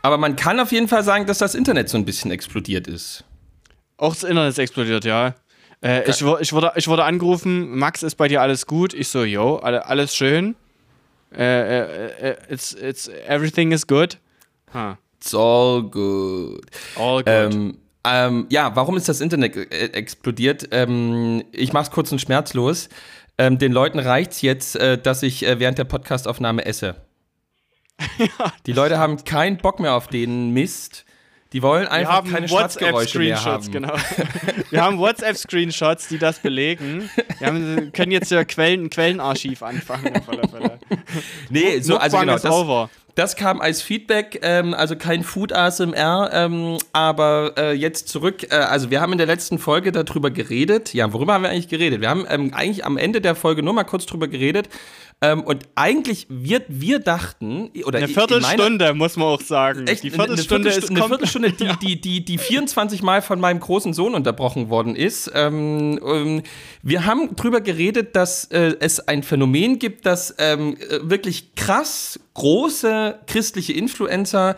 Aber 0.01 0.17
man 0.17 0.35
kann 0.35 0.59
auf 0.59 0.71
jeden 0.71 0.87
Fall 0.87 1.03
sagen, 1.03 1.25
dass 1.25 1.39
das 1.39 1.55
Internet 1.55 1.89
so 1.89 1.97
ein 1.97 2.05
bisschen 2.05 2.31
explodiert 2.31 2.87
ist. 2.87 3.25
Auch 3.97 4.13
das 4.13 4.23
Internet 4.23 4.51
ist 4.51 4.59
explodiert, 4.59 5.03
ja. 5.03 5.35
Äh, 5.81 6.09
ich, 6.09 6.21
ich, 6.21 6.53
wurde, 6.53 6.73
ich 6.75 6.87
wurde 6.87 7.05
angerufen, 7.05 7.77
Max, 7.77 8.03
ist 8.03 8.15
bei 8.15 8.27
dir 8.27 8.41
alles 8.41 8.65
gut? 8.65 8.93
Ich 8.93 9.07
so, 9.07 9.23
yo, 9.23 9.57
alles 9.57 10.15
schön. 10.15 10.55
Äh, 11.33 11.43
äh, 11.43 12.31
äh, 12.31 12.37
it's, 12.49 12.73
it's, 12.73 13.07
everything 13.27 13.71
is 13.71 13.85
good. 13.85 14.17
Huh. 14.73 14.95
It's 15.17 15.33
all 15.33 15.83
good. 15.83 16.65
All 16.95 17.17
good. 17.17 17.27
Ähm, 17.27 17.77
ähm, 18.03 18.47
ja, 18.49 18.75
warum 18.75 18.97
ist 18.97 19.07
das 19.09 19.21
Internet 19.21 19.55
äh, 19.55 19.91
explodiert? 19.91 20.67
Ähm, 20.71 21.43
ich 21.51 21.71
mach's 21.73 21.91
kurz 21.91 22.11
und 22.11 22.19
schmerzlos. 22.19 22.89
Ähm, 23.37 23.57
den 23.57 23.71
Leuten 23.71 23.99
reicht's 23.99 24.41
jetzt, 24.41 24.75
äh, 24.75 24.97
dass 24.97 25.23
ich 25.23 25.41
während 25.41 25.77
der 25.77 25.85
Podcastaufnahme 25.85 26.65
esse. 26.65 26.95
ja. 28.17 28.53
Die 28.65 28.73
Leute 28.73 28.97
haben 28.97 29.23
keinen 29.23 29.57
Bock 29.57 29.79
mehr 29.79 29.93
auf 29.93 30.07
den 30.07 30.51
Mist. 30.51 31.05
Die 31.51 31.63
wollen 31.63 31.87
einfach 31.87 32.23
keine 32.29 32.47
Schmatzgeräusche 32.47 33.17
mehr 33.17 33.43
haben. 33.43 33.71
Genau. 33.71 33.93
Wir 34.69 34.83
haben 34.83 34.99
WhatsApp-Screenshots, 34.99 36.07
die 36.07 36.19
das 36.19 36.39
belegen. 36.39 37.09
Wir 37.39 37.47
haben, 37.47 37.91
können 37.91 38.11
jetzt 38.11 38.29
ja 38.29 38.43
Quellen, 38.43 38.85
ein 38.85 38.89
Quellenarchiv 38.91 39.63
anfangen. 39.63 40.13
nee, 41.49 41.79
so, 41.79 41.97
also 41.97 42.19
genau, 42.19 42.37
das, 42.37 42.98
das 43.19 43.35
kam 43.35 43.59
als 43.59 43.81
Feedback, 43.81 44.39
ähm, 44.43 44.73
also 44.73 44.95
kein 44.95 45.23
Food 45.23 45.51
ASMR, 45.51 46.29
ähm, 46.31 46.77
aber 46.93 47.53
äh, 47.57 47.73
jetzt 47.73 48.07
zurück, 48.07 48.47
äh, 48.49 48.55
also 48.55 48.89
wir 48.89 49.01
haben 49.01 49.11
in 49.11 49.17
der 49.17 49.27
letzten 49.27 49.59
Folge 49.59 49.91
darüber 49.91 50.31
geredet. 50.31 50.93
Ja, 50.93 51.11
worüber 51.11 51.33
haben 51.33 51.43
wir 51.43 51.49
eigentlich 51.49 51.67
geredet? 51.67 51.99
Wir 51.99 52.09
haben 52.09 52.25
ähm, 52.29 52.53
eigentlich 52.53 52.85
am 52.85 52.97
Ende 52.97 53.19
der 53.19 53.35
Folge 53.35 53.61
nur 53.61 53.73
mal 53.73 53.83
kurz 53.83 54.05
drüber 54.05 54.29
geredet, 54.29 54.69
ähm, 55.21 55.41
und 55.41 55.67
eigentlich, 55.75 56.27
wir, 56.29 56.61
wir 56.69 56.99
dachten, 56.99 57.71
oder 57.83 57.97
eine 57.97 58.07
Viertelstunde, 58.07 58.85
meiner, 58.85 58.93
muss 58.93 59.17
man 59.17 59.27
auch 59.27 59.41
sagen. 59.41 59.85
Echt, 59.85 60.03
die 60.03 60.11
Viertelstunde, 60.11 60.69
eine, 60.69 60.81
Viertelstunde, 60.81 61.01
eine 61.01 61.09
Viertelstunde, 61.09 61.51
die, 61.51 61.63
ja. 61.65 61.75
die, 61.75 61.99
die, 61.99 62.23
die 62.23 62.37
24 62.37 63.01
Mal 63.03 63.21
von 63.21 63.37
meinem 63.41 63.59
großen 63.59 63.93
Sohn 63.93 64.15
unterbrochen 64.15 64.69
worden 64.69 64.95
ist. 64.95 65.29
Ähm, 65.35 65.99
ähm, 66.05 66.43
wir 66.83 67.05
haben 67.05 67.35
drüber 67.35 67.59
geredet, 67.59 68.15
dass 68.15 68.45
äh, 68.45 68.75
es 68.79 69.01
ein 69.09 69.23
Phänomen 69.23 69.77
gibt, 69.77 70.05
dass 70.05 70.35
ähm, 70.37 70.77
wirklich 71.01 71.53
krass 71.55 72.17
große 72.39 73.19
christliche 73.27 73.73
Influencer 73.73 74.55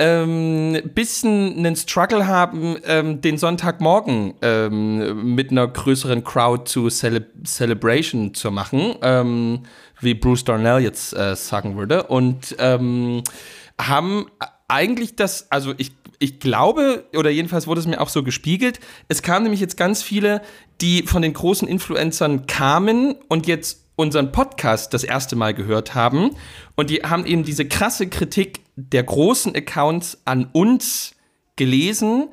ähm, 0.00 0.80
bisschen 0.94 1.58
einen 1.58 1.74
Struggle 1.74 2.26
haben, 2.26 2.76
ähm, 2.84 3.20
den 3.20 3.36
Sonntagmorgen 3.36 4.34
ähm, 4.42 5.34
mit 5.34 5.50
einer 5.50 5.66
größeren 5.66 6.22
Crowd 6.22 6.70
zu 6.70 6.88
Cele 6.88 7.26
Celebration 7.44 8.32
zu 8.32 8.52
machen. 8.52 8.94
Ähm, 9.02 9.62
wie 10.00 10.14
Bruce 10.14 10.44
Darnell 10.44 10.82
jetzt 10.82 11.12
äh, 11.14 11.34
sagen 11.36 11.76
würde. 11.76 12.04
Und 12.04 12.56
ähm, 12.58 13.22
haben 13.80 14.26
eigentlich 14.68 15.16
das, 15.16 15.50
also 15.50 15.74
ich, 15.76 15.92
ich 16.18 16.40
glaube, 16.40 17.04
oder 17.16 17.30
jedenfalls 17.30 17.66
wurde 17.66 17.80
es 17.80 17.86
mir 17.86 18.00
auch 18.00 18.08
so 18.08 18.22
gespiegelt, 18.22 18.80
es 19.08 19.22
kamen 19.22 19.44
nämlich 19.44 19.60
jetzt 19.60 19.76
ganz 19.76 20.02
viele, 20.02 20.42
die 20.80 21.02
von 21.04 21.22
den 21.22 21.32
großen 21.32 21.66
Influencern 21.66 22.46
kamen 22.46 23.16
und 23.28 23.46
jetzt 23.46 23.87
unseren 23.98 24.30
Podcast 24.30 24.94
das 24.94 25.02
erste 25.02 25.34
Mal 25.34 25.54
gehört 25.54 25.96
haben. 25.96 26.30
Und 26.76 26.88
die 26.88 26.98
haben 27.02 27.26
eben 27.26 27.42
diese 27.42 27.66
krasse 27.66 28.08
Kritik 28.08 28.60
der 28.76 29.02
großen 29.02 29.56
Accounts 29.56 30.22
an 30.24 30.48
uns 30.52 31.16
gelesen 31.56 32.28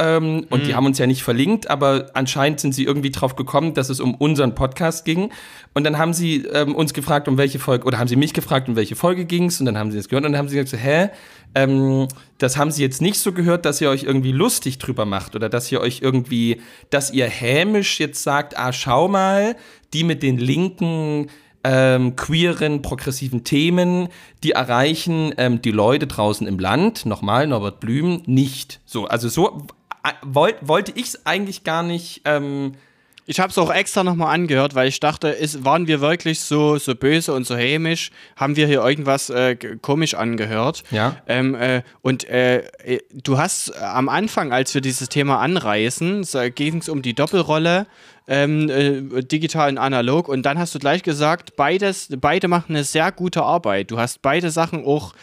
ähm, 0.00 0.46
und 0.50 0.62
mhm. 0.62 0.66
die 0.66 0.74
haben 0.74 0.86
uns 0.86 0.98
ja 0.98 1.06
nicht 1.06 1.22
verlinkt, 1.22 1.70
aber 1.70 2.10
anscheinend 2.14 2.58
sind 2.58 2.74
sie 2.74 2.82
irgendwie 2.82 3.12
drauf 3.12 3.36
gekommen, 3.36 3.74
dass 3.74 3.90
es 3.90 4.00
um 4.00 4.16
unseren 4.16 4.56
Podcast 4.56 5.04
ging. 5.04 5.30
Und 5.72 5.84
dann 5.84 5.98
haben 5.98 6.12
sie 6.12 6.46
ähm, 6.46 6.74
uns 6.74 6.94
gefragt, 6.94 7.28
um 7.28 7.38
welche 7.38 7.60
Folge, 7.60 7.86
oder 7.86 7.98
haben 7.98 8.08
sie 8.08 8.16
mich 8.16 8.32
gefragt, 8.32 8.68
um 8.68 8.74
welche 8.74 8.96
Folge 8.96 9.24
ging 9.24 9.44
es. 9.44 9.60
Und 9.60 9.66
dann 9.66 9.78
haben 9.78 9.92
sie 9.92 9.98
es 9.98 10.08
gehört 10.08 10.24
und 10.24 10.32
dann 10.32 10.38
haben 10.38 10.48
sie 10.48 10.56
gesagt, 10.56 10.82
hä, 10.82 11.10
ähm, 11.54 12.08
das 12.38 12.56
haben 12.56 12.72
sie 12.72 12.82
jetzt 12.82 13.02
nicht 13.02 13.20
so 13.20 13.30
gehört, 13.30 13.64
dass 13.64 13.80
ihr 13.80 13.88
euch 13.88 14.02
irgendwie 14.02 14.32
lustig 14.32 14.78
drüber 14.78 15.04
macht 15.04 15.36
oder 15.36 15.48
dass 15.48 15.70
ihr 15.70 15.80
euch 15.80 16.00
irgendwie, 16.02 16.60
dass 16.90 17.12
ihr 17.12 17.28
hämisch 17.28 18.00
jetzt 18.00 18.20
sagt, 18.24 18.58
ah, 18.58 18.72
schau 18.72 19.06
mal, 19.06 19.54
die 19.92 20.02
mit 20.02 20.24
den 20.24 20.38
linken 20.38 21.28
ähm, 21.62 22.16
queeren, 22.16 22.82
progressiven 22.82 23.44
Themen, 23.44 24.08
die 24.42 24.50
erreichen 24.50 25.32
ähm, 25.38 25.62
die 25.62 25.70
Leute 25.70 26.08
draußen 26.08 26.46
im 26.46 26.58
Land, 26.58 27.06
nochmal 27.06 27.46
Norbert 27.46 27.78
Blüm, 27.80 28.22
nicht. 28.26 28.80
So, 28.84 29.06
also 29.06 29.28
so 29.28 29.66
wollt, 30.22 30.56
wollte 30.62 30.92
ich 30.94 31.08
es 31.08 31.26
eigentlich 31.26 31.64
gar 31.64 31.82
nicht. 31.82 32.22
Ähm, 32.24 32.74
ich 33.26 33.40
habe 33.40 33.50
es 33.50 33.56
auch 33.56 33.72
extra 33.72 34.04
nochmal 34.04 34.34
angehört, 34.34 34.74
weil 34.74 34.88
ich 34.88 35.00
dachte, 35.00 35.28
ist, 35.28 35.64
waren 35.64 35.86
wir 35.86 36.02
wirklich 36.02 36.40
so, 36.40 36.76
so 36.76 36.94
böse 36.94 37.32
und 37.32 37.46
so 37.46 37.56
hämisch? 37.56 38.10
Haben 38.36 38.56
wir 38.56 38.66
hier 38.66 38.84
irgendwas 38.84 39.30
äh, 39.30 39.56
komisch 39.80 40.14
angehört? 40.14 40.84
Ja. 40.90 41.16
Ähm, 41.26 41.54
äh, 41.54 41.82
und 42.02 42.28
äh, 42.28 42.58
äh 42.84 42.98
du 43.10 43.38
hast 43.38 43.74
am 43.80 44.10
Anfang, 44.10 44.52
als 44.52 44.74
wir 44.74 44.82
dieses 44.82 45.08
Thema 45.08 45.40
anreißen, 45.40 46.26
ging 46.54 46.78
es 46.78 46.90
um 46.90 47.00
die 47.00 47.14
Doppelrolle 47.14 47.86
ähm, 48.28 48.68
äh, 48.68 49.22
digital 49.22 49.70
und 49.70 49.78
analog. 49.78 50.28
Und 50.28 50.42
dann 50.42 50.58
hast 50.58 50.74
du 50.74 50.78
gleich 50.78 51.02
gesagt, 51.02 51.56
beides, 51.56 52.08
beide 52.20 52.48
machen 52.48 52.74
eine 52.74 52.84
sehr 52.84 53.10
gute 53.10 53.42
Arbeit. 53.42 53.90
Du 53.90 53.98
hast 53.98 54.20
beide 54.20 54.50
Sachen 54.50 54.84
auch 54.84 55.14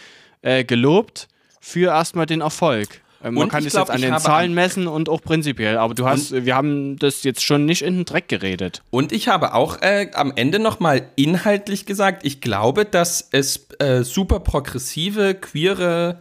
äh, 0.41 0.63
gelobt 0.63 1.27
für 1.59 1.89
erstmal 1.89 2.25
den 2.25 2.41
Erfolg. 2.41 3.01
Ähm, 3.23 3.35
man 3.35 3.49
kann 3.49 3.63
das 3.63 3.73
glaub, 3.73 3.87
jetzt 3.87 3.95
an 3.95 4.01
den 4.01 4.19
Zahlen 4.19 4.53
messen 4.53 4.87
und 4.87 5.09
auch 5.09 5.21
prinzipiell, 5.21 5.77
aber 5.77 5.93
du 5.93 6.05
hast, 6.05 6.45
wir 6.45 6.55
haben 6.55 6.97
das 6.97 7.23
jetzt 7.23 7.43
schon 7.43 7.65
nicht 7.65 7.81
in 7.81 7.97
den 7.97 8.05
Dreck 8.05 8.27
geredet. 8.27 8.81
Und 8.89 9.11
ich 9.11 9.27
habe 9.27 9.53
auch 9.53 9.81
äh, 9.81 10.09
am 10.13 10.33
Ende 10.35 10.59
nochmal 10.59 11.03
inhaltlich 11.15 11.85
gesagt, 11.85 12.25
ich 12.25 12.41
glaube, 12.41 12.85
dass 12.85 13.29
es 13.31 13.67
äh, 13.79 14.03
super 14.03 14.39
progressive, 14.39 15.35
queere, 15.35 16.19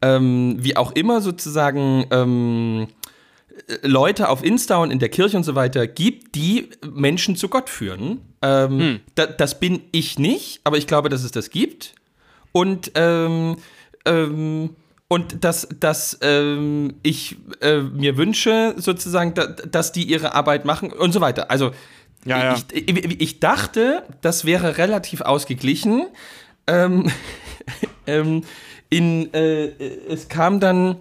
ähm, 0.00 0.56
wie 0.58 0.76
auch 0.76 0.92
immer 0.92 1.20
sozusagen, 1.20 2.06
ähm, 2.10 2.88
Leute 3.82 4.28
auf 4.28 4.44
Insta 4.44 4.76
und 4.76 4.90
in 4.90 4.98
der 4.98 5.08
Kirche 5.08 5.36
und 5.36 5.44
so 5.44 5.54
weiter 5.54 5.86
gibt, 5.86 6.34
die 6.34 6.70
Menschen 6.88 7.36
zu 7.36 7.48
Gott 7.48 7.68
führen. 7.68 8.20
Ähm, 8.40 8.78
hm. 8.78 9.00
da, 9.14 9.26
das 9.26 9.58
bin 9.58 9.82
ich 9.92 10.18
nicht, 10.18 10.60
aber 10.64 10.78
ich 10.78 10.86
glaube, 10.86 11.08
dass 11.08 11.24
es 11.24 11.32
das 11.32 11.50
gibt. 11.50 11.94
Und 12.52 12.92
ähm, 12.94 13.56
ähm, 14.04 14.70
und 15.08 15.42
dass, 15.42 15.68
dass 15.80 16.18
ähm, 16.20 16.94
ich 17.02 17.36
äh, 17.60 17.78
mir 17.80 18.16
wünsche, 18.16 18.74
sozusagen, 18.76 19.34
da, 19.34 19.46
dass 19.46 19.92
die 19.92 20.04
ihre 20.04 20.34
Arbeit 20.34 20.64
machen 20.64 20.92
und 20.92 21.12
so 21.12 21.20
weiter. 21.20 21.50
Also 21.50 21.72
ja, 22.24 22.44
ja. 22.44 22.56
Ich, 22.72 22.88
ich, 22.88 23.20
ich, 23.20 23.40
dachte, 23.40 24.02
das 24.20 24.44
wäre 24.44 24.76
relativ 24.76 25.22
ausgeglichen. 25.22 26.06
Ähm, 26.66 27.10
ähm, 28.06 28.44
in, 28.90 29.32
äh, 29.32 29.68
es 30.08 30.28
kam 30.28 30.60
dann, 30.60 30.96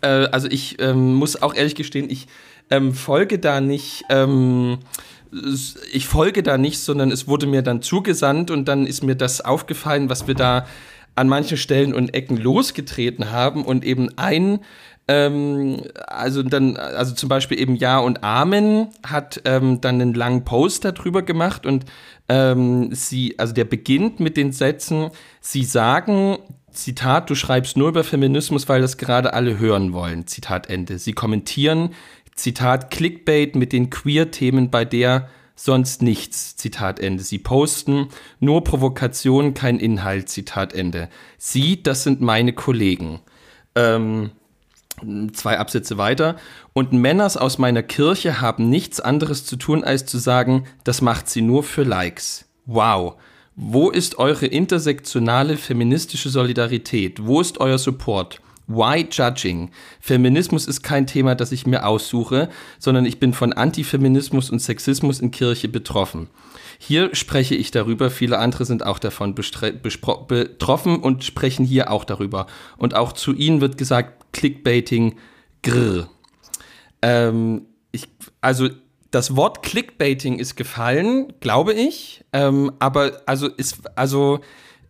äh, 0.00 0.08
also 0.08 0.48
ich 0.48 0.80
ähm, 0.80 1.14
muss 1.14 1.40
auch 1.40 1.54
ehrlich 1.54 1.76
gestehen, 1.76 2.10
ich 2.10 2.26
ähm, 2.70 2.94
folge 2.94 3.38
da 3.38 3.60
nicht 3.60 4.04
ähm, 4.10 4.78
ich 5.92 6.08
folge 6.08 6.42
da 6.42 6.58
nicht, 6.58 6.80
sondern 6.80 7.12
es 7.12 7.28
wurde 7.28 7.46
mir 7.46 7.62
dann 7.62 7.82
zugesandt 7.82 8.50
und 8.50 8.66
dann 8.66 8.86
ist 8.86 9.04
mir 9.04 9.14
das 9.14 9.40
aufgefallen, 9.40 10.08
was 10.08 10.26
wir 10.26 10.34
da 10.34 10.66
an 11.20 11.28
manchen 11.28 11.58
Stellen 11.58 11.94
und 11.94 12.14
Ecken 12.14 12.36
losgetreten 12.36 13.30
haben 13.30 13.64
und 13.64 13.84
eben 13.84 14.08
ein 14.16 14.60
ähm, 15.10 15.82
also 16.06 16.44
dann, 16.44 16.76
also 16.76 17.14
zum 17.14 17.28
Beispiel 17.28 17.58
eben 17.58 17.74
Ja 17.74 17.98
und 17.98 18.22
Amen 18.22 18.88
hat 19.04 19.42
ähm, 19.44 19.80
dann 19.80 20.00
einen 20.00 20.14
langen 20.14 20.44
Post 20.44 20.84
darüber 20.84 21.22
gemacht 21.22 21.66
und 21.66 21.84
ähm, 22.28 22.94
sie, 22.94 23.36
also 23.36 23.52
der 23.52 23.64
beginnt 23.64 24.20
mit 24.20 24.36
den 24.36 24.52
Sätzen, 24.52 25.10
sie 25.40 25.64
sagen, 25.64 26.38
Zitat, 26.70 27.28
du 27.28 27.34
schreibst 27.34 27.76
nur 27.76 27.88
über 27.88 28.04
Feminismus, 28.04 28.68
weil 28.68 28.80
das 28.80 28.98
gerade 28.98 29.34
alle 29.34 29.58
hören 29.58 29.92
wollen, 29.92 30.28
Zitat 30.28 30.70
Ende. 30.70 30.98
Sie 30.98 31.12
kommentieren, 31.12 31.90
Zitat, 32.36 32.92
Clickbait 32.92 33.56
mit 33.56 33.72
den 33.72 33.90
Queer-Themen 33.90 34.70
bei 34.70 34.84
der 34.84 35.28
sonst 35.62 36.00
nichts, 36.00 36.56
Zitat 36.56 36.98
Ende. 37.00 37.22
Sie 37.22 37.38
posten 37.38 38.08
nur 38.38 38.64
Provokation, 38.64 39.52
kein 39.52 39.78
Inhalt, 39.78 40.30
Zitat 40.30 40.72
Ende. 40.72 41.10
Sie, 41.36 41.82
das 41.82 42.02
sind 42.02 42.22
meine 42.22 42.54
Kollegen. 42.54 43.20
Ähm, 43.74 44.30
zwei 45.32 45.58
Absätze 45.58 45.98
weiter. 45.98 46.36
Und 46.72 46.92
Männers 46.92 47.36
aus 47.36 47.58
meiner 47.58 47.82
Kirche 47.82 48.40
haben 48.40 48.70
nichts 48.70 49.00
anderes 49.00 49.44
zu 49.44 49.56
tun, 49.56 49.84
als 49.84 50.06
zu 50.06 50.16
sagen, 50.16 50.64
das 50.84 51.02
macht 51.02 51.28
sie 51.28 51.42
nur 51.42 51.62
für 51.62 51.82
Likes. 51.82 52.46
Wow. 52.64 53.16
Wo 53.54 53.90
ist 53.90 54.18
eure 54.18 54.46
intersektionale 54.46 55.58
feministische 55.58 56.30
Solidarität? 56.30 57.26
Wo 57.26 57.40
ist 57.40 57.60
euer 57.60 57.78
Support? 57.78 58.40
Why 58.70 59.08
Judging? 59.10 59.70
Feminismus 60.00 60.66
ist 60.66 60.82
kein 60.82 61.06
Thema, 61.06 61.34
das 61.34 61.50
ich 61.50 61.66
mir 61.66 61.84
aussuche, 61.86 62.48
sondern 62.78 63.04
ich 63.04 63.18
bin 63.18 63.34
von 63.34 63.52
Antifeminismus 63.52 64.48
und 64.48 64.60
Sexismus 64.60 65.18
in 65.18 65.32
Kirche 65.32 65.68
betroffen. 65.68 66.28
Hier 66.78 67.14
spreche 67.14 67.56
ich 67.56 67.72
darüber, 67.72 68.10
viele 68.10 68.38
andere 68.38 68.64
sind 68.64 68.86
auch 68.86 69.00
davon 69.00 69.34
betroffen 69.34 71.00
und 71.00 71.24
sprechen 71.24 71.66
hier 71.66 71.90
auch 71.90 72.04
darüber. 72.04 72.46
Und 72.76 72.94
auch 72.94 73.12
zu 73.12 73.34
ihnen 73.34 73.60
wird 73.60 73.76
gesagt, 73.76 74.32
Clickbaiting, 74.32 75.16
grrr. 75.64 76.08
Ähm, 77.02 77.66
ich, 77.90 78.08
also 78.40 78.68
das 79.10 79.34
Wort 79.34 79.64
Clickbaiting 79.64 80.38
ist 80.38 80.54
gefallen, 80.54 81.32
glaube 81.40 81.72
ich, 81.72 82.24
ähm, 82.32 82.70
aber 82.78 83.22
also 83.26 83.48
ist, 83.48 83.80
also 83.96 84.40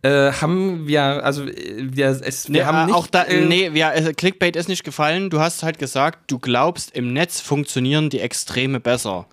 äh, 0.03 0.33
haben 0.33 0.87
wir, 0.87 1.03
also 1.03 1.45
wir, 1.47 2.07
es, 2.09 2.49
wir 2.49 2.61
nee, 2.61 2.65
haben 2.65 2.87
nicht. 2.87 2.95
Auch 2.95 3.07
da, 3.07 3.25
äh, 3.25 3.45
nee, 3.45 3.75
wir, 3.75 3.93
äh, 3.93 4.15
Clickbait 4.15 4.57
ist 4.57 4.69
nicht 4.69 4.83
gefallen. 4.83 5.29
Du 5.29 5.41
hast 5.41 5.63
halt 5.63 5.79
gesagt, 5.79 6.31
du 6.31 6.39
glaubst, 6.39 6.97
im 6.97 7.13
Netz 7.13 7.41
funktionieren 7.41 8.09
die 8.09 8.21
Extreme 8.21 8.81
besser. 8.81 9.27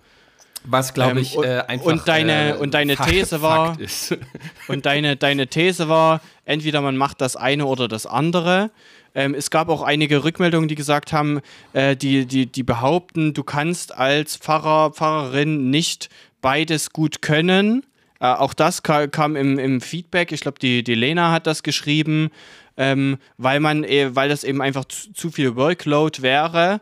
Was 0.64 0.92
glaube 0.92 1.20
ich 1.20 1.36
ähm, 1.36 1.44
äh, 1.44 1.60
einfach 1.60 1.86
und 1.86 2.08
deine 2.08 2.50
äh, 2.50 2.58
und 2.58 2.74
deine 2.74 2.96
Fakt, 2.96 3.10
These 3.10 3.40
war 3.40 3.78
und 4.68 4.84
deine 4.84 5.16
deine 5.16 5.46
These 5.46 5.88
war 5.88 6.20
entweder 6.44 6.82
man 6.82 6.96
macht 6.96 7.20
das 7.20 7.36
eine 7.36 7.64
oder 7.64 7.88
das 7.88 8.04
andere. 8.04 8.70
Ähm, 9.14 9.34
es 9.34 9.50
gab 9.50 9.70
auch 9.70 9.82
einige 9.82 10.24
Rückmeldungen, 10.24 10.68
die 10.68 10.74
gesagt 10.74 11.12
haben, 11.14 11.40
äh, 11.72 11.96
die 11.96 12.26
die 12.26 12.44
die 12.44 12.62
behaupten, 12.64 13.32
du 13.32 13.44
kannst 13.44 13.94
als 13.94 14.36
Pfarrer 14.36 14.90
Pfarrerin 14.90 15.70
nicht 15.70 16.10
beides 16.42 16.92
gut 16.92 17.22
können 17.22 17.84
äh, 18.20 18.26
auch 18.26 18.54
das 18.54 18.82
kam 18.82 19.36
im, 19.36 19.58
im 19.58 19.80
Feedback. 19.80 20.32
Ich 20.32 20.40
glaube, 20.40 20.58
die, 20.58 20.82
die 20.82 20.94
Lena 20.94 21.30
hat 21.30 21.46
das 21.46 21.62
geschrieben, 21.62 22.30
ähm, 22.76 23.18
weil 23.36 23.60
man, 23.60 23.84
äh, 23.84 24.14
weil 24.14 24.28
das 24.28 24.44
eben 24.44 24.60
einfach 24.60 24.84
zu, 24.86 25.12
zu 25.12 25.30
viel 25.30 25.56
Workload 25.56 26.22
wäre. 26.22 26.80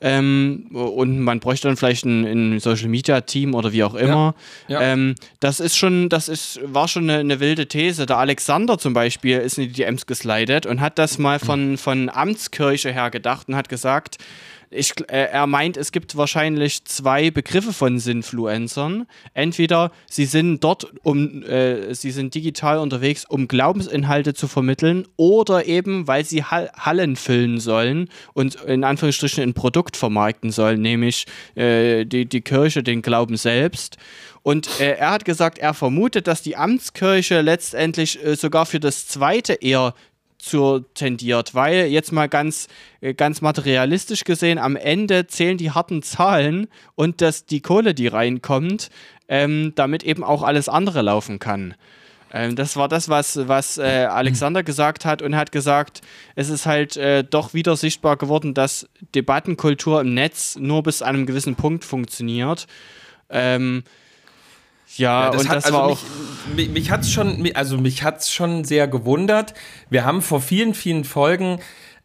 Ähm, 0.00 0.68
und 0.70 1.18
man 1.18 1.40
bräuchte 1.40 1.66
dann 1.66 1.76
vielleicht 1.76 2.04
ein, 2.04 2.24
ein, 2.24 2.60
Social 2.60 2.88
Media 2.88 3.20
Team 3.22 3.54
oder 3.54 3.72
wie 3.72 3.82
auch 3.82 3.94
immer. 3.94 4.36
Ja, 4.68 4.80
ja. 4.80 4.92
Ähm, 4.92 5.16
das 5.40 5.58
ist 5.58 5.76
schon, 5.76 6.08
das 6.08 6.28
ist, 6.28 6.60
war 6.62 6.86
schon 6.86 7.10
eine, 7.10 7.18
eine, 7.18 7.40
wilde 7.40 7.66
These. 7.66 8.06
Der 8.06 8.18
Alexander 8.18 8.78
zum 8.78 8.94
Beispiel 8.94 9.38
ist 9.38 9.58
in 9.58 9.64
die 9.64 9.72
DMs 9.72 10.06
geslidet 10.06 10.66
und 10.66 10.80
hat 10.80 10.98
das 11.00 11.18
mal 11.18 11.40
von, 11.40 11.76
von 11.78 12.08
Amtskirche 12.10 12.92
her 12.92 13.10
gedacht 13.10 13.48
und 13.48 13.56
hat 13.56 13.68
gesagt, 13.68 14.18
ich, 14.70 14.92
äh, 15.08 15.28
er 15.30 15.46
meint, 15.46 15.76
es 15.76 15.92
gibt 15.92 16.16
wahrscheinlich 16.16 16.84
zwei 16.84 17.30
Begriffe 17.30 17.72
von 17.72 17.98
Sinfluencern. 17.98 19.06
Entweder 19.34 19.92
sie 20.10 20.26
sind 20.26 20.62
dort, 20.62 20.92
um, 21.02 21.42
äh, 21.42 21.94
sie 21.94 22.10
sind 22.10 22.34
digital 22.34 22.78
unterwegs, 22.78 23.24
um 23.24 23.48
Glaubensinhalte 23.48 24.34
zu 24.34 24.48
vermitteln, 24.48 25.06
oder 25.16 25.66
eben, 25.66 26.06
weil 26.06 26.24
sie 26.24 26.44
Hall 26.44 26.70
Hallen 26.74 27.16
füllen 27.16 27.60
sollen 27.60 28.08
und 28.34 28.56
in 28.56 28.84
Anführungsstrichen 28.84 29.42
ein 29.42 29.54
Produkt 29.54 29.96
vermarkten 29.96 30.50
sollen, 30.50 30.82
nämlich 30.82 31.26
äh, 31.54 32.04
die, 32.04 32.26
die 32.26 32.40
Kirche, 32.40 32.82
den 32.82 33.02
Glauben 33.02 33.36
selbst. 33.36 33.96
Und 34.42 34.80
äh, 34.80 34.96
er 34.96 35.10
hat 35.10 35.24
gesagt, 35.24 35.58
er 35.58 35.74
vermutet, 35.74 36.26
dass 36.26 36.42
die 36.42 36.56
Amtskirche 36.56 37.40
letztendlich 37.40 38.24
äh, 38.24 38.36
sogar 38.36 38.66
für 38.66 38.80
das 38.80 39.06
zweite 39.06 39.54
eher 39.54 39.94
zu 40.38 40.80
tendiert, 40.94 41.54
weil 41.54 41.86
jetzt 41.86 42.12
mal 42.12 42.28
ganz, 42.28 42.68
äh, 43.00 43.14
ganz 43.14 43.40
materialistisch 43.40 44.24
gesehen, 44.24 44.58
am 44.58 44.76
Ende 44.76 45.26
zählen 45.26 45.58
die 45.58 45.72
harten 45.72 46.02
Zahlen 46.02 46.68
und 46.94 47.20
dass 47.20 47.46
die 47.46 47.60
Kohle, 47.60 47.94
die 47.94 48.06
reinkommt, 48.06 48.88
ähm, 49.28 49.72
damit 49.74 50.04
eben 50.04 50.24
auch 50.24 50.42
alles 50.42 50.68
andere 50.68 51.02
laufen 51.02 51.38
kann. 51.38 51.74
Ähm, 52.32 52.56
das 52.56 52.76
war 52.76 52.88
das, 52.88 53.08
was, 53.08 53.48
was 53.48 53.78
äh, 53.78 54.06
Alexander 54.10 54.62
gesagt 54.62 55.04
hat 55.04 55.22
und 55.22 55.34
hat 55.34 55.52
gesagt, 55.52 56.02
es 56.34 56.50
ist 56.50 56.66
halt 56.66 56.96
äh, 56.96 57.24
doch 57.24 57.54
wieder 57.54 57.76
sichtbar 57.76 58.16
geworden, 58.16 58.54
dass 58.54 58.88
Debattenkultur 59.14 60.00
im 60.00 60.14
Netz 60.14 60.56
nur 60.56 60.82
bis 60.82 61.02
einem 61.02 61.26
gewissen 61.26 61.56
Punkt 61.56 61.84
funktioniert. 61.84 62.66
Ähm, 63.30 63.82
ja, 64.96 65.24
ja 65.24 65.30
das 65.30 65.42
und 65.42 65.48
hat, 65.48 65.56
das 65.56 65.64
also 65.66 65.76
war 65.76 65.84
auch. 65.84 65.98
Mich, 66.56 66.70
mich 66.70 66.90
hat 66.90 67.02
es 67.02 67.12
schon, 67.12 67.48
also 67.54 67.78
mich 67.78 68.02
hat's 68.02 68.32
schon 68.32 68.64
sehr 68.64 68.88
gewundert. 68.88 69.54
Wir 69.90 70.04
haben 70.04 70.22
vor 70.22 70.40
vielen, 70.40 70.74
vielen 70.74 71.04
Folgen 71.04 71.60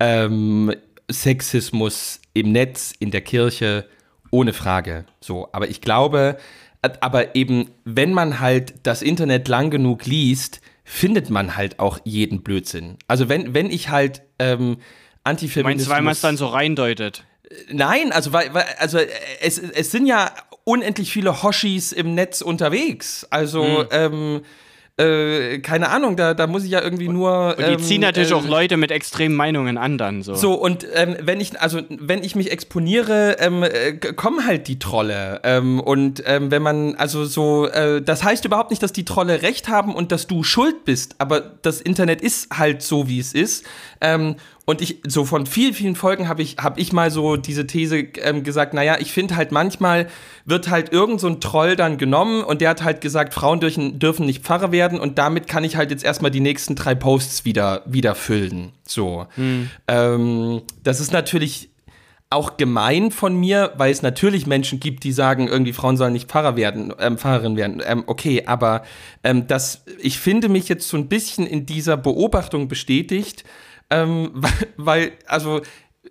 ähm, 0.00 0.74
Sexismus 1.10 2.20
im 2.34 2.52
Netz, 2.52 2.92
in 2.98 3.12
der 3.12 3.20
Kirche, 3.20 3.86
ohne 4.30 4.52
Frage. 4.52 5.04
So, 5.20 5.48
aber 5.52 5.68
ich 5.68 5.80
glaube, 5.82 6.38
aber 6.82 7.36
eben, 7.36 7.70
wenn 7.84 8.12
man 8.12 8.40
halt 8.40 8.74
das 8.82 9.02
Internet 9.02 9.48
lang 9.48 9.70
genug 9.70 10.04
liest, 10.06 10.60
findet 10.84 11.30
man 11.30 11.56
halt 11.56 11.78
auch 11.78 12.00
jeden 12.04 12.42
Blödsinn. 12.42 12.96
Also 13.06 13.28
wenn, 13.28 13.54
wenn 13.54 13.70
ich 13.70 13.88
halt 13.88 14.22
ähm, 14.38 14.78
Antifeminismus... 15.24 15.64
Meinst 15.64 15.86
du, 15.86 15.90
weil 15.90 16.02
man 16.02 16.12
es 16.12 16.20
dann 16.20 16.36
so 16.36 16.46
reindeutet? 16.46 17.24
Nein, 17.70 18.12
also 18.12 18.32
weil, 18.32 18.52
weil 18.52 18.64
also 18.78 18.98
es, 19.40 19.58
es 19.58 19.90
sind 19.90 20.06
ja 20.06 20.32
unendlich 20.64 21.12
viele 21.12 21.42
Hoshis 21.42 21.92
im 21.92 22.14
Netz 22.14 22.40
unterwegs. 22.40 23.26
Also 23.30 23.64
mhm. 23.64 23.86
ähm, 23.90 24.40
äh, 24.98 25.60
keine 25.60 25.88
Ahnung, 25.88 26.16
da, 26.16 26.34
da 26.34 26.46
muss 26.46 26.64
ich 26.64 26.70
ja 26.70 26.82
irgendwie 26.82 27.08
nur. 27.08 27.56
Und 27.56 27.66
die 27.66 27.76
ziehen 27.78 28.02
ähm, 28.02 28.08
natürlich 28.08 28.30
äh, 28.30 28.34
auch 28.34 28.46
Leute 28.46 28.76
mit 28.76 28.90
extremen 28.90 29.34
Meinungen 29.34 29.78
an 29.78 29.96
dann 29.96 30.22
so. 30.22 30.34
So, 30.34 30.52
und 30.52 30.86
ähm, 30.94 31.16
wenn 31.20 31.40
ich, 31.40 31.58
also 31.60 31.80
wenn 31.88 32.22
ich 32.22 32.36
mich 32.36 32.50
exponiere, 32.50 33.36
ähm, 33.38 33.62
äh, 33.62 33.92
kommen 33.94 34.46
halt 34.46 34.68
die 34.68 34.78
Trolle. 34.78 35.40
Ähm, 35.44 35.80
und 35.80 36.22
ähm, 36.26 36.50
wenn 36.50 36.62
man, 36.62 36.94
also 36.96 37.24
so, 37.24 37.66
äh, 37.68 38.02
das 38.02 38.22
heißt 38.22 38.44
überhaupt 38.44 38.70
nicht, 38.70 38.82
dass 38.82 38.92
die 38.92 39.06
Trolle 39.06 39.40
recht 39.40 39.68
haben 39.68 39.94
und 39.94 40.12
dass 40.12 40.26
du 40.26 40.42
schuld 40.42 40.84
bist, 40.84 41.14
aber 41.18 41.40
das 41.40 41.80
Internet 41.80 42.20
ist 42.20 42.58
halt 42.58 42.82
so, 42.82 43.08
wie 43.08 43.18
es 43.18 43.32
ist. 43.32 43.64
Und 44.64 44.80
ich, 44.80 45.00
so 45.04 45.24
von 45.24 45.46
vielen, 45.46 45.74
vielen 45.74 45.96
Folgen 45.96 46.28
habe 46.28 46.40
ich, 46.40 46.58
hab 46.58 46.78
ich 46.78 46.92
mal 46.92 47.10
so 47.10 47.36
diese 47.36 47.66
These 47.66 47.98
ähm, 48.22 48.44
gesagt, 48.44 48.74
naja, 48.74 48.96
ich 49.00 49.12
finde 49.12 49.34
halt 49.34 49.50
manchmal 49.50 50.06
wird 50.44 50.70
halt 50.70 50.92
irgend 50.92 51.20
so 51.20 51.26
ein 51.26 51.40
Troll 51.40 51.74
dann 51.74 51.98
genommen 51.98 52.44
und 52.44 52.60
der 52.60 52.70
hat 52.70 52.84
halt 52.84 53.00
gesagt, 53.00 53.34
Frauen 53.34 53.58
dürfen, 53.58 53.98
dürfen 53.98 54.24
nicht 54.24 54.44
Pfarrer 54.44 54.70
werden 54.70 55.00
und 55.00 55.18
damit 55.18 55.48
kann 55.48 55.64
ich 55.64 55.76
halt 55.76 55.90
jetzt 55.90 56.04
erstmal 56.04 56.30
die 56.30 56.40
nächsten 56.40 56.76
drei 56.76 56.94
Posts 56.94 57.44
wieder, 57.44 57.82
wieder 57.86 58.14
füllen. 58.14 58.70
So. 58.86 59.26
Mhm. 59.36 59.70
Ähm, 59.88 60.62
das 60.84 61.00
ist 61.00 61.12
natürlich 61.12 61.70
auch 62.30 62.56
gemein 62.56 63.10
von 63.10 63.34
mir, 63.34 63.72
weil 63.76 63.92
es 63.92 64.02
natürlich 64.02 64.46
Menschen 64.46 64.80
gibt, 64.80 65.04
die 65.04 65.12
sagen, 65.12 65.48
irgendwie 65.48 65.72
Frauen 65.72 65.96
sollen 65.96 66.12
nicht 66.12 66.30
Pfarrer 66.30 66.56
werden, 66.56 66.92
ähm, 66.98 67.18
Pfarrerin 67.18 67.56
werden. 67.56 67.82
Ähm, 67.84 68.04
okay, 68.06 68.44
aber 68.46 68.84
ähm, 69.22 69.46
das, 69.46 69.84
ich 70.00 70.18
finde 70.18 70.48
mich 70.48 70.68
jetzt 70.68 70.88
so 70.88 70.96
ein 70.96 71.08
bisschen 71.08 71.46
in 71.46 71.66
dieser 71.66 71.96
Beobachtung 71.96 72.68
bestätigt, 72.68 73.44
ähm, 73.92 74.42
weil, 74.76 75.12
also 75.26 75.60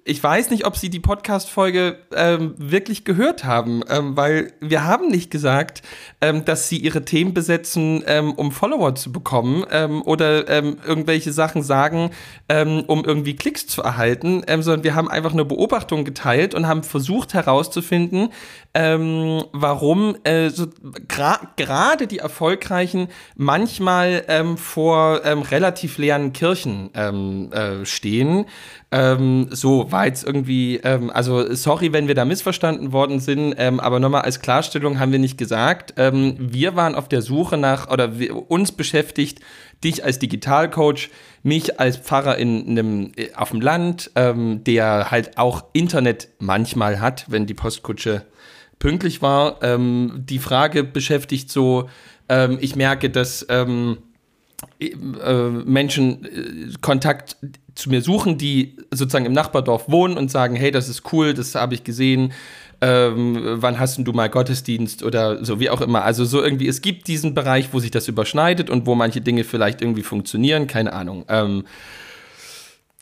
ich 0.06 0.24
weiß 0.24 0.52
nicht, 0.52 0.66
ob 0.66 0.78
Sie 0.78 0.90
die 0.90 1.02
Podcast-Folge 1.02 1.98
ähm, 2.16 2.56
wirklich 2.58 3.04
gehört 3.04 3.44
haben, 3.44 3.84
ähm, 3.90 4.16
weil 4.16 4.54
wir 4.62 4.86
haben 4.86 5.10
nicht 5.10 5.30
gesagt, 5.30 5.82
ähm, 6.22 6.46
dass 6.46 6.70
Sie 6.70 6.78
Ihre 6.78 7.04
Themen 7.04 7.34
besetzen, 7.34 8.02
ähm, 8.08 8.32
um 8.32 8.54
Follower 8.54 8.96
zu 8.96 9.12
bekommen 9.12 9.66
ähm, 9.70 10.02
oder 10.04 10.48
ähm, 10.48 10.78
irgendwelche 10.86 11.34
Sachen 11.34 11.62
sagen, 11.62 12.12
um 12.50 13.06
irgendwie 13.06 13.36
Klicks 13.36 13.66
zu 13.68 13.82
erhalten, 13.82 14.44
sondern 14.60 14.84
wir 14.84 14.94
haben 14.94 15.10
einfach 15.10 15.32
eine 15.32 15.46
Beobachtung 15.46 16.04
geteilt 16.04 16.54
und 16.54 16.68
haben 16.68 16.84
versucht 16.84 17.34
herauszufinden, 17.34 18.30
warum 18.74 20.18
äh, 20.24 20.50
so, 20.50 20.68
gerade 21.08 22.08
die 22.08 22.20
Erfolgreichen 22.20 23.08
manchmal 23.36 24.56
vor 24.58 25.22
relativ 25.24 25.98
leeren 25.98 26.34
Kirchen 26.34 26.94
äh, 26.94 27.86
stehen 27.86 28.46
ähm, 28.94 29.48
so 29.52 29.90
war 29.90 30.06
jetzt 30.06 30.26
irgendwie, 30.26 30.76
ähm, 30.84 31.10
also 31.12 31.54
sorry, 31.56 31.94
wenn 31.94 32.10
wir 32.10 32.16
da 32.16 32.26
missverstanden 32.26 32.92
worden 32.92 33.22
sind, 33.22 33.56
ähm, 33.58 33.80
aber 33.80 34.02
nochmal 34.02 34.24
als 34.24 34.42
Klarstellung 34.42 35.00
haben 35.00 35.14
wir 35.14 35.20
nicht 35.20 35.38
gesagt. 35.38 35.94
Ähm, 35.96 36.36
wir 36.38 36.76
waren 36.76 36.96
auf 36.96 37.08
der 37.08 37.22
Suche 37.22 37.58
nach, 37.58 37.90
oder 37.90 38.20
wir, 38.20 38.52
uns 38.52 38.74
beschäftigt, 38.74 39.40
dich 39.82 40.04
als 40.04 40.20
Digitalcoach, 40.20 41.10
mich 41.42 41.80
als 41.80 41.98
Pfarrer 41.98 42.38
in 42.38 42.68
einem, 42.68 43.12
äh, 43.16 43.34
auf 43.34 43.52
dem 43.52 43.62
Land, 43.62 44.12
ähm, 44.16 44.64
der 44.66 45.10
halt 45.10 45.38
auch 45.38 45.64
Internet 45.72 46.28
manchmal 46.40 47.00
hat, 47.00 47.26
wenn 47.30 47.46
die 47.46 47.54
Postkutsche 47.54 48.26
pünktlich 48.78 49.22
war. 49.22 49.64
Ähm, 49.64 50.26
die 50.28 50.40
Frage 50.40 50.84
beschäftigt 50.84 51.50
so, 51.50 51.90
ich 52.62 52.78
merke, 52.78 53.10
dass 53.10 53.46
äh, 54.80 55.50
Menschen 55.50 56.26
äh, 56.26 56.74
Kontakt 56.82 57.38
zu 57.76 57.90
mir 57.90 58.02
suchen, 58.02 58.38
die 58.38 58.76
sozusagen 58.92 59.26
im 59.26 59.34
Nachbardorf 59.34 59.90
wohnen 59.90 60.18
und 60.18 60.30
sagen, 60.30 60.56
hey, 60.56 60.72
das 60.72 60.90
ist 60.90 61.14
cool, 61.14 61.34
das 61.34 61.56
habe 61.56 61.74
ich 61.74 61.84
gesehen. 61.84 62.34
Ähm, 62.84 63.38
wann 63.62 63.80
hast 63.80 64.00
du 64.00 64.12
mal 64.12 64.30
Gottesdienst 64.30 65.04
oder 65.04 65.46
so, 65.46 65.60
wie 65.60 65.70
auch 65.70 65.82
immer. 65.82 66.04
Also 66.04 66.26
so 66.26 66.42
irgendwie, 66.42 66.68
es 66.68 66.82
gibt 66.82 67.08
diesen 67.08 67.36
Bereich, 67.36 67.70
wo 67.74 67.80
sich 67.80 67.92
das 67.92 68.08
überschneidet 68.08 68.70
und 68.72 68.88
wo 68.88 68.96
manche 68.96 69.22
Dinge 69.22 69.44
vielleicht 69.44 69.82
irgendwie 69.82 70.02
funktionieren, 70.02 70.66
keine 70.66 70.94
Ahnung. 70.94 71.26
Ähm, 71.28 71.66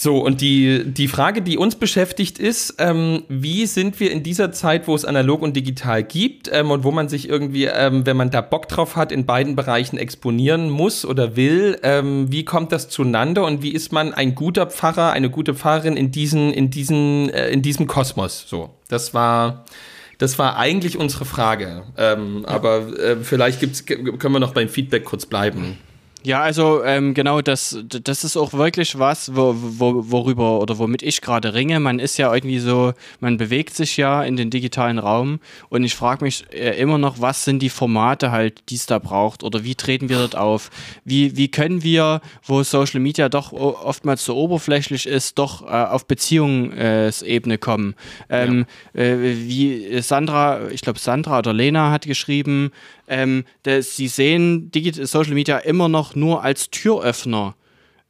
so, 0.01 0.19
und 0.19 0.39
die, 0.39 0.85
die 0.85 1.09
Frage, 1.09 1.41
die 1.41 1.57
uns 1.57 1.75
beschäftigt, 1.75 2.39
ist, 2.39 2.75
ähm, 2.77 3.23
wie 3.27 3.65
sind 3.65 3.99
wir 3.99 4.11
in 4.11 4.23
dieser 4.23 4.53
Zeit, 4.53 4.87
wo 4.87 4.95
es 4.95 5.03
analog 5.03 5.41
und 5.41 5.57
digital 5.57 6.03
gibt 6.03 6.49
ähm, 6.53 6.71
und 6.71 6.85
wo 6.85 6.91
man 6.91 7.09
sich 7.09 7.27
irgendwie, 7.27 7.65
ähm, 7.65 8.05
wenn 8.05 8.15
man 8.15 8.29
da 8.31 8.39
Bock 8.39 8.69
drauf 8.69 8.95
hat, 8.95 9.11
in 9.11 9.25
beiden 9.25 9.57
Bereichen 9.57 9.97
exponieren 9.97 10.69
muss 10.69 11.03
oder 11.03 11.35
will, 11.35 11.77
ähm, 11.83 12.31
wie 12.31 12.45
kommt 12.45 12.71
das 12.71 12.87
zueinander 12.87 13.43
und 13.45 13.61
wie 13.61 13.73
ist 13.73 13.91
man 13.91 14.13
ein 14.13 14.35
guter 14.35 14.67
Pfarrer, 14.67 15.11
eine 15.11 15.29
gute 15.29 15.53
Pfarrerin 15.53 15.97
in, 15.97 16.11
diesen, 16.11 16.53
in, 16.53 16.69
diesen, 16.69 17.29
äh, 17.31 17.49
in 17.49 17.61
diesem 17.61 17.85
Kosmos? 17.85 18.45
So, 18.47 18.69
das 18.87 19.13
war. 19.13 19.65
Das 20.17 20.37
war 20.37 20.57
eigentlich 20.57 20.97
unsere 20.97 21.23
Frage. 21.23 21.83
Ähm, 21.97 22.45
aber 22.45 22.99
äh, 22.99 23.15
vielleicht 23.21 23.61
gibt's, 23.61 23.85
können 23.85 24.19
wir 24.19 24.39
noch 24.39 24.53
beim 24.53 24.67
Feedback 24.67 25.05
kurz 25.05 25.25
bleiben. 25.25 25.77
Ja, 26.23 26.41
also 26.41 26.83
ähm, 26.83 27.13
genau, 27.13 27.41
das, 27.41 27.79
das 27.81 28.25
ist 28.25 28.35
auch 28.35 28.51
wirklich 28.51 28.99
was, 28.99 29.35
wo, 29.37 29.55
wo, 29.55 30.11
worüber 30.11 30.59
oder 30.59 30.77
womit 30.77 31.01
ich 31.01 31.21
gerade 31.21 31.53
ringe. 31.53 31.79
Man 31.79 31.99
ist 31.99 32.17
ja 32.17 32.33
irgendwie 32.33 32.59
so, 32.59 32.93
man 33.21 33.37
bewegt 33.37 33.73
sich 33.73 33.95
ja 33.95 34.23
in 34.23 34.35
den 34.35 34.49
digitalen 34.49 34.99
Raum 34.99 35.39
und 35.69 35.85
ich 35.85 35.95
frage 35.95 36.25
mich 36.25 36.45
äh, 36.51 36.77
immer 36.77 36.97
noch, 36.97 37.21
was 37.21 37.45
sind 37.45 37.61
die 37.61 37.69
Formate 37.69 38.31
halt, 38.31 38.63
die 38.69 38.75
es 38.75 38.85
da 38.85 38.99
braucht 38.99 39.43
oder 39.43 39.63
wie 39.63 39.75
treten 39.75 40.09
wir 40.09 40.17
dort 40.17 40.35
auf? 40.35 40.71
Wie, 41.05 41.37
wie 41.37 41.47
können 41.47 41.83
wir, 41.83 42.19
wo 42.43 42.63
Social 42.63 42.99
Media 42.99 43.29
doch 43.29 43.53
oftmals 43.53 44.25
so 44.25 44.35
oberflächlich 44.35 45.05
ist, 45.05 45.39
doch 45.39 45.61
äh, 45.61 45.67
auf 45.67 46.05
Beziehungsebene 46.05 47.57
kommen? 47.57 47.95
Ähm, 48.29 48.65
ja. 48.93 49.03
äh, 49.03 49.37
wie 49.47 50.01
Sandra, 50.01 50.67
ich 50.69 50.81
glaube 50.81 50.99
Sandra 50.99 51.39
oder 51.39 51.53
Lena 51.53 51.91
hat 51.91 52.05
geschrieben, 52.05 52.71
ähm, 53.09 53.43
dass 53.63 53.95
sie 53.95 54.07
sehen 54.07 54.71
Digital 54.71 55.05
Social 55.05 55.33
Media 55.33 55.57
immer 55.57 55.89
noch 55.89 56.15
nur 56.15 56.43
als 56.43 56.69
Türöffner 56.69 57.55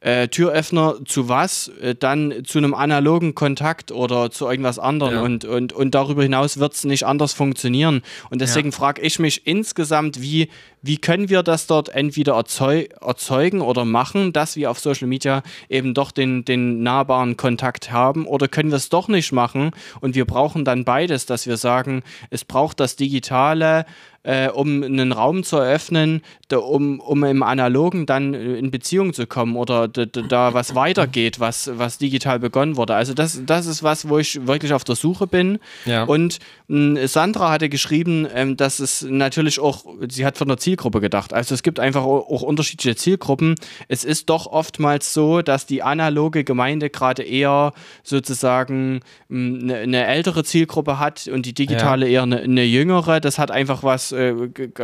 äh, 0.00 0.28
Türöffner 0.28 0.96
zu 1.04 1.28
was? 1.28 1.68
Äh, 1.80 1.94
dann 1.94 2.42
zu 2.44 2.58
einem 2.58 2.74
analogen 2.74 3.34
Kontakt 3.34 3.92
oder 3.92 4.30
zu 4.30 4.48
irgendwas 4.48 4.78
anderem. 4.78 5.14
Ja. 5.14 5.22
Und, 5.22 5.44
und, 5.44 5.72
und 5.72 5.94
darüber 5.94 6.22
hinaus 6.22 6.58
wird 6.58 6.74
es 6.74 6.84
nicht 6.84 7.04
anders 7.04 7.32
funktionieren. 7.32 8.02
Und 8.30 8.40
deswegen 8.40 8.70
ja. 8.70 8.76
frage 8.76 9.02
ich 9.02 9.18
mich 9.18 9.46
insgesamt, 9.46 10.22
wie, 10.22 10.48
wie 10.82 10.96
können 10.96 11.28
wir 11.28 11.42
das 11.42 11.66
dort 11.66 11.90
entweder 11.90 12.34
erzeu 12.34 12.86
erzeugen 13.00 13.60
oder 13.60 13.84
machen, 13.84 14.32
dass 14.32 14.56
wir 14.56 14.70
auf 14.70 14.80
Social 14.80 15.06
Media 15.06 15.42
eben 15.68 15.92
doch 15.92 16.10
den, 16.10 16.44
den 16.46 16.82
nahbaren 16.82 17.36
Kontakt 17.36 17.92
haben? 17.92 18.26
Oder 18.26 18.48
können 18.48 18.70
wir 18.70 18.76
es 18.76 18.88
doch 18.88 19.08
nicht 19.08 19.32
machen? 19.32 19.72
Und 20.00 20.14
wir 20.14 20.24
brauchen 20.24 20.64
dann 20.64 20.84
beides, 20.84 21.26
dass 21.26 21.46
wir 21.46 21.58
sagen, 21.58 22.02
es 22.30 22.46
braucht 22.46 22.80
das 22.80 22.96
Digitale, 22.96 23.84
äh, 24.22 24.48
um 24.48 24.82
einen 24.82 25.12
Raum 25.12 25.44
zu 25.44 25.56
eröffnen, 25.56 26.22
da, 26.48 26.58
um, 26.58 27.00
um 27.00 27.24
im 27.24 27.42
Analogen 27.42 28.04
dann 28.06 28.34
in 28.34 28.70
Beziehung 28.70 29.14
zu 29.14 29.26
kommen 29.26 29.56
oder 29.56 29.88
da 29.88 30.52
was 30.52 30.74
weitergeht, 30.74 31.40
was, 31.40 31.70
was 31.74 31.98
digital 31.98 32.38
begonnen 32.38 32.76
wurde. 32.76 32.94
Also 32.94 33.14
das, 33.14 33.40
das 33.46 33.66
ist 33.66 33.82
was, 33.82 34.08
wo 34.08 34.18
ich 34.18 34.46
wirklich 34.46 34.72
auf 34.74 34.84
der 34.84 34.96
Suche 34.96 35.26
bin. 35.26 35.58
Ja. 35.86 36.04
Und 36.04 36.38
mh, 36.68 37.06
Sandra 37.06 37.50
hatte 37.50 37.68
geschrieben, 37.68 38.26
ähm, 38.34 38.56
dass 38.56 38.80
es 38.80 39.02
natürlich 39.02 39.58
auch, 39.58 39.84
sie 40.08 40.26
hat 40.26 40.36
von 40.36 40.48
der 40.48 40.58
Zielgruppe 40.58 41.00
gedacht. 41.00 41.32
Also 41.32 41.54
es 41.54 41.62
gibt 41.62 41.80
einfach 41.80 42.02
auch, 42.02 42.42
unterschiedliche 42.42 42.96
Zielgruppen. 42.96 43.54
Es 43.88 44.04
ist 44.04 44.28
doch 44.28 44.46
oftmals 44.46 45.14
so, 45.14 45.40
dass 45.42 45.66
die 45.66 45.82
analoge 45.82 46.44
Gemeinde 46.44 46.90
gerade 46.90 47.22
eher 47.22 47.72
sozusagen 48.02 49.00
eine, 49.30 49.76
eine, 49.76 50.06
ältere 50.06 50.44
Zielgruppe 50.44 50.98
hat 50.98 51.28
und 51.28 51.46
die 51.46 51.54
digitale 51.54 52.06
ja. 52.06 52.12
eher 52.12 52.22
eine, 52.22 52.40
eine, 52.40 52.64
jüngere. 52.64 53.20
Das 53.20 53.38
hat 53.38 53.50
einfach 53.50 53.82
was 53.82 54.09
äh, 54.12 54.34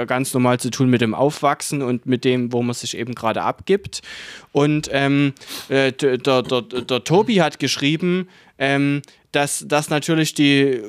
ganz 0.07 0.33
normal 0.35 0.61
zu 0.61 0.71
tun 0.71 0.89
mit 0.89 1.01
dem 1.01 1.15
Aufwachsen 1.15 1.83
und 1.83 2.07
mit 2.07 2.25
dem, 2.25 2.53
wo 2.53 2.63
man 2.63 2.75
sich 2.75 2.97
eben 2.97 3.15
gerade 3.15 3.43
abgibt. 3.43 4.03
Und 4.53 4.89
ähm, 4.93 5.33
äh, 5.69 5.93
der, 5.93 6.19
der, 6.19 6.43
der, 6.43 6.63
der, 6.63 7.05
Tobi 7.05 7.37
hat 7.37 7.59
geschrieben, 7.59 8.29
ähm, 8.59 9.03
dass, 9.33 9.65
dass 9.69 9.91
natürlich 9.91 10.35
die, 10.35 10.81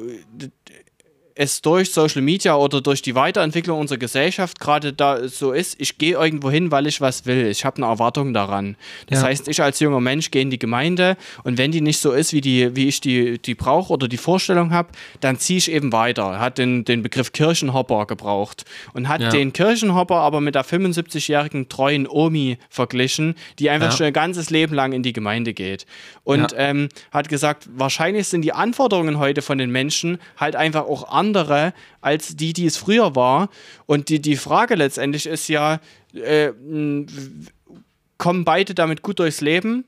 es 1.38 1.62
durch 1.62 1.92
Social 1.92 2.24
Media 2.24 2.56
oder 2.56 2.82
durch 2.82 3.04
die 3.04 3.14
Weiterentwicklung 3.14 3.80
unserer 3.80 4.00
Gesellschaft 4.00 4.60
gerade 4.60 4.92
da 4.92 5.28
so 5.28 5.52
ist, 5.52 5.80
ich 5.80 6.00
gehe 6.00 6.14
irgendwo 6.14 6.50
hin, 6.50 6.72
weil 6.72 6.88
ich 6.88 7.00
was 7.00 7.28
will. 7.28 7.46
Ich 7.48 7.64
habe 7.64 7.78
eine 7.78 7.86
Erwartung 7.86 8.34
daran. 8.34 8.76
Das 9.08 9.22
ja. 9.22 9.28
heißt, 9.28 9.48
ich 9.48 9.62
als 9.62 9.80
junger 9.80 10.00
Mensch 10.00 10.32
gehe 10.32 10.42
in 10.42 10.50
die 10.50 10.58
Gemeinde 10.58 11.16
und 11.44 11.60
wenn 11.60 11.72
die 11.72 11.82
nicht 11.82 12.00
so 12.00 12.12
ist, 12.12 12.34
wie, 12.34 12.42
die, 12.42 12.76
wie 12.76 12.88
ich 12.88 13.02
die, 13.02 13.38
die 13.40 13.54
brauche 13.54 13.94
oder 13.94 14.08
die 14.08 14.18
Vorstellung 14.18 14.72
habe, 14.72 14.90
dann 15.20 15.38
ziehe 15.38 15.60
ich 15.60 15.72
eben 15.72 15.92
weiter. 15.92 16.24
Er 16.24 16.40
hat 16.40 16.58
den, 16.58 16.86
den 16.86 17.04
Begriff 17.04 17.32
Kirchenhopper 17.34 18.08
gebraucht 18.08 18.66
und 18.94 19.08
hat 19.08 19.22
ja. 19.22 19.30
den 19.30 19.54
Kirchenhopper 19.54 20.16
aber 20.16 20.42
mit 20.42 20.56
der 20.56 20.66
75-jährigen 20.66 21.70
treuen 21.70 22.08
Omi 22.08 22.58
verglichen, 22.70 23.36
die 23.60 23.70
einfach 23.70 23.92
ja. 23.92 23.98
schon 23.98 24.06
ein 24.08 24.14
ganzes 24.14 24.50
Leben 24.50 24.74
lang 24.74 24.92
in 24.92 25.04
die 25.04 25.14
Gemeinde 25.14 25.54
geht. 25.54 25.86
Und 26.24 26.56
ähm, 26.58 26.90
hat 27.12 27.30
gesagt, 27.30 27.70
wahrscheinlich 27.76 28.28
sind 28.28 28.42
die 28.42 28.54
Anforderungen 28.54 29.20
heute 29.20 29.44
von 29.44 29.60
den 29.60 29.70
Menschen 29.70 30.18
halt 30.38 30.56
einfach 30.56 30.86
auch 30.86 31.10
anders 31.10 31.27
andere 31.28 31.74
als 32.02 32.36
die, 32.36 32.54
die 32.54 32.66
es 32.66 32.78
früher 32.78 33.16
war. 33.16 33.50
Und 33.86 34.10
die, 34.10 34.22
die 34.22 34.38
Frage 34.38 34.76
letztendlich 34.76 35.26
ist 35.26 35.48
ja, 35.48 35.80
äh, 36.14 36.52
kommen 38.18 38.46
beide 38.46 38.74
damit 38.74 39.02
gut 39.02 39.20
durchs 39.20 39.42
Leben? 39.42 39.86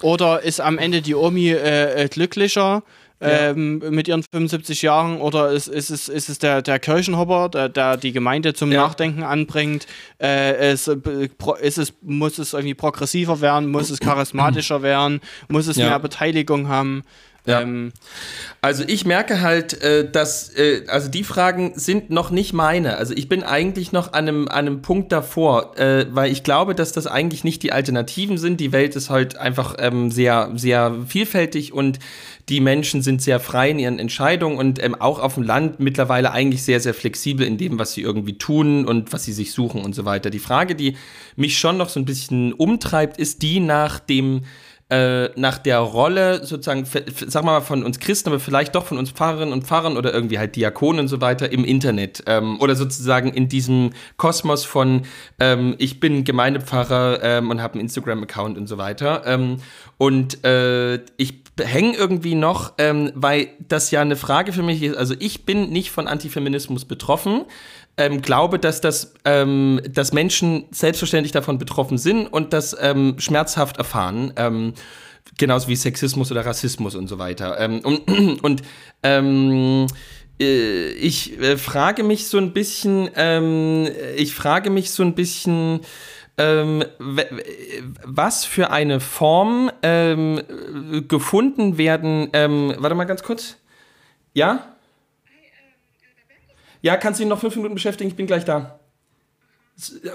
Oder 0.00 0.42
ist 0.42 0.60
am 0.60 0.78
Ende 0.78 1.02
die 1.02 1.14
Omi 1.14 1.50
äh, 1.50 2.04
äh 2.04 2.08
glücklicher? 2.08 2.82
Ja. 3.20 3.50
Ähm, 3.50 3.82
mit 3.90 4.06
ihren 4.06 4.22
75 4.22 4.82
Jahren 4.82 5.20
oder 5.20 5.50
ist, 5.50 5.66
ist, 5.66 5.90
es, 5.90 6.08
ist 6.08 6.28
es 6.28 6.38
der, 6.38 6.62
der 6.62 6.78
Kirchenhopper, 6.78 7.48
der, 7.48 7.68
der 7.68 7.96
die 7.96 8.12
Gemeinde 8.12 8.54
zum 8.54 8.70
ja. 8.70 8.82
Nachdenken 8.82 9.24
anbringt? 9.24 9.88
Äh, 10.22 10.72
ist, 10.72 10.86
ist 10.86 11.78
es, 11.78 11.92
muss 12.00 12.38
es 12.38 12.52
irgendwie 12.52 12.74
progressiver 12.74 13.40
werden? 13.40 13.72
Muss 13.72 13.90
es 13.90 13.98
charismatischer 13.98 14.82
werden? 14.82 15.20
Muss 15.48 15.66
es 15.66 15.78
ja. 15.78 15.88
mehr 15.88 15.98
Beteiligung 15.98 16.68
haben? 16.68 17.02
Ja. 17.48 17.62
Ähm, 17.62 17.92
also 18.60 18.84
ich 18.86 19.06
merke 19.06 19.40
halt, 19.40 19.80
äh, 19.82 20.08
dass, 20.10 20.50
äh, 20.50 20.82
also 20.88 21.08
die 21.08 21.24
Fragen 21.24 21.72
sind 21.76 22.10
noch 22.10 22.30
nicht 22.30 22.52
meine. 22.52 22.96
Also 22.98 23.14
ich 23.14 23.28
bin 23.28 23.42
eigentlich 23.42 23.90
noch 23.90 24.12
an 24.12 24.28
einem, 24.28 24.48
an 24.48 24.66
einem 24.66 24.82
Punkt 24.82 25.12
davor, 25.12 25.78
äh, 25.78 26.06
weil 26.10 26.30
ich 26.30 26.42
glaube, 26.42 26.74
dass 26.74 26.92
das 26.92 27.06
eigentlich 27.06 27.44
nicht 27.44 27.62
die 27.62 27.72
Alternativen 27.72 28.36
sind. 28.36 28.60
Die 28.60 28.72
Welt 28.72 28.96
ist 28.96 29.08
halt 29.08 29.38
einfach 29.38 29.76
ähm, 29.78 30.10
sehr, 30.10 30.50
sehr 30.56 30.94
vielfältig 31.06 31.72
und 31.72 31.98
die 32.50 32.60
Menschen 32.60 33.00
sind 33.00 33.22
sehr 33.22 33.40
frei 33.40 33.70
in 33.70 33.78
ihren 33.78 33.98
Entscheidungen 33.98 34.58
und 34.58 34.82
ähm, 34.82 34.94
auch 34.94 35.18
auf 35.18 35.34
dem 35.34 35.42
Land 35.42 35.80
mittlerweile 35.80 36.32
eigentlich 36.32 36.62
sehr, 36.62 36.80
sehr 36.80 36.94
flexibel 36.94 37.46
in 37.46 37.56
dem, 37.56 37.78
was 37.78 37.92
sie 37.92 38.02
irgendwie 38.02 38.36
tun 38.36 38.86
und 38.86 39.12
was 39.12 39.24
sie 39.24 39.32
sich 39.32 39.52
suchen 39.52 39.82
und 39.82 39.94
so 39.94 40.04
weiter. 40.04 40.28
Die 40.28 40.38
Frage, 40.38 40.74
die 40.74 40.96
mich 41.36 41.58
schon 41.58 41.78
noch 41.78 41.88
so 41.88 41.98
ein 42.00 42.04
bisschen 42.04 42.52
umtreibt, 42.52 43.18
ist 43.18 43.40
die 43.40 43.60
nach 43.60 44.00
dem 44.00 44.42
äh, 44.90 45.28
nach 45.38 45.58
der 45.58 45.78
Rolle 45.80 46.44
sozusagen, 46.46 46.84
sagen 46.84 47.46
wir 47.46 47.52
mal 47.52 47.60
von 47.60 47.84
uns 47.84 47.98
Christen, 47.98 48.30
aber 48.30 48.40
vielleicht 48.40 48.74
doch 48.74 48.86
von 48.86 48.96
uns 48.96 49.10
Pfarrerinnen 49.10 49.52
und 49.52 49.64
Pfarrern 49.64 49.96
oder 49.96 50.14
irgendwie 50.14 50.38
halt 50.38 50.56
Diakonen 50.56 51.00
und 51.00 51.08
so 51.08 51.20
weiter 51.20 51.52
im 51.52 51.64
Internet 51.64 52.22
ähm, 52.26 52.58
oder 52.60 52.74
sozusagen 52.74 53.32
in 53.32 53.48
diesem 53.48 53.90
Kosmos 54.16 54.64
von 54.64 55.02
ähm, 55.38 55.74
ich 55.78 56.00
bin 56.00 56.24
Gemeindepfarrer 56.24 57.22
ähm, 57.22 57.50
und 57.50 57.60
habe 57.60 57.74
einen 57.74 57.82
Instagram-Account 57.82 58.56
und 58.56 58.66
so 58.66 58.78
weiter. 58.78 59.22
Ähm, 59.26 59.58
und 59.98 60.44
äh, 60.44 60.96
ich 61.16 61.42
hänge 61.60 61.96
irgendwie 61.96 62.34
noch, 62.34 62.74
ähm, 62.78 63.12
weil 63.14 63.48
das 63.68 63.90
ja 63.90 64.00
eine 64.00 64.16
Frage 64.16 64.52
für 64.52 64.62
mich 64.62 64.82
ist. 64.82 64.96
Also 64.96 65.14
ich 65.18 65.44
bin 65.44 65.70
nicht 65.70 65.90
von 65.90 66.06
Antifeminismus 66.06 66.84
betroffen 66.84 67.44
ähm, 67.98 68.22
glaube, 68.22 68.58
dass, 68.58 68.80
das, 68.80 69.14
ähm, 69.24 69.80
dass 69.90 70.12
Menschen 70.12 70.66
selbstverständlich 70.70 71.32
davon 71.32 71.58
betroffen 71.58 71.98
sind 71.98 72.26
und 72.26 72.52
das 72.52 72.76
ähm, 72.80 73.16
schmerzhaft 73.18 73.76
erfahren. 73.76 74.32
Ähm, 74.36 74.74
genauso 75.36 75.68
wie 75.68 75.76
Sexismus 75.76 76.30
oder 76.30 76.46
Rassismus 76.46 76.94
und 76.94 77.08
so 77.08 77.18
weiter. 77.18 77.60
Ähm, 77.60 77.80
und 77.80 78.08
und 78.42 78.62
ähm, 79.02 79.86
äh, 80.40 80.90
ich 80.92 81.38
äh, 81.40 81.58
frage 81.58 82.04
mich 82.04 82.28
so 82.28 82.38
ein 82.38 82.52
bisschen, 82.52 83.10
ich 84.16 84.34
frage 84.34 84.70
mich 84.70 84.92
so 84.92 85.02
ein 85.02 85.14
bisschen, 85.14 85.80
was 86.36 88.44
für 88.44 88.70
eine 88.70 89.00
Form 89.00 89.72
gefunden 89.82 91.78
werden. 91.78 92.28
warte 92.32 92.94
mal 92.94 93.06
ganz 93.06 93.24
kurz. 93.24 93.56
Ja? 94.34 94.77
Ja, 96.82 96.96
kannst 96.96 97.20
du 97.20 97.24
ihn 97.24 97.28
noch 97.28 97.40
fünf 97.40 97.56
Minuten 97.56 97.74
beschäftigen? 97.74 98.10
Ich 98.10 98.16
bin 98.16 98.26
gleich 98.26 98.44
da. 98.44 98.78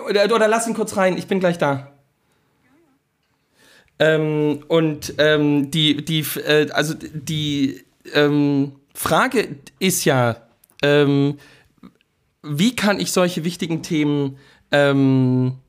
Oder, 0.09 0.25
oder 0.25 0.47
lass 0.47 0.67
ihn 0.67 0.73
kurz 0.73 0.97
rein, 0.97 1.17
ich 1.17 1.27
bin 1.27 1.39
gleich 1.39 1.57
da. 1.57 1.91
Ähm, 3.99 4.63
und 4.67 5.13
ähm, 5.17 5.71
die, 5.71 6.03
die, 6.03 6.25
äh, 6.39 6.69
also 6.71 6.93
die 6.95 7.83
ähm, 8.13 8.73
Frage 8.93 9.55
ist 9.79 10.03
ja, 10.05 10.37
ähm, 10.81 11.37
wie 12.41 12.75
kann 12.75 12.99
ich 12.99 13.11
solche 13.11 13.43
wichtigen 13.43 13.83
Themen 13.83 14.37
ähm, 14.71 15.59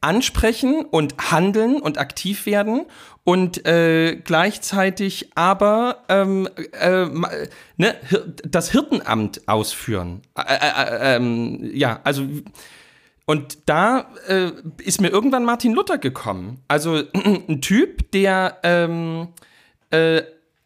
ansprechen 0.00 0.84
und 0.84 1.30
handeln 1.30 1.80
und 1.80 1.98
aktiv 1.98 2.46
werden 2.46 2.86
und 3.24 3.64
äh, 3.66 4.16
gleichzeitig 4.16 5.30
aber 5.36 6.04
ähm, 6.08 6.48
äh, 6.72 7.06
ne, 7.76 7.94
das 8.44 8.70
Hirtenamt 8.70 9.46
ausführen. 9.46 10.22
Äh, 10.36 11.16
äh, 11.16 11.16
äh 11.16 11.76
ja, 11.76 12.00
also 12.04 12.26
und 13.24 13.58
da 13.66 14.10
äh, 14.26 14.50
ist 14.82 15.00
mir 15.00 15.08
irgendwann 15.08 15.44
Martin 15.44 15.72
Luther 15.72 15.98
gekommen. 15.98 16.62
Also 16.66 17.02
ein 17.14 17.60
Typ, 17.60 18.10
der 18.10 18.58
ähm, 18.64 19.28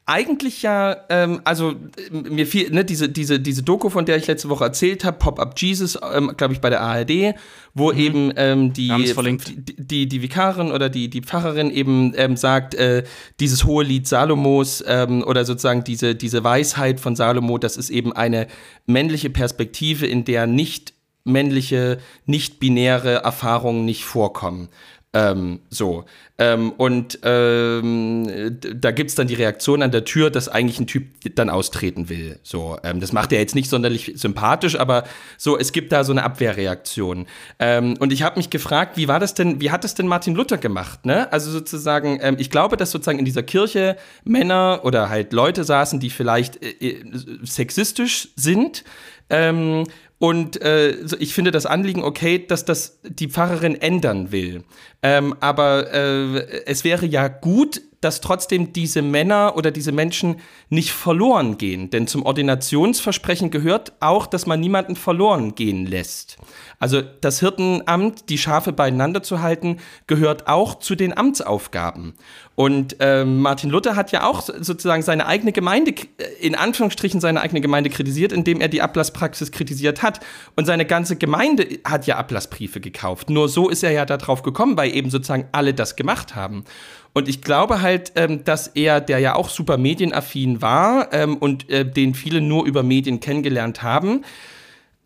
eigentlich 0.08 0.62
ja, 0.62 0.96
ähm, 1.08 1.40
also 1.42 1.74
mir 2.10 2.46
fiel, 2.46 2.70
ne, 2.70 2.84
diese, 2.84 3.08
diese, 3.08 3.40
diese 3.40 3.64
Doku, 3.64 3.90
von 3.90 4.06
der 4.06 4.16
ich 4.16 4.28
letzte 4.28 4.48
Woche 4.48 4.62
erzählt 4.62 5.04
habe, 5.04 5.18
Pop-Up 5.18 5.58
Jesus, 5.58 5.98
ähm, 6.14 6.32
glaube 6.36 6.54
ich, 6.54 6.60
bei 6.60 6.70
der 6.70 6.80
ARD, 6.80 7.34
wo 7.74 7.92
mhm. 7.92 7.98
eben 7.98 8.32
ähm, 8.36 8.72
die, 8.72 8.92
die, 8.96 9.76
die, 9.76 10.08
die 10.08 10.22
Vikarin 10.22 10.70
oder 10.70 10.88
die, 10.88 11.10
die 11.10 11.22
Pfarrerin 11.22 11.72
eben 11.72 12.12
ähm, 12.16 12.36
sagt, 12.36 12.76
äh, 12.76 13.02
dieses 13.40 13.64
hohe 13.64 13.82
Lied 13.82 14.06
Salomos 14.06 14.82
ähm, 14.86 15.24
oder 15.24 15.44
sozusagen 15.44 15.82
diese, 15.82 16.14
diese 16.14 16.44
Weisheit 16.44 17.00
von 17.00 17.16
Salomo, 17.16 17.58
das 17.58 17.76
ist 17.76 17.90
eben 17.90 18.12
eine 18.12 18.46
männliche 18.86 19.28
Perspektive, 19.28 20.06
in 20.06 20.24
der 20.24 20.46
nicht 20.46 20.94
männliche, 21.26 21.98
nicht-binäre 22.24 23.24
Erfahrungen 23.24 23.84
nicht 23.84 24.04
vorkommen. 24.04 24.68
Ähm, 25.16 25.60
so. 25.70 26.04
Ähm, 26.36 26.72
und 26.72 27.20
ähm, 27.22 28.58
da 28.60 28.90
gibt 28.90 29.08
es 29.08 29.16
dann 29.16 29.26
die 29.26 29.34
Reaktion 29.34 29.80
an 29.80 29.90
der 29.90 30.04
Tür, 30.04 30.28
dass 30.28 30.50
eigentlich 30.50 30.78
ein 30.78 30.86
Typ 30.86 31.06
dann 31.34 31.48
austreten 31.48 32.10
will. 32.10 32.38
So, 32.42 32.76
ähm, 32.84 33.00
das 33.00 33.14
macht 33.14 33.32
er 33.32 33.38
jetzt 33.38 33.54
nicht 33.54 33.70
sonderlich 33.70 34.12
sympathisch, 34.16 34.78
aber 34.78 35.04
so, 35.38 35.56
es 35.58 35.72
gibt 35.72 35.92
da 35.92 36.04
so 36.04 36.12
eine 36.12 36.22
Abwehrreaktion. 36.22 37.26
Ähm, 37.58 37.94
und 37.98 38.12
ich 38.12 38.22
habe 38.22 38.36
mich 38.36 38.50
gefragt, 38.50 38.98
wie 38.98 39.08
war 39.08 39.18
das 39.18 39.32
denn, 39.32 39.62
wie 39.62 39.70
hat 39.70 39.84
das 39.84 39.94
denn 39.94 40.06
Martin 40.06 40.34
Luther 40.34 40.58
gemacht? 40.58 41.06
Ne? 41.06 41.32
Also 41.32 41.50
sozusagen, 41.50 42.18
ähm, 42.20 42.36
ich 42.38 42.50
glaube, 42.50 42.76
dass 42.76 42.90
sozusagen 42.90 43.18
in 43.18 43.24
dieser 43.24 43.42
Kirche 43.42 43.96
Männer 44.24 44.80
oder 44.84 45.08
halt 45.08 45.32
Leute 45.32 45.64
saßen, 45.64 45.98
die 45.98 46.10
vielleicht 46.10 46.62
äh, 46.62 46.88
äh 46.88 47.04
sexistisch 47.42 48.28
sind. 48.36 48.84
Ähm, 49.28 49.84
und 50.18 50.60
äh, 50.62 50.96
ich 51.18 51.34
finde 51.34 51.50
das 51.50 51.66
Anliegen 51.66 52.02
okay, 52.02 52.44
dass 52.44 52.64
das 52.64 53.00
die 53.02 53.28
Pfarrerin 53.28 53.74
ändern 53.74 54.32
will. 54.32 54.64
Ähm, 55.02 55.36
aber 55.40 55.92
äh, 55.92 56.62
es 56.64 56.84
wäre 56.84 57.04
ja 57.04 57.28
gut, 57.28 57.82
dass 58.00 58.20
trotzdem 58.20 58.72
diese 58.72 59.02
Männer 59.02 59.54
oder 59.56 59.70
diese 59.70 59.92
Menschen 59.92 60.36
nicht 60.68 60.92
verloren 60.92 61.58
gehen. 61.58 61.90
Denn 61.90 62.06
zum 62.06 62.24
Ordinationsversprechen 62.24 63.50
gehört 63.50 63.94
auch, 64.00 64.26
dass 64.26 64.46
man 64.46 64.60
niemanden 64.60 64.96
verloren 64.96 65.54
gehen 65.54 65.86
lässt. 65.86 66.36
Also 66.78 67.02
das 67.02 67.40
Hirtenamt, 67.40 68.28
die 68.28 68.38
Schafe 68.38 68.72
beieinander 68.72 69.22
zu 69.22 69.42
halten, 69.42 69.78
gehört 70.06 70.46
auch 70.46 70.78
zu 70.78 70.94
den 70.94 71.16
Amtsaufgaben. 71.16 72.14
Und 72.56 72.96
ähm, 73.00 73.42
Martin 73.42 73.68
Luther 73.68 73.96
hat 73.96 74.12
ja 74.12 74.24
auch 74.24 74.40
sozusagen 74.40 75.02
seine 75.02 75.26
eigene 75.26 75.52
Gemeinde, 75.52 75.94
in 76.40 76.54
Anführungsstrichen 76.54 77.20
seine 77.20 77.42
eigene 77.42 77.60
Gemeinde 77.60 77.90
kritisiert, 77.90 78.32
indem 78.32 78.62
er 78.62 78.68
die 78.68 78.80
Ablasspraxis 78.80 79.52
kritisiert 79.52 80.02
hat. 80.02 80.20
Und 80.56 80.64
seine 80.64 80.86
ganze 80.86 81.16
Gemeinde 81.16 81.68
hat 81.84 82.06
ja 82.06 82.16
Ablassbriefe 82.16 82.80
gekauft. 82.80 83.28
Nur 83.28 83.50
so 83.50 83.68
ist 83.68 83.84
er 83.84 83.92
ja 83.92 84.06
darauf 84.06 84.42
gekommen, 84.42 84.78
weil 84.78 84.94
eben 84.94 85.10
sozusagen 85.10 85.46
alle 85.52 85.74
das 85.74 85.96
gemacht 85.96 86.34
haben. 86.34 86.64
Und 87.12 87.28
ich 87.28 87.42
glaube 87.42 87.82
halt, 87.82 88.12
ähm, 88.16 88.42
dass 88.44 88.68
er, 88.68 89.02
der 89.02 89.18
ja 89.18 89.34
auch 89.34 89.50
super 89.50 89.76
medienaffin 89.76 90.62
war 90.62 91.12
ähm, 91.12 91.36
und 91.36 91.68
äh, 91.68 91.84
den 91.84 92.14
viele 92.14 92.40
nur 92.40 92.64
über 92.64 92.82
Medien 92.82 93.20
kennengelernt 93.20 93.82
haben, 93.82 94.24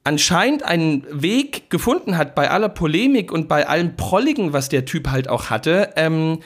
anscheinend 0.05 0.63
einen 0.63 1.05
Weg 1.11 1.69
gefunden 1.69 2.17
hat 2.17 2.37
bei 2.37 2.49
aller 2.49 2.69
Polemik 2.69 3.33
und 3.33 3.49
bei 3.49 3.67
allem 3.67 3.97
Prolligen, 3.97 4.53
was 4.53 4.69
der 4.69 4.85
Typ 4.85 5.09
halt 5.09 5.29
auch 5.29 5.51
hatte, 5.51 5.91
ähm, 5.97 6.39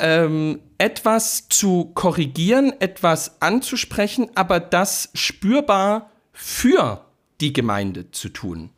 ähm, 0.00 0.60
etwas 0.78 1.48
zu 1.48 1.90
korrigieren, 1.94 2.72
etwas 2.80 3.40
anzusprechen, 3.40 4.30
aber 4.34 4.60
das 4.60 5.10
spürbar 5.14 6.10
für 6.32 7.04
die 7.40 7.52
Gemeinde 7.52 8.10
zu 8.10 8.28
tun. 8.28 8.70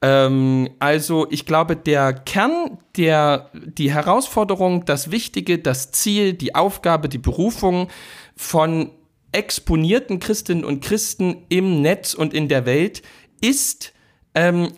Ähm, 0.00 0.70
also 0.78 1.26
ich 1.30 1.46
glaube, 1.46 1.76
der 1.76 2.12
Kern, 2.12 2.78
der, 2.96 3.50
die 3.54 3.92
Herausforderung, 3.92 4.84
das 4.84 5.10
Wichtige, 5.10 5.58
das 5.58 5.90
Ziel, 5.90 6.34
die 6.34 6.54
Aufgabe, 6.54 7.08
die 7.08 7.18
Berufung 7.18 7.88
von 8.36 8.90
exponierten 9.32 10.20
Christinnen 10.20 10.64
und 10.64 10.82
Christen 10.82 11.44
im 11.48 11.82
Netz 11.82 12.14
und 12.14 12.32
in 12.32 12.48
der 12.48 12.64
Welt 12.64 13.02
ist, 13.40 13.92
ähm, 14.34 14.72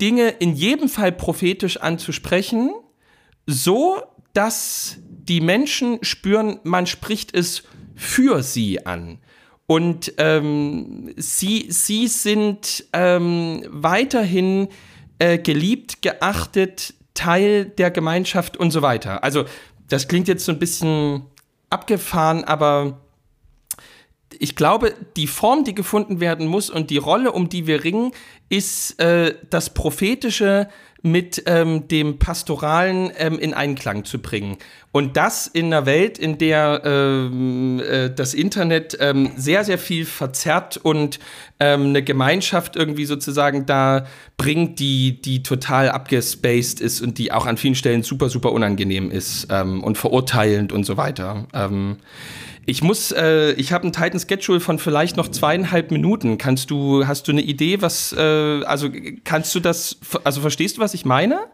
Dinge 0.00 0.28
in 0.28 0.54
jedem 0.54 0.88
Fall 0.88 1.12
prophetisch 1.12 1.78
anzusprechen, 1.78 2.72
so 3.46 4.02
dass 4.38 4.98
die 5.08 5.40
Menschen 5.40 5.98
spüren, 6.02 6.60
man 6.62 6.86
spricht 6.86 7.34
es 7.34 7.64
für 7.96 8.44
sie 8.44 8.86
an. 8.86 9.18
Und 9.66 10.14
ähm, 10.18 11.12
sie, 11.16 11.66
sie 11.70 12.06
sind 12.06 12.84
ähm, 12.92 13.64
weiterhin 13.68 14.68
äh, 15.18 15.38
geliebt, 15.38 16.02
geachtet, 16.02 16.94
Teil 17.14 17.64
der 17.64 17.90
Gemeinschaft 17.90 18.56
und 18.56 18.70
so 18.70 18.80
weiter. 18.80 19.24
Also 19.24 19.44
das 19.88 20.06
klingt 20.06 20.28
jetzt 20.28 20.44
so 20.44 20.52
ein 20.52 20.60
bisschen 20.60 21.22
abgefahren, 21.68 22.44
aber 22.44 23.00
ich 24.38 24.54
glaube, 24.54 24.94
die 25.16 25.26
Form, 25.26 25.64
die 25.64 25.74
gefunden 25.74 26.20
werden 26.20 26.46
muss 26.46 26.70
und 26.70 26.90
die 26.90 26.98
Rolle, 26.98 27.32
um 27.32 27.48
die 27.48 27.66
wir 27.66 27.82
ringen, 27.82 28.12
ist 28.48 29.00
äh, 29.00 29.34
das 29.50 29.74
Prophetische 29.74 30.68
mit 31.02 31.44
ähm, 31.46 31.86
dem 31.88 32.18
Pastoralen 32.18 33.12
ähm, 33.18 33.38
in 33.38 33.54
Einklang 33.54 34.04
zu 34.04 34.20
bringen. 34.20 34.56
Und 34.90 35.16
das 35.16 35.46
in 35.46 35.66
einer 35.66 35.86
Welt, 35.86 36.18
in 36.18 36.38
der 36.38 36.82
ähm, 36.84 37.80
äh, 37.80 38.10
das 38.10 38.34
Internet 38.34 38.96
ähm, 39.00 39.30
sehr, 39.36 39.64
sehr 39.64 39.78
viel 39.78 40.04
verzerrt 40.04 40.76
und 40.76 41.20
ähm, 41.60 41.88
eine 41.88 42.02
Gemeinschaft 42.02 42.74
irgendwie 42.74 43.04
sozusagen 43.04 43.64
da 43.66 44.06
bringt, 44.36 44.80
die, 44.80 45.20
die 45.20 45.42
total 45.42 45.90
abgespaced 45.90 46.80
ist 46.80 47.00
und 47.00 47.18
die 47.18 47.32
auch 47.32 47.46
an 47.46 47.58
vielen 47.58 47.74
Stellen 47.76 48.02
super, 48.02 48.28
super 48.28 48.52
unangenehm 48.52 49.10
ist 49.10 49.46
ähm, 49.50 49.84
und 49.84 49.98
verurteilend 49.98 50.72
und 50.72 50.84
so 50.84 50.96
weiter. 50.96 51.46
Ich 52.68 52.82
muss, 52.82 53.12
äh, 53.12 53.52
ich 53.52 53.72
habe 53.72 53.84
einen 53.84 53.94
Titan 53.94 54.20
Schedule 54.20 54.60
von 54.60 54.78
vielleicht 54.78 55.16
noch 55.16 55.28
zweieinhalb 55.28 55.90
Minuten. 55.90 56.36
Kannst 56.36 56.70
du, 56.70 57.06
hast 57.06 57.26
du 57.26 57.32
eine 57.32 57.40
Idee, 57.40 57.80
was, 57.80 58.12
äh, 58.12 58.20
also 58.20 58.90
kannst 59.24 59.54
du 59.54 59.60
das, 59.60 59.96
also 60.22 60.42
verstehst 60.42 60.76
du, 60.76 60.82
was 60.82 60.92
ich 60.92 61.06
meine? 61.06 61.46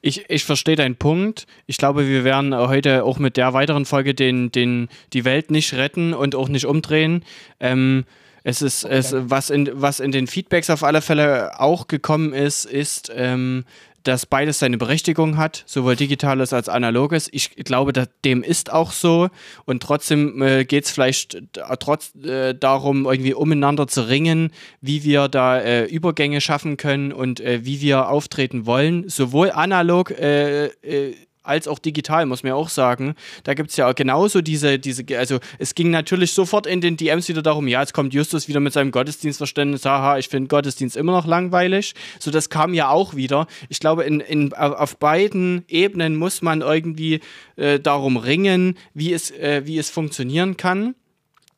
Ich, 0.00 0.30
ich 0.30 0.44
verstehe 0.44 0.76
deinen 0.76 0.94
Punkt. 0.94 1.48
Ich 1.66 1.76
glaube, 1.76 2.06
wir 2.06 2.22
werden 2.22 2.56
heute 2.56 3.02
auch 3.02 3.18
mit 3.18 3.36
der 3.36 3.52
weiteren 3.52 3.84
Folge 3.84 4.14
den, 4.14 4.52
den, 4.52 4.88
die 5.12 5.24
Welt 5.24 5.50
nicht 5.50 5.74
retten 5.74 6.14
und 6.14 6.36
auch 6.36 6.48
nicht 6.48 6.66
umdrehen. 6.66 7.24
Ähm, 7.58 8.04
es 8.44 8.62
ist, 8.62 8.84
okay. 8.84 8.94
es, 8.94 9.12
was, 9.12 9.50
in, 9.50 9.68
was 9.72 9.98
in 9.98 10.12
den 10.12 10.28
Feedbacks 10.28 10.70
auf 10.70 10.84
alle 10.84 11.02
Fälle 11.02 11.58
auch 11.58 11.88
gekommen 11.88 12.32
ist, 12.32 12.64
ist, 12.64 13.10
ähm, 13.12 13.64
dass 14.04 14.26
beides 14.26 14.58
seine 14.58 14.78
Berechtigung 14.78 15.36
hat, 15.36 15.64
sowohl 15.66 15.96
digitales 15.96 16.52
als 16.52 16.68
analoges. 16.68 17.28
Ich 17.32 17.50
glaube, 17.56 17.92
dem 18.24 18.42
ist 18.42 18.72
auch 18.72 18.92
so. 18.92 19.28
Und 19.64 19.82
trotzdem 19.82 20.40
äh, 20.42 20.64
geht 20.64 20.84
es 20.84 20.90
vielleicht 20.90 21.42
trotz 21.80 22.14
äh, 22.16 22.54
darum, 22.54 23.06
irgendwie 23.06 23.34
umeinander 23.34 23.86
zu 23.86 24.08
ringen, 24.08 24.52
wie 24.80 25.04
wir 25.04 25.28
da 25.28 25.58
äh, 25.58 25.84
Übergänge 25.86 26.40
schaffen 26.40 26.76
können 26.76 27.12
und 27.12 27.40
äh, 27.40 27.64
wie 27.64 27.80
wir 27.80 28.08
auftreten 28.08 28.66
wollen, 28.66 29.08
sowohl 29.08 29.50
analog 29.50 30.10
äh, 30.10 30.66
äh, 30.66 31.14
als 31.44 31.68
auch 31.68 31.78
digital, 31.78 32.26
muss 32.26 32.42
man 32.42 32.48
ja 32.48 32.54
auch 32.56 32.70
sagen. 32.70 33.14
Da 33.44 33.54
gibt 33.54 33.70
es 33.70 33.76
ja 33.76 33.92
genauso 33.92 34.40
diese, 34.40 34.78
diese, 34.78 35.04
also 35.16 35.38
es 35.58 35.74
ging 35.74 35.90
natürlich 35.90 36.32
sofort 36.32 36.66
in 36.66 36.80
den 36.80 36.96
DMs 36.96 37.28
wieder 37.28 37.42
darum, 37.42 37.68
ja, 37.68 37.80
jetzt 37.80 37.92
kommt 37.92 38.14
Justus 38.14 38.48
wieder 38.48 38.60
mit 38.60 38.72
seinem 38.72 38.90
Gottesdienstverständnis, 38.90 39.84
haha, 39.84 40.18
ich 40.18 40.28
finde 40.28 40.48
Gottesdienst 40.48 40.96
immer 40.96 41.12
noch 41.12 41.26
langweilig. 41.26 41.94
So, 42.18 42.30
das 42.30 42.48
kam 42.48 42.74
ja 42.74 42.88
auch 42.88 43.14
wieder. 43.14 43.46
Ich 43.68 43.78
glaube, 43.78 44.04
in, 44.04 44.20
in, 44.20 44.52
auf 44.54 44.96
beiden 44.96 45.64
Ebenen 45.68 46.16
muss 46.16 46.42
man 46.42 46.62
irgendwie 46.62 47.20
äh, 47.56 47.78
darum 47.78 48.16
ringen, 48.16 48.76
wie 48.94 49.12
es, 49.12 49.30
äh, 49.30 49.62
wie 49.64 49.78
es 49.78 49.90
funktionieren 49.90 50.56
kann. 50.56 50.94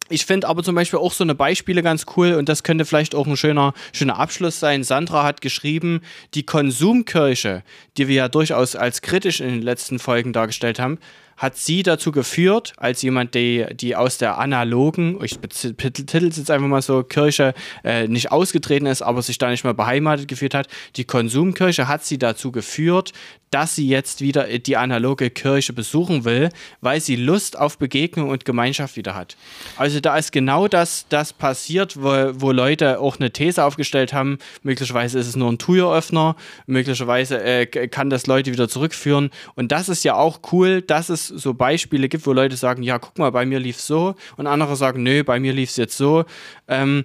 Ich 0.08 0.26
finde 0.26 0.46
aber 0.48 0.62
zum 0.62 0.74
Beispiel 0.74 0.98
auch 0.98 1.12
so 1.12 1.24
eine 1.24 1.34
Beispiele 1.34 1.82
ganz 1.82 2.06
cool 2.16 2.34
und 2.34 2.48
das 2.48 2.62
könnte 2.62 2.84
vielleicht 2.84 3.14
auch 3.14 3.26
ein 3.26 3.36
schöner, 3.36 3.74
schöner 3.92 4.18
Abschluss 4.18 4.60
sein. 4.60 4.84
Sandra 4.84 5.24
hat 5.24 5.40
geschrieben, 5.40 6.00
die 6.34 6.44
Konsumkirche, 6.44 7.62
die 7.96 8.08
wir 8.08 8.14
ja 8.14 8.28
durchaus 8.28 8.76
als 8.76 9.02
kritisch 9.02 9.40
in 9.40 9.48
den 9.48 9.62
letzten 9.62 9.98
Folgen 9.98 10.32
dargestellt 10.32 10.78
haben, 10.78 10.98
hat 11.36 11.56
sie 11.56 11.82
dazu 11.82 12.12
geführt, 12.12 12.72
als 12.76 13.02
jemand, 13.02 13.34
die, 13.34 13.66
die 13.74 13.94
aus 13.94 14.18
der 14.18 14.38
analogen, 14.38 15.18
ich 15.22 15.38
betitel 15.38 16.26
es 16.28 16.36
jetzt 16.36 16.50
einfach 16.50 16.68
mal 16.68 16.82
so, 16.82 17.02
Kirche 17.02 17.54
äh, 17.84 18.08
nicht 18.08 18.32
ausgetreten 18.32 18.86
ist, 18.86 19.02
aber 19.02 19.22
sich 19.22 19.38
da 19.38 19.50
nicht 19.50 19.64
mehr 19.64 19.74
beheimatet 19.74 20.28
gefühlt 20.28 20.54
hat, 20.54 20.68
die 20.96 21.04
Konsumkirche 21.04 21.88
hat 21.88 22.04
sie 22.04 22.18
dazu 22.18 22.52
geführt, 22.52 23.12
dass 23.50 23.76
sie 23.76 23.88
jetzt 23.88 24.20
wieder 24.20 24.46
die 24.58 24.76
analoge 24.76 25.30
Kirche 25.30 25.72
besuchen 25.72 26.24
will, 26.24 26.48
weil 26.80 27.00
sie 27.00 27.16
Lust 27.16 27.58
auf 27.58 27.78
Begegnung 27.78 28.28
und 28.30 28.44
Gemeinschaft 28.44 28.96
wieder 28.96 29.14
hat. 29.14 29.36
Also 29.76 30.00
da 30.00 30.16
ist 30.16 30.32
genau 30.32 30.68
das, 30.68 31.06
das 31.08 31.32
passiert, 31.32 31.96
wo, 31.96 32.32
wo 32.34 32.50
Leute 32.52 32.98
auch 33.00 33.18
eine 33.18 33.30
These 33.30 33.64
aufgestellt 33.64 34.12
haben, 34.12 34.38
möglicherweise 34.62 35.18
ist 35.18 35.28
es 35.28 35.36
nur 35.36 35.50
ein 35.50 35.58
Türöffner, 35.58 36.36
möglicherweise 36.66 37.42
äh, 37.42 37.66
kann 37.66 38.10
das 38.10 38.26
Leute 38.26 38.52
wieder 38.52 38.68
zurückführen. 38.68 39.30
Und 39.54 39.70
das 39.70 39.88
ist 39.88 40.04
ja 40.04 40.16
auch 40.16 40.40
cool, 40.52 40.82
dass 40.82 41.08
es 41.30 41.42
so 41.42 41.54
Beispiele 41.54 42.08
gibt, 42.08 42.26
wo 42.26 42.32
Leute 42.32 42.56
sagen, 42.56 42.82
ja, 42.82 42.98
guck 42.98 43.18
mal, 43.18 43.30
bei 43.30 43.46
mir 43.46 43.58
lief 43.58 43.76
es 43.76 43.86
so 43.86 44.14
und 44.36 44.46
andere 44.46 44.76
sagen, 44.76 45.02
nö, 45.02 45.24
bei 45.24 45.40
mir 45.40 45.52
lief 45.52 45.70
es 45.70 45.76
jetzt 45.76 45.96
so. 45.96 46.24
Ähm, 46.68 47.04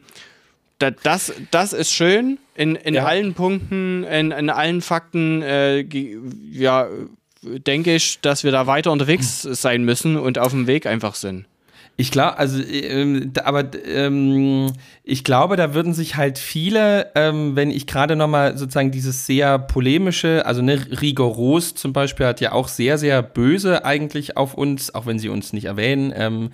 das, 1.03 1.33
das 1.51 1.73
ist 1.73 1.91
schön 1.91 2.39
in, 2.55 2.75
in 2.75 2.95
ja. 2.95 3.05
allen 3.05 3.33
Punkten, 3.33 4.03
in, 4.03 4.31
in 4.31 4.49
allen 4.49 4.81
Fakten, 4.81 5.41
äh, 5.43 5.81
ja, 6.51 6.87
denke 7.43 7.95
ich, 7.95 8.19
dass 8.21 8.43
wir 8.43 8.51
da 8.51 8.67
weiter 8.67 8.91
unterwegs 8.91 9.41
sein 9.41 9.83
müssen 9.83 10.17
und 10.17 10.39
auf 10.39 10.51
dem 10.51 10.67
Weg 10.67 10.85
einfach 10.85 11.15
sind. 11.15 11.45
Ich 11.97 12.09
glaube, 12.09 12.39
also, 12.39 12.59
ähm, 12.63 13.31
aber 13.43 13.65
ähm, 13.85 14.71
ich 15.03 15.23
glaube, 15.23 15.55
da 15.55 15.75
würden 15.75 15.93
sich 15.93 16.15
halt 16.15 16.39
viele, 16.39 17.11
ähm, 17.13 17.55
wenn 17.55 17.69
ich 17.69 17.85
gerade 17.85 18.15
nochmal 18.15 18.57
sozusagen 18.57 18.91
dieses 18.91 19.27
sehr 19.27 19.59
polemische, 19.59 20.45
also 20.45 20.63
ne, 20.63 20.79
rigoros 21.01 21.75
zum 21.75 21.93
Beispiel 21.93 22.25
hat 22.25 22.41
ja 22.41 22.53
auch 22.53 22.69
sehr, 22.69 22.97
sehr 22.97 23.21
böse 23.21 23.85
eigentlich 23.85 24.35
auf 24.35 24.55
uns, 24.55 24.95
auch 24.95 25.05
wenn 25.05 25.19
sie 25.19 25.29
uns 25.29 25.53
nicht 25.53 25.65
erwähnen, 25.65 26.11
ähm, 26.15 26.49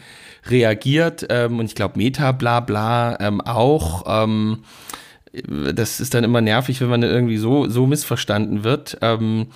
reagiert. 0.47 1.25
Ähm, 1.29 1.59
und 1.59 1.65
ich 1.65 1.75
glaube, 1.75 1.97
Meta, 1.97 2.31
bla, 2.33 2.59
bla, 2.59 3.17
ähm, 3.19 3.39
auch. 3.41 4.27
das 5.73 5.99
ist 5.99 6.13
dann 6.13 6.23
immer 6.23 6.41
nervig, 6.41 6.81
wenn 6.81 6.89
man 6.89 7.03
irgendwie 7.03 7.37
so, 7.37 7.69
so 7.69 7.85
missverstanden 7.85 8.63
wird. 8.63 8.97
Ähm, 9.01 9.47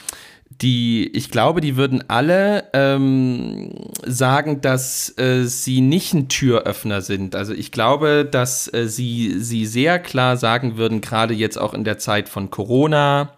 die, 0.60 1.10
ich 1.14 1.32
glaube, 1.32 1.62
die 1.62 1.78
würden 1.78 2.04
alle 2.10 2.66
ähm, 2.74 3.72
sagen, 4.06 4.62
dass 4.62 5.18
äh, 5.18 5.46
sie 5.46 5.82
nicht 5.82 6.14
ein 6.14 6.28
Türöffner 6.28 7.02
sind. 7.02 7.36
Also 7.36 7.54
ich 7.54 7.72
glaube, 7.72 8.28
dass 8.30 8.72
äh, 8.74 8.88
sie, 8.88 9.40
sie 9.40 9.66
sehr 9.66 10.00
klar 10.00 10.38
sagen 10.38 10.78
würden, 10.78 11.02
gerade 11.02 11.34
jetzt 11.34 11.58
auch 11.58 11.74
in 11.74 11.84
der 11.84 11.98
Zeit 11.98 12.28
von 12.28 12.50
Corona, 12.50 13.34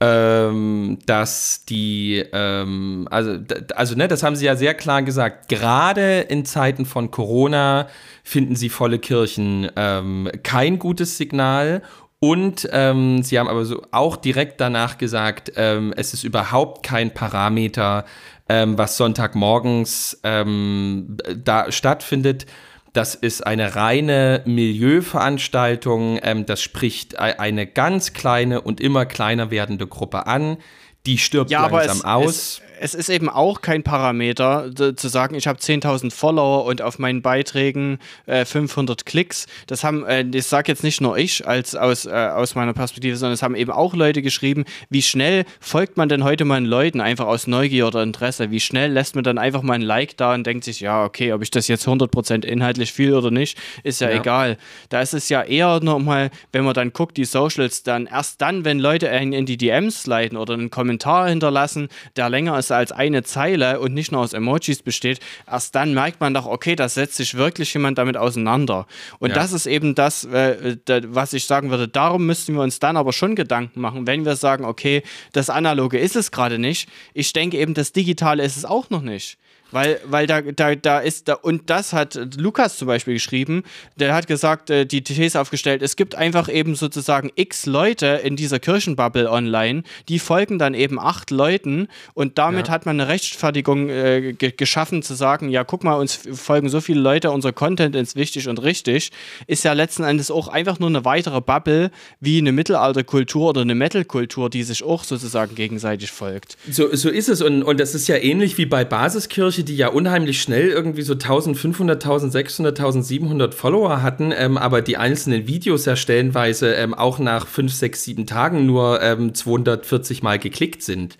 ähm, 0.00 0.98
dass 1.06 1.64
die, 1.66 2.24
ähm, 2.32 3.06
also, 3.10 3.38
also 3.76 3.94
ne, 3.94 4.08
das 4.08 4.22
haben 4.22 4.34
sie 4.34 4.46
ja 4.46 4.56
sehr 4.56 4.74
klar 4.74 5.02
gesagt, 5.02 5.48
gerade 5.48 6.20
in 6.20 6.44
Zeiten 6.44 6.84
von 6.84 7.10
Corona 7.10 7.86
finden 8.22 8.56
sie 8.56 8.70
volle 8.70 8.98
Kirchen 8.98 9.70
ähm, 9.76 10.30
kein 10.42 10.78
gutes 10.78 11.16
Signal 11.16 11.82
und 12.24 12.66
ähm, 12.72 13.22
sie 13.22 13.38
haben 13.38 13.48
aber 13.48 13.66
so 13.66 13.82
auch 13.90 14.16
direkt 14.16 14.58
danach 14.58 14.96
gesagt, 14.96 15.52
ähm, 15.56 15.92
es 15.94 16.14
ist 16.14 16.24
überhaupt 16.24 16.82
kein 16.82 17.12
Parameter, 17.12 18.06
ähm, 18.48 18.78
was 18.78 18.96
Sonntagmorgens 18.96 20.20
ähm, 20.22 21.18
da 21.36 21.70
stattfindet. 21.70 22.46
Das 22.94 23.14
ist 23.14 23.46
eine 23.46 23.76
reine 23.76 24.40
Milieuveranstaltung. 24.46 26.18
Ähm, 26.22 26.46
das 26.46 26.62
spricht 26.62 27.18
eine 27.18 27.66
ganz 27.66 28.14
kleine 28.14 28.62
und 28.62 28.80
immer 28.80 29.04
kleiner 29.04 29.50
werdende 29.50 29.86
Gruppe 29.86 30.26
an. 30.26 30.56
Die 31.04 31.18
stirbt 31.18 31.50
ja, 31.50 31.66
langsam 31.66 31.98
es, 31.98 32.04
aus. 32.06 32.62
Es, 32.80 32.94
ist 32.94 33.08
eben 33.08 33.28
auch 33.28 33.60
kein 33.60 33.82
Parameter, 33.82 34.70
zu 34.96 35.08
sagen, 35.08 35.34
ich 35.34 35.46
habe 35.46 35.58
10.000 35.58 36.10
Follower 36.12 36.64
und 36.64 36.82
auf 36.82 36.98
meinen 36.98 37.22
Beiträgen 37.22 37.98
äh, 38.26 38.44
500 38.44 39.06
Klicks. 39.06 39.46
Das 39.66 39.84
haben, 39.84 40.04
äh, 40.06 40.24
das 40.24 40.48
sage 40.48 40.70
jetzt 40.72 40.82
nicht 40.82 41.00
nur 41.00 41.16
ich 41.16 41.46
als 41.46 41.74
aus, 41.76 42.06
äh, 42.06 42.10
aus 42.10 42.54
meiner 42.54 42.72
Perspektive, 42.72 43.16
sondern 43.16 43.34
es 43.34 43.42
haben 43.42 43.54
eben 43.54 43.70
auch 43.70 43.94
Leute 43.94 44.22
geschrieben, 44.22 44.64
wie 44.90 45.02
schnell 45.02 45.44
folgt 45.60 45.96
man 45.96 46.08
denn 46.08 46.24
heute 46.24 46.44
mal 46.44 46.64
Leuten 46.64 47.00
einfach 47.00 47.26
aus 47.26 47.46
Neugier 47.46 47.86
oder 47.86 48.02
Interesse? 48.02 48.50
Wie 48.50 48.60
schnell 48.60 48.92
lässt 48.92 49.14
man 49.14 49.24
dann 49.24 49.38
einfach 49.38 49.62
mal 49.62 49.74
ein 49.74 49.82
Like 49.82 50.16
da 50.16 50.34
und 50.34 50.46
denkt 50.46 50.64
sich, 50.64 50.80
ja, 50.80 51.04
okay, 51.04 51.32
ob 51.32 51.42
ich 51.42 51.50
das 51.50 51.68
jetzt 51.68 51.86
100% 51.86 52.44
inhaltlich 52.44 52.92
fühle 52.92 53.18
oder 53.18 53.30
nicht, 53.30 53.58
ist 53.82 54.00
ja, 54.00 54.10
ja, 54.10 54.20
egal. 54.20 54.56
Da 54.88 55.00
ist 55.00 55.14
es 55.14 55.28
ja 55.28 55.42
eher 55.42 55.80
nochmal, 55.80 56.30
wenn 56.52 56.64
man 56.64 56.74
dann 56.74 56.92
guckt, 56.92 57.16
die 57.16 57.24
Socials, 57.24 57.82
dann 57.82 58.06
erst 58.06 58.40
dann, 58.40 58.64
wenn 58.64 58.78
Leute 58.78 59.06
in 59.06 59.46
die 59.46 59.56
DMs 59.56 60.06
leiten 60.06 60.36
oder 60.36 60.54
einen 60.54 60.70
Kommentar 60.70 61.28
hinterlassen, 61.28 61.88
der 62.16 62.28
länger 62.28 62.58
ist 62.58 62.63
das 62.64 62.76
als 62.76 62.92
eine 62.92 63.22
Zeile 63.22 63.80
und 63.80 63.94
nicht 63.94 64.12
nur 64.12 64.20
aus 64.20 64.32
Emojis 64.32 64.82
besteht, 64.82 65.20
erst 65.50 65.74
dann 65.74 65.94
merkt 65.94 66.20
man 66.20 66.34
doch, 66.34 66.46
okay, 66.46 66.76
da 66.76 66.88
setzt 66.88 67.16
sich 67.16 67.34
wirklich 67.34 67.72
jemand 67.74 67.98
damit 67.98 68.16
auseinander. 68.16 68.86
Und 69.18 69.30
ja. 69.30 69.34
das 69.34 69.52
ist 69.52 69.66
eben 69.66 69.94
das, 69.94 70.24
äh, 70.24 70.76
was 71.06 71.32
ich 71.32 71.46
sagen 71.46 71.70
würde. 71.70 71.88
Darum 71.88 72.26
müssten 72.26 72.54
wir 72.54 72.62
uns 72.62 72.78
dann 72.78 72.96
aber 72.96 73.12
schon 73.12 73.34
Gedanken 73.36 73.80
machen, 73.80 74.06
wenn 74.06 74.24
wir 74.24 74.36
sagen, 74.36 74.64
okay, 74.64 75.02
das 75.32 75.50
Analoge 75.50 75.98
ist 75.98 76.16
es 76.16 76.30
gerade 76.30 76.58
nicht. 76.58 76.88
Ich 77.12 77.32
denke 77.32 77.58
eben, 77.58 77.74
das 77.74 77.92
Digitale 77.92 78.42
ist 78.42 78.56
es 78.56 78.64
auch 78.64 78.90
noch 78.90 79.02
nicht. 79.02 79.38
Weil, 79.74 79.98
weil 80.04 80.28
da, 80.28 80.40
da, 80.40 80.76
da 80.76 81.00
ist, 81.00 81.26
da, 81.26 81.34
und 81.34 81.68
das 81.68 81.92
hat 81.92 82.16
Lukas 82.36 82.78
zum 82.78 82.86
Beispiel 82.86 83.14
geschrieben, 83.14 83.64
der 83.96 84.14
hat 84.14 84.28
gesagt, 84.28 84.70
äh, 84.70 84.86
die 84.86 85.02
These 85.02 85.40
aufgestellt, 85.40 85.82
es 85.82 85.96
gibt 85.96 86.14
einfach 86.14 86.48
eben 86.48 86.76
sozusagen 86.76 87.32
x 87.34 87.66
Leute 87.66 88.20
in 88.22 88.36
dieser 88.36 88.60
Kirchenbubble 88.60 89.28
online, 89.28 89.82
die 90.08 90.20
folgen 90.20 90.60
dann 90.60 90.74
eben 90.74 91.00
acht 91.00 91.32
Leuten 91.32 91.88
und 92.14 92.38
damit 92.38 92.68
ja. 92.68 92.72
hat 92.72 92.86
man 92.86 93.00
eine 93.00 93.10
Rechtfertigung 93.10 93.88
äh, 93.88 94.34
geschaffen 94.34 95.02
zu 95.02 95.14
sagen, 95.14 95.48
ja, 95.48 95.64
guck 95.64 95.82
mal, 95.82 95.94
uns 95.94 96.20
folgen 96.32 96.68
so 96.68 96.80
viele 96.80 97.00
Leute, 97.00 97.32
unser 97.32 97.52
Content 97.52 97.96
ist 97.96 98.14
wichtig 98.14 98.46
und 98.48 98.62
richtig, 98.62 99.10
ist 99.48 99.64
ja 99.64 99.72
letzten 99.72 100.04
Endes 100.04 100.30
auch 100.30 100.46
einfach 100.46 100.78
nur 100.78 100.88
eine 100.88 101.04
weitere 101.04 101.40
Bubble 101.40 101.90
wie 102.20 102.38
eine 102.38 102.52
Mittelalterkultur 102.52 103.48
oder 103.48 103.62
eine 103.62 103.74
Metalkultur, 103.74 104.50
die 104.50 104.62
sich 104.62 104.84
auch 104.84 105.02
sozusagen 105.02 105.56
gegenseitig 105.56 106.12
folgt. 106.12 106.56
So, 106.70 106.94
so 106.94 107.08
ist 107.08 107.28
es 107.28 107.42
und, 107.42 107.64
und 107.64 107.80
das 107.80 107.96
ist 107.96 108.06
ja 108.06 108.14
ähnlich 108.14 108.56
wie 108.56 108.66
bei 108.66 108.84
Basiskirche, 108.84 109.63
die 109.64 109.76
ja 109.76 109.88
unheimlich 109.88 110.40
schnell 110.40 110.68
irgendwie 110.68 111.02
so 111.02 111.14
1500, 111.14 112.02
1600, 112.04 112.78
1700 112.78 113.54
Follower 113.54 114.02
hatten, 114.02 114.32
ähm, 114.36 114.56
aber 114.58 114.82
die 114.82 114.96
einzelnen 114.96 115.46
Videos 115.46 115.84
ja 115.84 115.96
stellenweise 115.96 116.74
ähm, 116.74 116.94
auch 116.94 117.18
nach 117.18 117.46
5, 117.46 117.72
6, 117.72 118.04
7 118.04 118.26
Tagen 118.26 118.66
nur 118.66 119.02
ähm, 119.02 119.34
240 119.34 120.22
Mal 120.22 120.38
geklickt 120.38 120.82
sind. 120.82 121.16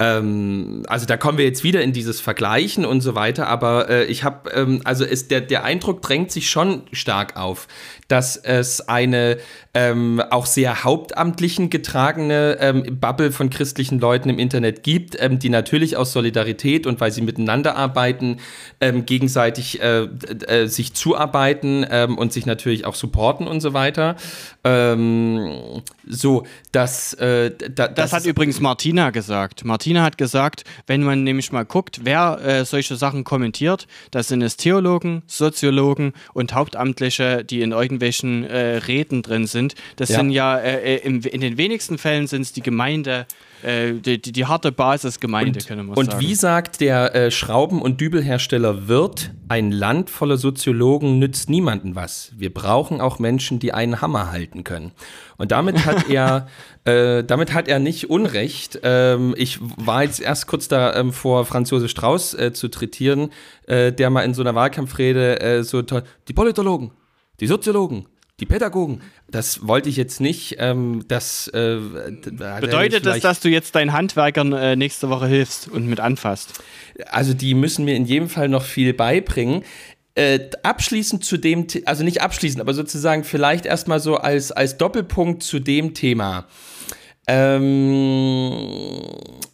Ähm, 0.00 0.82
also 0.88 1.04
da 1.04 1.18
kommen 1.18 1.36
wir 1.36 1.44
jetzt 1.44 1.62
wieder 1.62 1.82
in 1.82 1.92
dieses 1.92 2.22
Vergleichen 2.22 2.86
und 2.86 3.02
so 3.02 3.14
weiter, 3.14 3.48
aber 3.48 3.90
äh, 3.90 4.04
ich 4.06 4.24
habe, 4.24 4.50
ähm, 4.50 4.80
also 4.84 5.04
es, 5.04 5.28
der, 5.28 5.42
der 5.42 5.62
Eindruck 5.62 6.00
drängt 6.00 6.32
sich 6.32 6.48
schon 6.48 6.84
stark 6.90 7.36
auf, 7.36 7.68
dass 8.08 8.38
es 8.38 8.88
eine 8.88 9.36
ähm, 9.74 10.22
auch 10.30 10.46
sehr 10.46 10.84
hauptamtlichen 10.84 11.68
getragene 11.68 12.56
ähm, 12.60 12.98
Bubble 12.98 13.30
von 13.30 13.50
christlichen 13.50 14.00
Leuten 14.00 14.30
im 14.30 14.38
Internet 14.38 14.82
gibt, 14.82 15.20
ähm, 15.20 15.38
die 15.38 15.50
natürlich 15.50 15.98
aus 15.98 16.14
Solidarität 16.14 16.86
und 16.86 16.98
weil 17.02 17.12
sie 17.12 17.20
miteinander 17.20 17.76
arbeiten, 17.76 18.38
ähm, 18.80 19.04
gegenseitig 19.04 19.82
äh, 19.82 20.04
äh, 20.46 20.66
sich 20.66 20.94
zuarbeiten 20.94 21.84
und 21.84 22.32
sich 22.32 22.46
natürlich 22.46 22.86
auch 22.86 22.94
supporten 22.94 23.46
und 23.46 23.60
so 23.60 23.74
weiter. 23.74 24.16
So, 24.62 26.46
dass 26.72 27.14
äh, 27.14 27.50
da, 27.50 27.88
das, 27.88 27.94
das 27.94 28.12
hat 28.12 28.26
übrigens 28.26 28.60
Martina 28.60 29.10
gesagt. 29.10 29.64
Martina 29.64 29.89
hat 29.98 30.18
gesagt, 30.18 30.64
wenn 30.86 31.02
man 31.02 31.24
nämlich 31.24 31.52
mal 31.52 31.64
guckt, 31.64 32.00
wer 32.04 32.38
äh, 32.42 32.64
solche 32.64 32.96
Sachen 32.96 33.24
kommentiert, 33.24 33.86
das 34.10 34.28
sind 34.28 34.42
es 34.42 34.56
Theologen, 34.56 35.22
Soziologen 35.26 36.12
und 36.32 36.54
Hauptamtliche, 36.54 37.44
die 37.44 37.62
in 37.62 37.72
irgendwelchen 37.72 38.44
äh, 38.44 38.76
Räten 38.76 39.22
drin 39.22 39.46
sind. 39.46 39.74
Das 39.96 40.10
ja. 40.10 40.16
sind 40.16 40.30
ja, 40.30 40.58
äh, 40.58 40.96
äh 40.96 40.98
in, 40.98 41.22
in 41.22 41.40
den 41.40 41.56
wenigsten 41.56 41.98
Fällen 41.98 42.26
sind 42.26 42.42
es 42.42 42.52
die 42.52 42.62
Gemeinde, 42.62 43.26
äh, 43.62 43.92
die, 43.94 44.20
die, 44.20 44.32
die, 44.32 44.46
harte 44.46 44.72
Basisgemeinde, 44.72 45.60
können 45.60 45.86
wir 45.86 45.96
und 45.96 46.06
sagen. 46.06 46.18
Und 46.18 46.28
wie 46.28 46.34
sagt 46.34 46.80
der 46.80 47.14
äh, 47.14 47.30
Schrauben- 47.30 47.82
und 47.82 48.00
Dübelhersteller 48.00 48.88
Wirt, 48.88 49.32
ein 49.48 49.72
Land 49.72 50.10
voller 50.10 50.36
Soziologen 50.36 51.18
nützt 51.18 51.50
niemandem 51.50 51.94
was. 51.94 52.32
Wir 52.36 52.52
brauchen 52.52 53.00
auch 53.00 53.18
Menschen, 53.18 53.58
die 53.58 53.72
einen 53.72 54.00
Hammer 54.00 54.30
halten 54.30 54.64
können. 54.64 54.92
Und 55.36 55.52
damit 55.52 55.84
hat 55.86 56.08
er, 56.10 56.48
äh, 56.84 57.24
damit 57.24 57.52
hat 57.52 57.68
er 57.68 57.78
nicht 57.78 58.10
Unrecht. 58.10 58.80
Ähm, 58.82 59.34
ich 59.36 59.58
war 59.60 60.02
jetzt 60.04 60.20
erst 60.20 60.46
kurz 60.46 60.68
da 60.68 60.94
ähm, 60.94 61.12
vor 61.12 61.44
Franz 61.44 61.70
Josef 61.70 61.90
Strauß 61.90 62.34
äh, 62.34 62.52
zu 62.52 62.68
trittieren, 62.68 63.30
äh, 63.66 63.92
der 63.92 64.10
mal 64.10 64.22
in 64.22 64.34
so 64.34 64.42
einer 64.42 64.54
Wahlkampfrede 64.54 65.64
so 65.64 65.82
toll, 65.82 66.02
die 66.28 66.32
Politologen, 66.32 66.92
die 67.40 67.46
Soziologen, 67.46 68.06
die 68.40 68.46
Pädagogen. 68.46 69.02
Das 69.28 69.66
wollte 69.66 69.88
ich 69.88 69.96
jetzt 69.96 70.20
nicht. 70.20 70.56
Ähm, 70.58 71.04
das 71.08 71.48
äh, 71.48 71.78
bedeutet 72.60 73.06
das, 73.06 73.20
dass 73.20 73.40
du 73.40 73.48
jetzt 73.48 73.74
deinen 73.74 73.92
Handwerkern 73.92 74.52
äh, 74.52 74.76
nächste 74.76 75.08
Woche 75.08 75.26
hilfst 75.26 75.68
und 75.68 75.86
mit 75.86 76.00
anfasst. 76.00 76.62
Also 77.06 77.34
die 77.34 77.54
müssen 77.54 77.84
mir 77.84 77.94
in 77.94 78.06
jedem 78.06 78.28
Fall 78.28 78.48
noch 78.48 78.64
viel 78.64 78.94
beibringen. 78.94 79.62
Äh, 80.14 80.50
abschließend 80.62 81.24
zu 81.24 81.36
dem, 81.36 81.66
also 81.84 82.02
nicht 82.02 82.20
abschließend, 82.20 82.60
aber 82.60 82.74
sozusagen 82.74 83.22
vielleicht 83.22 83.64
erstmal 83.64 84.00
so 84.00 84.16
als, 84.16 84.50
als 84.50 84.76
Doppelpunkt 84.76 85.42
zu 85.42 85.60
dem 85.60 85.94
Thema. 85.94 86.46
Ähm, 87.28 88.66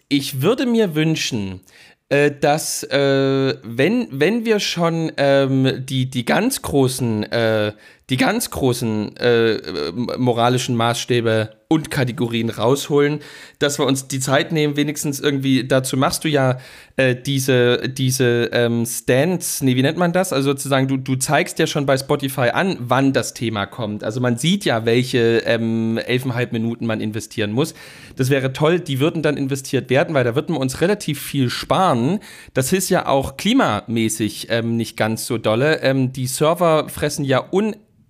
ich 0.08 0.40
würde 0.40 0.64
mir 0.64 0.94
wünschen, 0.94 1.60
äh, 2.08 2.30
dass 2.30 2.84
äh, 2.84 3.54
wenn, 3.62 4.08
wenn 4.12 4.44
wir 4.44 4.60
schon 4.60 5.10
ähm, 5.16 5.84
die, 5.84 6.08
die 6.08 6.24
ganz 6.24 6.62
großen, 6.62 7.24
äh, 7.24 7.72
die 8.08 8.16
ganz 8.16 8.50
großen 8.50 9.16
äh, 9.16 9.92
moralischen 10.16 10.76
Maßstäbe 10.76 11.56
und 11.68 11.90
Kategorien 11.90 12.50
rausholen, 12.50 13.18
dass 13.58 13.80
wir 13.80 13.86
uns 13.86 14.06
die 14.06 14.20
Zeit 14.20 14.52
nehmen, 14.52 14.76
wenigstens 14.76 15.18
irgendwie, 15.18 15.66
dazu 15.66 15.96
machst 15.96 16.22
du 16.22 16.28
ja 16.28 16.58
äh, 16.96 17.16
diese, 17.16 17.88
diese 17.88 18.50
ähm, 18.52 18.86
Stands, 18.86 19.62
nee, 19.62 19.74
wie 19.74 19.82
nennt 19.82 19.98
man 19.98 20.12
das? 20.12 20.32
Also 20.32 20.50
sozusagen, 20.50 20.86
du, 20.86 20.96
du 20.96 21.16
zeigst 21.16 21.58
ja 21.58 21.66
schon 21.66 21.84
bei 21.84 21.98
Spotify 21.98 22.50
an, 22.52 22.76
wann 22.78 23.12
das 23.12 23.34
Thema 23.34 23.66
kommt. 23.66 24.04
Also 24.04 24.20
man 24.20 24.38
sieht 24.38 24.64
ja, 24.64 24.84
welche 24.86 25.38
ähm, 25.38 25.98
elfeinhalb 25.98 26.52
Minuten 26.52 26.86
man 26.86 27.00
investieren 27.00 27.50
muss. 27.50 27.74
Das 28.14 28.30
wäre 28.30 28.52
toll, 28.52 28.78
die 28.78 29.00
würden 29.00 29.22
dann 29.22 29.36
investiert 29.36 29.90
werden, 29.90 30.14
weil 30.14 30.22
da 30.22 30.36
würden 30.36 30.54
wir 30.54 30.60
uns 30.60 30.80
relativ 30.80 31.20
viel 31.20 31.50
sparen. 31.50 32.20
Das 32.54 32.72
ist 32.72 32.90
ja 32.90 33.06
auch 33.06 33.36
klimamäßig 33.36 34.46
ähm, 34.50 34.76
nicht 34.76 34.96
ganz 34.96 35.26
so 35.26 35.36
dolle. 35.36 35.80
Ähm, 35.82 36.12
die 36.12 36.28
Server 36.28 36.88
fressen 36.88 37.24
ja 37.24 37.38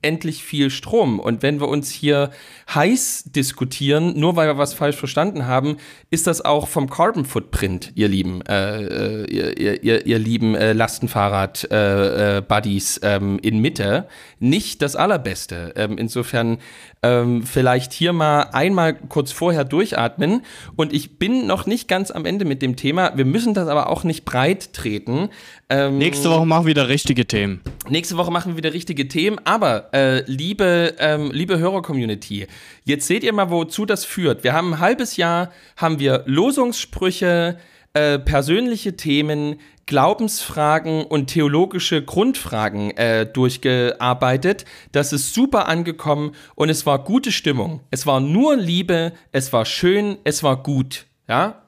unendlich 0.02 0.16
endlich 0.16 0.44
viel 0.44 0.70
Strom. 0.70 1.20
Und 1.20 1.42
wenn 1.42 1.60
wir 1.60 1.68
uns 1.68 1.90
hier 1.90 2.30
heiß 2.72 3.24
diskutieren, 3.26 4.18
nur 4.18 4.36
weil 4.36 4.48
wir 4.48 4.56
was 4.56 4.72
falsch 4.74 4.96
verstanden 4.96 5.46
haben, 5.46 5.76
ist 6.10 6.26
das 6.26 6.42
auch 6.44 6.66
vom 6.68 6.88
Carbon 6.88 7.24
Footprint, 7.24 7.92
ihr 7.94 8.08
lieben, 8.08 8.42
äh, 8.42 8.82
äh 8.82 9.24
ihr, 9.26 9.82
ihr, 9.82 10.06
ihr, 10.06 10.18
lieben 10.18 10.54
äh, 10.54 10.72
Lastenfahrrad-Buddies 10.72 12.98
äh, 12.98 13.06
äh 13.06 13.16
ähm, 13.16 13.40
in 13.42 13.60
Mitte, 13.60 14.06
nicht 14.38 14.82
das 14.82 14.94
allerbeste. 14.96 15.72
Ähm, 15.76 15.96
insofern 15.98 16.58
ähm, 17.02 17.42
vielleicht 17.42 17.92
hier 17.92 18.12
mal 18.12 18.42
einmal 18.52 18.94
kurz 18.94 19.32
vorher 19.32 19.64
durchatmen. 19.64 20.42
Und 20.76 20.92
ich 20.92 21.18
bin 21.18 21.46
noch 21.46 21.66
nicht 21.66 21.88
ganz 21.88 22.10
am 22.10 22.24
Ende 22.24 22.44
mit 22.44 22.62
dem 22.62 22.76
Thema. 22.76 23.16
Wir 23.16 23.24
müssen 23.24 23.54
das 23.54 23.68
aber 23.68 23.90
auch 23.90 24.04
nicht 24.04 24.24
breit 24.24 24.72
treten. 24.72 25.28
Ähm, 25.68 25.98
nächste 25.98 26.30
Woche 26.30 26.46
machen 26.46 26.64
wir 26.64 26.70
wieder 26.70 26.88
richtige 26.88 27.26
Themen. 27.26 27.60
Nächste 27.88 28.16
Woche 28.16 28.30
machen 28.30 28.52
wir 28.52 28.56
wieder 28.56 28.72
richtige 28.72 29.08
Themen. 29.08 29.38
Aber 29.44 29.92
äh, 29.92 30.22
liebe, 30.26 30.94
ähm, 30.98 31.30
liebe 31.32 31.58
Hörer-Community, 31.58 32.46
jetzt 32.84 33.06
seht 33.06 33.24
ihr 33.24 33.32
mal, 33.32 33.50
wozu 33.50 33.86
das 33.86 34.04
führt. 34.04 34.44
Wir 34.44 34.52
haben 34.52 34.74
ein 34.74 34.80
halbes 34.80 35.16
Jahr, 35.16 35.50
haben 35.76 35.98
wir 35.98 36.22
Losungssprüche, 36.26 37.58
äh, 37.96 38.18
persönliche 38.18 38.94
Themen, 38.94 39.56
Glaubensfragen 39.86 41.02
und 41.02 41.28
theologische 41.28 42.04
Grundfragen 42.04 42.90
äh, 42.90 43.24
durchgearbeitet. 43.24 44.66
Das 44.92 45.14
ist 45.14 45.32
super 45.32 45.66
angekommen 45.66 46.32
und 46.56 46.68
es 46.68 46.84
war 46.84 47.04
gute 47.04 47.32
Stimmung. 47.32 47.80
Es 47.90 48.06
war 48.06 48.20
nur 48.20 48.54
Liebe, 48.56 49.12
es 49.32 49.50
war 49.54 49.64
schön, 49.64 50.18
es 50.24 50.42
war 50.42 50.62
gut. 50.62 51.06
Ja? 51.26 51.62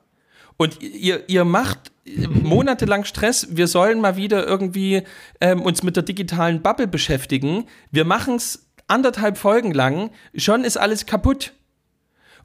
Und 0.58 0.82
ihr, 0.82 1.26
ihr 1.30 1.46
macht 1.46 1.92
monatelang 2.28 3.04
Stress. 3.04 3.48
Wir 3.52 3.66
sollen 3.66 4.02
mal 4.02 4.16
wieder 4.16 4.46
irgendwie 4.46 5.04
ähm, 5.40 5.62
uns 5.62 5.82
mit 5.82 5.96
der 5.96 6.02
digitalen 6.02 6.60
Bubble 6.60 6.88
beschäftigen. 6.88 7.64
Wir 7.90 8.04
machen 8.04 8.34
es 8.34 8.68
anderthalb 8.86 9.38
Folgen 9.38 9.72
lang. 9.72 10.10
Schon 10.34 10.64
ist 10.64 10.76
alles 10.76 11.06
kaputt. 11.06 11.54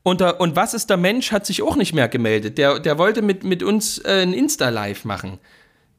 Und, 0.04 0.20
der, 0.22 0.42
und 0.42 0.56
was 0.56 0.74
ist 0.74 0.90
der 0.90 0.98
Mensch, 0.98 1.32
hat 1.32 1.46
sich 1.46 1.62
auch 1.62 1.78
nicht 1.78 1.94
mehr 1.94 2.10
gemeldet. 2.10 2.58
Der, 2.58 2.80
der 2.80 2.98
wollte 2.98 3.22
mit, 3.22 3.44
mit 3.44 3.64
uns 3.64 4.00
äh, 4.00 4.22
ein 4.22 4.34
Insta-Live 4.34 5.06
machen 5.06 5.40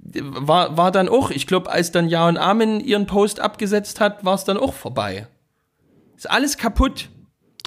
war, 0.05 0.77
war 0.77 0.91
dann 0.91 1.09
auch, 1.09 1.31
ich 1.31 1.47
glaube, 1.47 1.71
als 1.71 1.93
dann 1.93 2.09
Ja 2.09 2.29
und 2.29 2.37
Amen 2.37 2.81
ihren 2.81 3.07
Post 3.07 3.41
abgesetzt 3.41 4.01
hat, 4.01 4.25
war 4.25 4.35
es 4.35 4.45
dann 4.45 4.57
auch 4.57 4.75
vorbei. 4.75 5.27
Ist 6.17 6.31
alles 6.31 6.57
kaputt. 6.57 7.09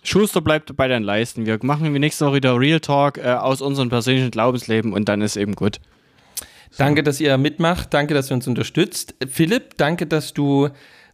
Schuster 0.04 0.42
bleibt 0.42 0.76
bei 0.78 0.88
deinen 0.88 1.04
Leisten. 1.04 1.46
Wir 1.46 1.60
machen 1.64 1.92
nächste 1.94 2.26
Woche 2.26 2.36
wieder 2.36 2.60
Real 2.60 2.80
Talk 2.80 3.18
äh, 3.18 3.34
aus 3.34 3.62
unserem 3.62 3.90
persönlichen 3.90 4.32
Glaubensleben 4.32 4.94
und 4.94 5.10
dann 5.10 5.22
ist 5.22 5.36
eben 5.36 5.56
gut. 5.56 5.80
Danke, 6.78 7.02
dass 7.02 7.20
ihr 7.20 7.38
mitmacht. 7.38 7.94
Danke, 7.94 8.14
dass 8.14 8.30
ihr 8.30 8.36
uns 8.36 8.48
unterstützt. 8.48 9.16
Philipp, 9.28 9.78
danke, 9.78 10.06
dass 10.06 10.34
du 10.34 10.70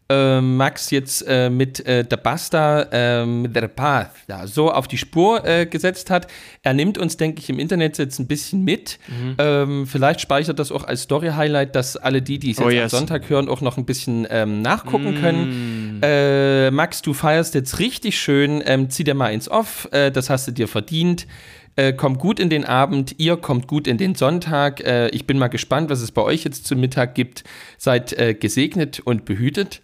äh, 0.09 0.41
Max 0.41 0.91
jetzt 0.91 1.25
äh, 1.27 1.49
mit 1.49 1.85
äh, 1.85 2.03
der 2.03 2.17
Basta, 2.17 2.87
ähm, 2.91 3.51
der 3.51 3.67
Path, 3.67 4.11
ja, 4.27 4.45
so 4.47 4.71
auf 4.71 4.87
die 4.87 4.97
Spur 4.97 5.45
äh, 5.45 5.65
gesetzt 5.65 6.09
hat. 6.09 6.27
Er 6.61 6.73
nimmt 6.73 6.97
uns, 6.97 7.17
denke 7.17 7.39
ich, 7.39 7.49
im 7.49 7.59
Internet 7.59 7.97
jetzt 7.97 8.19
ein 8.19 8.27
bisschen 8.27 8.63
mit. 8.63 8.99
Mhm. 9.07 9.35
Ähm, 9.37 9.87
vielleicht 9.87 10.21
speichert 10.21 10.59
das 10.59 10.71
auch 10.71 10.83
als 10.83 11.03
Story-Highlight, 11.03 11.75
dass 11.75 11.97
alle 11.97 12.21
die, 12.21 12.39
die 12.39 12.51
es 12.51 12.59
oh, 12.59 12.69
jetzt 12.69 12.73
yes. 12.73 12.93
am 12.93 12.99
Sonntag 12.99 13.29
hören, 13.29 13.49
auch 13.49 13.61
noch 13.61 13.77
ein 13.77 13.85
bisschen 13.85 14.27
ähm, 14.29 14.61
nachgucken 14.61 15.15
mm. 15.15 15.21
können. 15.21 15.99
Äh, 16.01 16.71
Max, 16.71 17.01
du 17.01 17.13
feierst 17.13 17.55
jetzt 17.55 17.79
richtig 17.79 18.19
schön. 18.19 18.61
Ähm, 18.65 18.89
zieh 18.89 19.03
dir 19.03 19.13
mal 19.13 19.33
ins 19.33 19.49
Off. 19.49 19.87
Äh, 19.91 20.11
das 20.11 20.29
hast 20.29 20.47
du 20.47 20.51
dir 20.51 20.67
verdient. 20.67 21.27
Äh, 21.75 21.93
kommt 21.93 22.19
gut 22.19 22.39
in 22.39 22.49
den 22.49 22.65
Abend, 22.65 23.15
ihr 23.17 23.35
kommt 23.35 23.67
gut 23.67 23.87
in 23.87 23.97
den 23.97 24.13
Sonntag. 24.13 24.81
Äh, 24.81 25.09
ich 25.09 25.25
bin 25.25 25.39
mal 25.39 25.47
gespannt, 25.47 25.89
was 25.89 26.01
es 26.01 26.11
bei 26.11 26.21
euch 26.21 26.43
jetzt 26.43 26.67
zum 26.67 26.79
Mittag 26.79 27.15
gibt. 27.15 27.43
Seid 27.77 28.13
äh, 28.13 28.35
gesegnet 28.35 28.99
und 28.99 29.25
behütet 29.25 29.81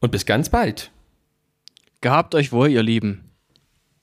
und 0.00 0.10
bis 0.12 0.26
ganz 0.26 0.48
bald. 0.48 0.90
Gehabt 2.00 2.34
euch 2.34 2.52
wohl, 2.52 2.68
ihr 2.70 2.82
Lieben. 2.82 3.30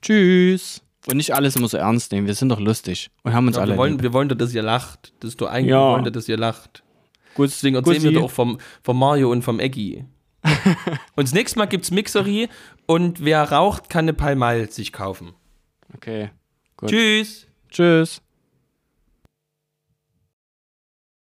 Tschüss. 0.02 0.82
Und 1.08 1.18
nicht 1.18 1.34
alles 1.36 1.56
immer 1.56 1.68
so 1.68 1.78
ernst 1.78 2.12
nehmen. 2.12 2.26
Wir 2.28 2.34
sind 2.34 2.50
doch 2.50 2.60
lustig 2.60 3.12
und 3.24 3.34
haben 3.34 3.48
uns 3.48 3.56
Ja, 3.58 3.62
alle 3.62 3.74
wir, 3.74 3.78
wollen, 3.78 3.94
lieb. 3.94 4.02
wir 4.02 4.14
wollen 4.14 4.28
doch, 4.28 4.36
dass 4.38 4.54
ihr 4.54 4.64
lacht. 4.64 5.14
Das 5.20 5.30
ist 5.30 5.42
doch 5.42 5.48
eigentlich, 5.50 5.70
Ja. 5.72 5.80
wir 5.90 5.94
wollen 5.94 6.04
doch, 6.06 6.12
dass 6.12 6.28
ihr 6.28 6.38
lacht. 6.38 6.84
Gut, 7.36 7.48
Deswegen 7.50 7.76
erzählen 7.76 8.02
wir 8.04 8.12
Gussi. 8.12 8.22
doch 8.22 8.32
vom, 8.32 8.58
vom 8.82 8.98
Mario 8.98 9.32
und 9.32 9.44
vom 9.44 9.60
Eggy. 9.60 10.06
und 11.16 11.28
das 11.28 11.34
nächste 11.34 11.60
Mal 11.60 11.66
gibt's 11.66 11.92
Mixery 11.92 12.50
und 12.86 13.24
wer 13.24 13.44
raucht, 13.52 13.90
kann 13.90 14.06
eine 14.06 14.14
Palmal 14.14 14.70
sich 14.72 14.92
kaufen. 14.94 15.34
Okay. 15.94 16.30
Gut. 16.78 16.90
Tschüss. 16.90 17.48
Tschüss. 17.70 18.22